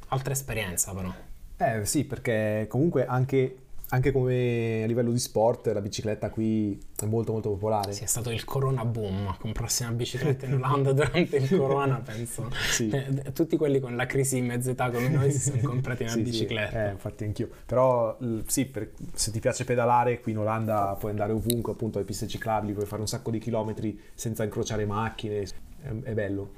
Altra 0.08 0.34
esperienza 0.34 0.94
però. 0.94 1.14
Eh 1.58 1.86
sì, 1.86 2.04
perché 2.06 2.66
comunque 2.68 3.06
anche, 3.06 3.56
anche 3.90 4.12
come 4.12 4.84
a 4.84 4.86
livello 4.86 5.12
di 5.12 5.20
sport 5.20 5.68
la 5.68 5.80
bicicletta 5.80 6.30
qui 6.30 6.78
è 7.00 7.06
molto 7.06 7.32
molto 7.32 7.50
popolare. 7.52 7.94
Sì, 7.94 8.04
è 8.04 8.08
stato 8.08 8.30
il 8.32 8.44
Corona 8.44 8.84
boom, 8.84 9.38
comprarsi 9.40 9.84
una 9.84 9.94
bicicletta 9.94 10.46
in 10.46 10.56
Olanda 10.56 10.92
durante 10.94 11.38
il 11.38 11.50
Corona, 11.56 12.02
penso. 12.04 12.50
Sì. 12.70 12.90
Eh, 12.90 13.32
Tutti 13.32 13.56
quelli 13.56 13.80
con 13.80 13.96
la 13.96 14.06
crisi 14.06 14.36
di 14.36 14.42
mezza 14.42 14.72
età 14.72 14.90
come 14.92 15.08
noi 15.08 15.32
si 15.32 15.40
sono 15.40 15.62
comprati 15.62 16.04
una 16.04 16.12
Sì, 16.18 16.18
sì, 16.18 16.24
bicicletta. 16.24 16.88
eh, 16.88 16.92
infatti 16.92 17.24
anch'io. 17.24 17.50
Però 17.66 18.18
sì, 18.46 18.66
per- 18.66 18.92
se 19.14 19.32
ti 19.32 19.40
piace 19.40 19.64
pedalare, 19.64 20.20
qui 20.20 20.34
in 20.34 20.40
Olanda 20.40 20.96
puoi 21.00 21.12
andare 21.12 21.32
ovunque, 21.32 21.72
appunto, 21.72 21.98
alle 21.98 22.06
piste 22.06 22.28
ciclabili, 22.28 22.74
puoi 22.74 22.86
fare 22.86 23.02
un 23.02 23.08
sacco 23.08 23.32
di 23.32 23.40
chilometri 23.40 23.98
senza 24.14 24.44
incrociare 24.44 24.86
macchine, 24.86 25.42
è, 25.82 25.88
è 26.04 26.14
bello. 26.14 26.52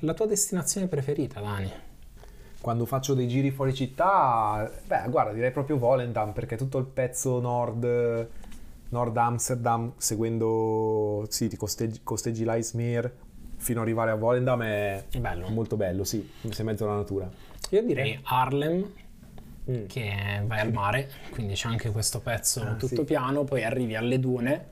La 0.00 0.12
tua 0.12 0.26
destinazione 0.26 0.88
preferita, 0.88 1.40
Dani? 1.40 1.70
Quando 2.66 2.84
faccio 2.84 3.14
dei 3.14 3.28
giri 3.28 3.52
fuori 3.52 3.72
città, 3.72 4.68
beh, 4.88 5.04
guarda, 5.08 5.32
direi 5.32 5.52
proprio 5.52 5.78
Volendam, 5.78 6.32
perché 6.32 6.56
tutto 6.56 6.78
il 6.78 6.84
pezzo 6.84 7.38
nord, 7.38 8.28
nord 8.88 9.16
Amsterdam, 9.16 9.92
seguendo, 9.96 11.24
sì, 11.28 11.46
ti 11.46 11.56
costeggi, 11.56 12.00
costeggi 12.02 12.42
l'Icemeer 12.44 13.08
fino 13.58 13.78
ad 13.78 13.86
arrivare 13.86 14.10
a 14.10 14.16
Volendam 14.16 14.62
è 14.64 15.04
bello. 15.16 15.48
molto 15.50 15.76
bello, 15.76 16.02
sì, 16.02 16.28
sei 16.40 16.50
in 16.58 16.64
mezzo 16.64 16.82
alla 16.86 16.96
natura. 16.96 17.30
Io 17.70 17.82
direi 17.84 18.18
Harlem, 18.24 18.92
Mm. 19.70 19.86
che 19.86 20.42
vai 20.44 20.58
al 20.58 20.72
mare, 20.72 21.08
quindi 21.30 21.54
c'è 21.54 21.68
anche 21.68 21.92
questo 21.92 22.18
pezzo 22.18 22.62
Ah, 22.62 22.74
tutto 22.74 22.96
sì. 22.96 23.04
piano, 23.04 23.44
poi 23.44 23.62
arrivi 23.62 23.94
alle 23.94 24.18
dune, 24.18 24.66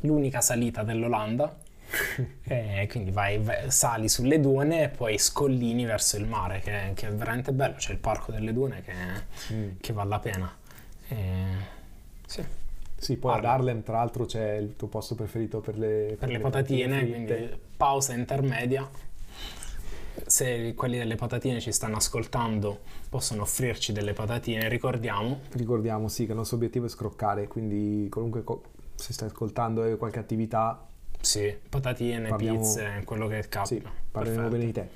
l'unica 0.00 0.40
salita 0.40 0.82
dell'Olanda. 0.82 1.56
e 2.44 2.86
quindi 2.90 3.10
vai, 3.10 3.38
vai- 3.38 3.70
sali 3.70 4.08
sulle 4.08 4.40
dune 4.40 4.84
e 4.84 4.88
poi 4.88 5.18
scollini 5.18 5.84
verso 5.84 6.16
il 6.16 6.26
mare, 6.26 6.60
che, 6.60 6.92
che 6.94 7.08
è 7.08 7.12
veramente 7.12 7.52
bello. 7.52 7.74
C'è 7.76 7.92
il 7.92 7.98
parco 7.98 8.32
delle 8.32 8.52
dune 8.52 8.82
che, 8.82 8.92
Mm. 9.54 9.68
che 9.80 9.92
vale 9.92 10.08
la 10.08 10.18
pena. 10.18 10.56
E, 11.08 11.16
sì, 12.26 12.42
Sì, 12.96 13.16
poi 13.16 13.32
ad 13.32 13.44
Harlem. 13.44 13.52
Harlem, 13.60 13.82
tra 13.82 13.96
l'altro, 13.98 14.24
c'è 14.26 14.54
il 14.56 14.74
tuo 14.76 14.88
posto 14.88 15.14
preferito 15.14 15.60
per 15.60 15.78
le, 15.78 16.16
per 16.18 16.28
le 16.30 16.38
patatine, 16.40 16.98
fritte. 16.98 17.12
quindi 17.36 17.58
pausa 17.76 18.14
intermedia. 18.14 18.88
Se 20.26 20.74
quelli 20.74 20.96
delle 20.98 21.14
patatine 21.14 21.60
ci 21.60 21.70
stanno 21.72 21.96
ascoltando, 21.96 22.80
possono 23.08 23.42
offrirci 23.42 23.92
delle 23.92 24.12
patatine. 24.14 24.68
Ricordiamo, 24.68 25.40
Ricordiamo, 25.52 26.08
sì, 26.08 26.24
che 26.24 26.32
il 26.32 26.38
nostro 26.38 26.56
obiettivo 26.56 26.86
è 26.86 26.88
scroccare, 26.88 27.46
quindi 27.48 28.08
comunque 28.08 28.42
co- 28.42 28.62
se 28.94 29.12
stai 29.12 29.28
ascoltando 29.28 29.84
e 29.84 29.90
hai 29.92 29.96
qualche 29.98 30.18
attività, 30.18 30.84
sì, 31.26 31.52
patatine, 31.68 32.28
Parliamo- 32.28 32.58
pizze, 32.60 33.02
quello 33.04 33.26
che 33.26 33.40
capita. 33.48 33.64
sì, 33.64 33.82
parleremo 34.12 34.48
Perfetto. 34.48 34.50
bene 34.50 34.64
di 34.64 34.72
te. 34.72 34.88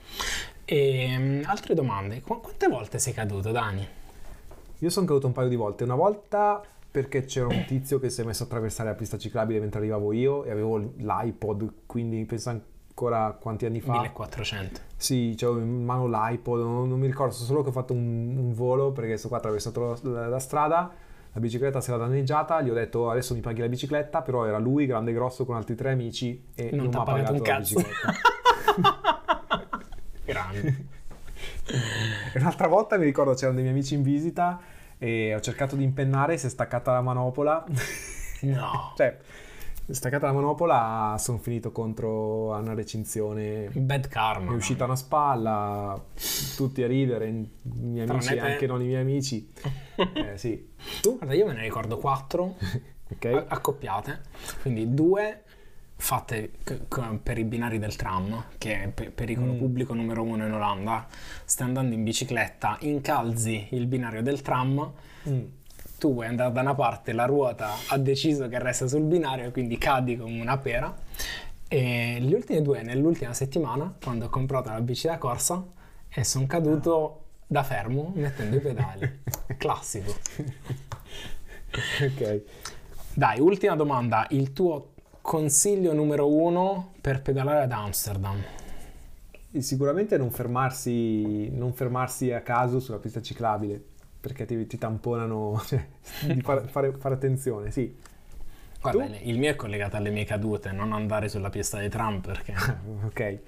E, 0.65 1.17
mm, 1.19 1.43
altre 1.47 1.75
domande. 1.75 2.21
Qu- 2.21 2.41
quante 2.41 2.69
volte 2.69 2.99
sei 3.01 3.13
caduto, 3.13 3.51
Dani? 3.51 3.87
Io 4.79 4.91
sono 4.91 5.07
caduto 5.07 5.27
un 5.27 5.33
paio 5.33 5.49
di 5.49 5.57
volte. 5.57 5.83
Una 5.85 5.97
volta 5.97 6.63
perché 6.91 7.25
c'era 7.25 7.47
un 7.49 7.65
tizio 7.67 7.99
che 7.99 8.11
si 8.11 8.21
è 8.21 8.25
messo 8.25 8.45
a 8.45 8.47
attraversare 8.47 8.89
la 8.89 8.95
pista 8.95 9.19
ciclabile 9.19 9.59
mentre 9.61 9.81
arrivavo 9.81 10.13
io 10.13 10.45
e 10.45 10.51
avevo 10.53 10.79
l'iPod, 10.79 11.73
quindi 11.87 12.25
penso 12.25 12.51
ancora 12.51 13.37
quanti 13.39 13.67
anni 13.67 13.81
fa. 13.81 13.93
1400. 13.93 14.81
Sì, 14.97 15.35
c'avevo 15.37 15.59
in 15.61 15.85
mano 15.85 16.07
l'iPod, 16.07 16.61
non, 16.61 16.89
non 16.89 16.99
mi 16.99 17.07
ricordo, 17.07 17.33
so 17.35 17.45
solo 17.45 17.63
che 17.63 17.69
ho 17.71 17.73
fatto 17.73 17.93
un, 17.93 18.37
un 18.39 18.53
volo 18.55 18.93
perché 18.93 19.17
sto 19.17 19.29
qua 19.29 19.39
attraversato 19.39 19.99
la, 20.03 20.29
la 20.29 20.39
strada, 20.39 20.93
la 21.33 21.41
bicicletta 21.41 21.81
si 21.81 21.91
era 21.91 21.99
danneggiata, 21.99 22.61
gli 22.61 22.71
ho 22.71 22.75
detto 22.75 23.11
adesso 23.11 23.35
mi 23.35 23.41
paghi 23.41 23.61
la 23.61 23.69
bicicletta, 23.69 24.23
però 24.23 24.47
era 24.47 24.59
lui, 24.59 24.87
grande 24.87 25.11
e 25.11 25.15
grosso, 25.15 25.45
con 25.45 25.57
altri 25.57 25.75
tre 25.75 25.93
amici 25.93 26.49
e 26.55 26.71
Non 26.73 26.87
non, 26.87 26.89
mi 26.89 26.95
ha 26.95 27.03
pagato 27.03 27.33
pagato 27.33 27.51
la 27.51 27.59
bicicletta. 27.59 28.13
Grande. 30.25 30.87
Un'altra 32.35 32.67
volta 32.67 32.97
mi 32.97 33.05
ricordo 33.05 33.35
c'erano 33.35 33.55
dei 33.55 33.63
miei 33.65 33.75
amici 33.75 33.95
in 33.95 34.03
visita 34.03 34.61
e 34.99 35.35
ho 35.35 35.41
cercato 35.41 35.77
di 35.77 35.85
impennare, 35.85 36.37
si 36.37 36.47
è 36.47 36.49
staccata 36.49 36.93
la 36.93 37.01
manopola. 37.01 37.65
No. 38.43 38.95
cioè, 38.97 39.19
staccata 39.93 40.27
la 40.27 40.33
manopola, 40.33 41.17
sono 41.19 41.39
finito 41.39 41.73
contro 41.73 42.57
una 42.57 42.75
recinzione. 42.75 43.69
Bad 43.73 44.09
karma. 44.09 44.53
È 44.53 44.55
uscita 44.55 44.85
una 44.85 44.97
spalla, 44.97 46.03
tutti 46.57 46.83
a 46.83 46.87
ridere, 46.87 47.29
i 47.29 47.49
miei 47.63 48.07
Tranne 48.07 48.27
amici, 48.27 48.39
anche 48.39 48.67
non 48.67 48.81
i 48.83 48.87
miei 48.87 49.01
amici. 49.01 49.49
Eh, 50.15 50.39
sì. 50.39 50.71
Tu? 51.03 51.17
Guarda, 51.19 51.35
io 51.35 51.47
me 51.47 51.53
ne 51.53 51.61
ricordo 51.63 51.99
quattro 51.99 52.57
Ok. 53.13 53.25
a- 53.27 53.45
accoppiate, 53.49 54.21
quindi 54.63 54.95
due 54.95 55.43
fatte 55.97 56.53
c- 56.65 56.89
c- 56.89 57.19
per 57.23 57.37
i 57.37 57.45
binari 57.45 57.79
del 57.79 57.95
tram, 57.97 58.45
che 58.57 58.83
è 58.85 58.89
pe- 58.89 59.11
pericolo 59.11 59.53
Mm. 59.53 59.59
pubblico 59.59 59.93
numero 59.93 60.23
uno 60.23 60.47
in 60.47 60.53
Olanda. 60.53 61.07
Stai 61.45 61.67
andando 61.67 61.95
in 61.95 62.03
bicicletta, 62.03 62.79
incalzi 62.81 63.67
il 63.73 63.87
binario 63.87 64.23
del 64.23 64.41
tram, 64.41 64.91
Mm. 65.29 65.41
Tu 66.01 66.15
vuoi 66.15 66.27
andare 66.27 66.51
da 66.51 66.63
una 66.63 66.75
parte, 66.75 67.13
la 67.13 67.27
ruota 67.27 67.73
ha 67.89 67.99
deciso 67.99 68.49
che 68.49 68.59
resta 68.59 68.89
sul 68.89 69.03
binario 69.03 69.45
e 69.45 69.51
quindi 69.53 69.77
cadi 69.77 70.17
come 70.17 70.41
una 70.41 70.57
pera. 70.57 70.97
E 71.69 72.17
gli 72.21 72.33
ultimi 72.33 72.63
due, 72.63 72.83
nell'ultima 72.83 73.35
settimana, 73.35 73.95
quando 74.03 74.25
ho 74.25 74.29
comprato 74.31 74.71
la 74.71 74.81
bici 74.81 75.07
da 75.07 75.19
corsa, 75.19 75.63
e 76.09 76.25
sono 76.25 76.47
caduto 76.47 77.25
da 77.47 77.63
fermo 77.63 78.13
mettendo 78.15 78.57
i 78.57 78.61
pedali. 78.61 79.21
Classico. 79.59 80.15
ok. 81.71 82.43
Dai, 83.13 83.39
ultima 83.39 83.77
domanda. 83.77 84.27
Il 84.31 84.55
tuo 84.55 84.95
consiglio 85.21 85.93
numero 85.93 86.33
uno 86.33 86.93
per 87.01 87.21
pedalare 87.21 87.63
ad 87.65 87.73
Amsterdam? 87.73 88.43
Sicuramente 89.59 90.17
non 90.17 90.31
fermarsi, 90.31 91.51
non 91.51 91.75
fermarsi 91.75 92.33
a 92.33 92.41
caso 92.41 92.81
sulla 92.81 92.99
pista 92.99 93.21
ciclabile, 93.21 93.85
perché 94.21 94.45
ti, 94.45 94.67
ti 94.67 94.79
tamponano, 94.79 95.61
cioè, 95.67 95.87
di 96.27 96.41
fare, 96.43 96.67
fare- 96.69 96.93
fare 96.93 97.15
attenzione, 97.15 97.71
sì. 97.71 97.95
Guarda, 98.81 99.07
Tu? 99.07 99.17
il 99.25 99.39
mio 99.39 99.51
è 99.51 99.57
collegato 99.57 99.97
alle 99.97 100.11
mie 100.11 100.25
cadute, 100.25 100.73
non 100.73 100.93
andare 100.93 101.29
sulla 101.29 101.51
pista 101.51 101.79
dei 101.79 101.91
tram 101.91 102.21
perché 102.21 102.55
Ok. 103.05 103.39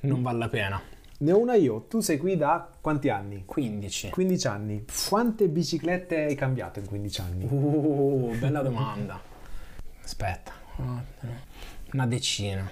non 0.00 0.22
vale 0.22 0.38
la 0.38 0.48
pena. 0.48 0.80
Ne 1.16 1.32
ho 1.32 1.38
una 1.38 1.54
io, 1.54 1.82
tu 1.88 2.00
sei 2.00 2.18
qui 2.18 2.36
da 2.36 2.68
quanti 2.80 3.08
anni? 3.08 3.44
15. 3.46 4.10
15 4.10 4.46
anni. 4.46 4.84
Quante 5.08 5.48
biciclette 5.48 6.24
hai 6.24 6.34
cambiato 6.34 6.80
in 6.80 6.86
15 6.86 7.20
anni? 7.20 7.46
Uh, 7.48 8.36
bella 8.38 8.62
domanda. 8.62 9.20
Aspetta, 10.02 10.52
una 11.92 12.06
decina. 12.06 12.68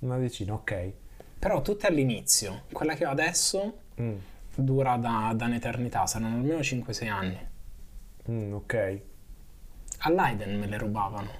Una 0.00 0.18
decina, 0.18 0.54
ok. 0.54 0.92
Però 1.38 1.62
tutte 1.62 1.86
all'inizio. 1.86 2.62
Quella 2.72 2.94
che 2.94 3.06
ho 3.06 3.10
adesso 3.10 3.78
Mm, 4.00 4.14
dura 4.56 4.96
da, 4.96 5.32
da 5.34 5.46
un'eternità, 5.46 6.06
saranno 6.06 6.36
almeno 6.36 6.58
5-6 6.60 7.08
anni. 7.10 7.38
mm, 8.30 8.52
ok. 8.52 9.00
All'Aiden 10.00 10.58
me 10.58 10.66
le 10.66 10.78
rubavano. 10.78 11.30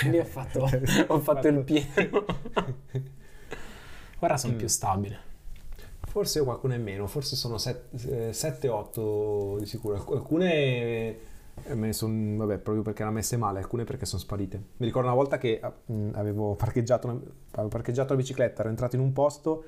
Quindi 0.00 0.18
ho 0.18 0.24
fatto, 0.24 0.64
ho 1.08 1.20
fatto 1.20 1.48
il 1.48 1.62
pieno. 1.64 2.24
Ora 4.20 4.36
sono 4.36 4.54
Mm. 4.54 4.56
più 4.56 4.66
stabile. 4.68 5.26
Forse 6.08 6.42
qualcuna 6.42 6.74
in 6.74 6.82
meno, 6.82 7.06
forse 7.06 7.36
sono 7.36 7.54
7-8 7.56 9.58
di 9.58 9.66
sicuro. 9.66 9.94
Alc- 9.94 10.10
Alcune 10.10 10.52
eh, 10.54 11.20
me 11.74 11.86
ne 11.86 11.92
sono, 11.92 12.36
vabbè, 12.38 12.58
proprio 12.58 12.82
perché 12.82 13.02
erano 13.02 13.16
messe 13.16 13.36
male, 13.36 13.58
alcune 13.58 13.84
perché 13.84 14.06
sono 14.06 14.20
sparite. 14.20 14.56
Mi 14.78 14.86
ricordo 14.86 15.06
una 15.08 15.16
volta 15.16 15.38
che 15.38 15.60
ah, 15.62 15.72
mh, 15.86 16.10
avevo 16.14 16.54
parcheggiato, 16.54 17.08
avevo 17.52 17.68
parcheggiato 17.68 18.14
la 18.14 18.18
bicicletta, 18.18 18.60
ero 18.62 18.70
entrato 18.70 18.96
in 18.96 19.02
un 19.02 19.12
posto, 19.12 19.64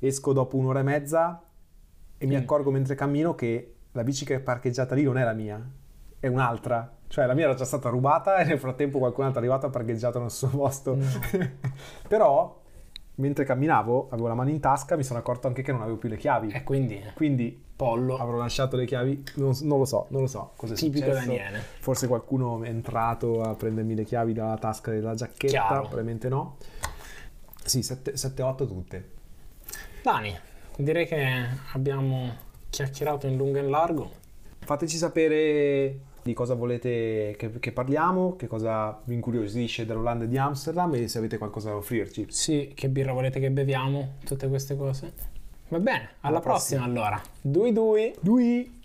esco 0.00 0.32
dopo 0.34 0.56
un'ora 0.56 0.80
e 0.80 0.82
mezza 0.82 1.42
e 2.18 2.26
mi 2.26 2.34
Mm. 2.34 2.38
accorgo 2.38 2.70
mentre 2.70 2.94
cammino 2.94 3.34
che 3.34 3.74
la 3.92 4.02
bici 4.04 4.24
che 4.24 4.34
è 4.36 4.40
parcheggiata 4.40 4.94
lì 4.94 5.02
non 5.04 5.16
è 5.18 5.24
la 5.24 5.32
mia, 5.32 5.60
è 6.20 6.26
un'altra. 6.26 6.92
Cioè 7.08 7.24
la 7.26 7.32
mia 7.34 7.44
era 7.44 7.54
già 7.54 7.64
stata 7.64 7.88
rubata 7.88 8.36
e 8.38 8.44
nel 8.44 8.58
frattempo 8.58 8.98
qualcun 8.98 9.24
altro 9.24 9.40
è 9.40 9.42
arrivato 9.42 9.64
e 9.66 9.68
ha 9.68 9.72
parcheggiato 9.72 10.20
nel 10.20 10.30
suo 10.30 10.48
posto. 10.48 10.94
No. 10.94 11.04
Però 12.08 12.60
mentre 13.16 13.44
camminavo, 13.44 14.08
avevo 14.10 14.28
la 14.28 14.34
mano 14.34 14.50
in 14.50 14.60
tasca, 14.60 14.94
mi 14.96 15.02
sono 15.02 15.18
accorto 15.18 15.46
anche 15.46 15.62
che 15.62 15.72
non 15.72 15.80
avevo 15.82 15.96
più 15.96 16.08
le 16.08 16.16
chiavi. 16.18 16.50
E 16.52 16.62
quindi 16.64 17.02
Quindi 17.14 17.64
pollo, 17.74 18.18
avrò 18.18 18.36
lasciato 18.36 18.76
le 18.76 18.84
chiavi, 18.84 19.24
non, 19.36 19.52
non 19.62 19.78
lo 19.78 19.84
so, 19.84 20.06
non 20.10 20.20
lo 20.22 20.26
so 20.26 20.52
cosa 20.56 20.74
è 20.74 20.76
tipico 20.76 21.06
successo. 21.06 21.26
Daniele. 21.26 21.58
Forse 21.80 22.06
qualcuno 22.08 22.62
è 22.62 22.68
entrato 22.68 23.40
a 23.42 23.54
prendermi 23.54 23.94
le 23.94 24.04
chiavi 24.04 24.32
dalla 24.34 24.56
tasca 24.58 24.90
della 24.90 25.14
giacchetta, 25.14 25.46
Chiaro. 25.52 25.80
probabilmente 25.82 26.28
no. 26.28 26.56
Sì, 27.64 27.80
7-8 27.80 28.66
tutte. 28.66 29.10
Dani, 30.02 30.36
direi 30.84 31.06
che 31.06 31.26
abbiamo 31.72 32.30
chiacchierato 32.70 33.26
in 33.26 33.36
lungo 33.36 33.58
e 33.58 33.62
in 33.62 33.70
largo. 33.70 34.10
Fateci 34.60 34.96
sapere 34.96 35.98
di 36.22 36.34
cosa 36.34 36.54
volete 36.54 37.34
che, 37.38 37.58
che 37.58 37.72
parliamo, 37.72 38.36
che 38.36 38.46
cosa 38.46 39.00
vi 39.04 39.14
incuriosisce 39.14 39.86
dell'Olanda 39.86 40.24
e 40.24 40.28
di 40.28 40.36
Amsterdam 40.36 40.94
e 40.94 41.08
se 41.08 41.18
avete 41.18 41.38
qualcosa 41.38 41.70
da 41.70 41.76
offrirci. 41.76 42.26
Sì, 42.28 42.72
che 42.74 42.88
birra 42.88 43.12
volete 43.12 43.40
che 43.40 43.50
beviamo? 43.50 44.14
Tutte 44.24 44.48
queste 44.48 44.76
cose. 44.76 45.12
Va 45.68 45.78
bene, 45.80 45.98
alla, 46.20 46.36
Alla 46.36 46.40
prossima. 46.40 46.82
prossima. 46.82 47.00
allora. 47.02 47.22
Dui 47.40 47.72
dui. 47.72 48.14
Dui! 48.20 48.76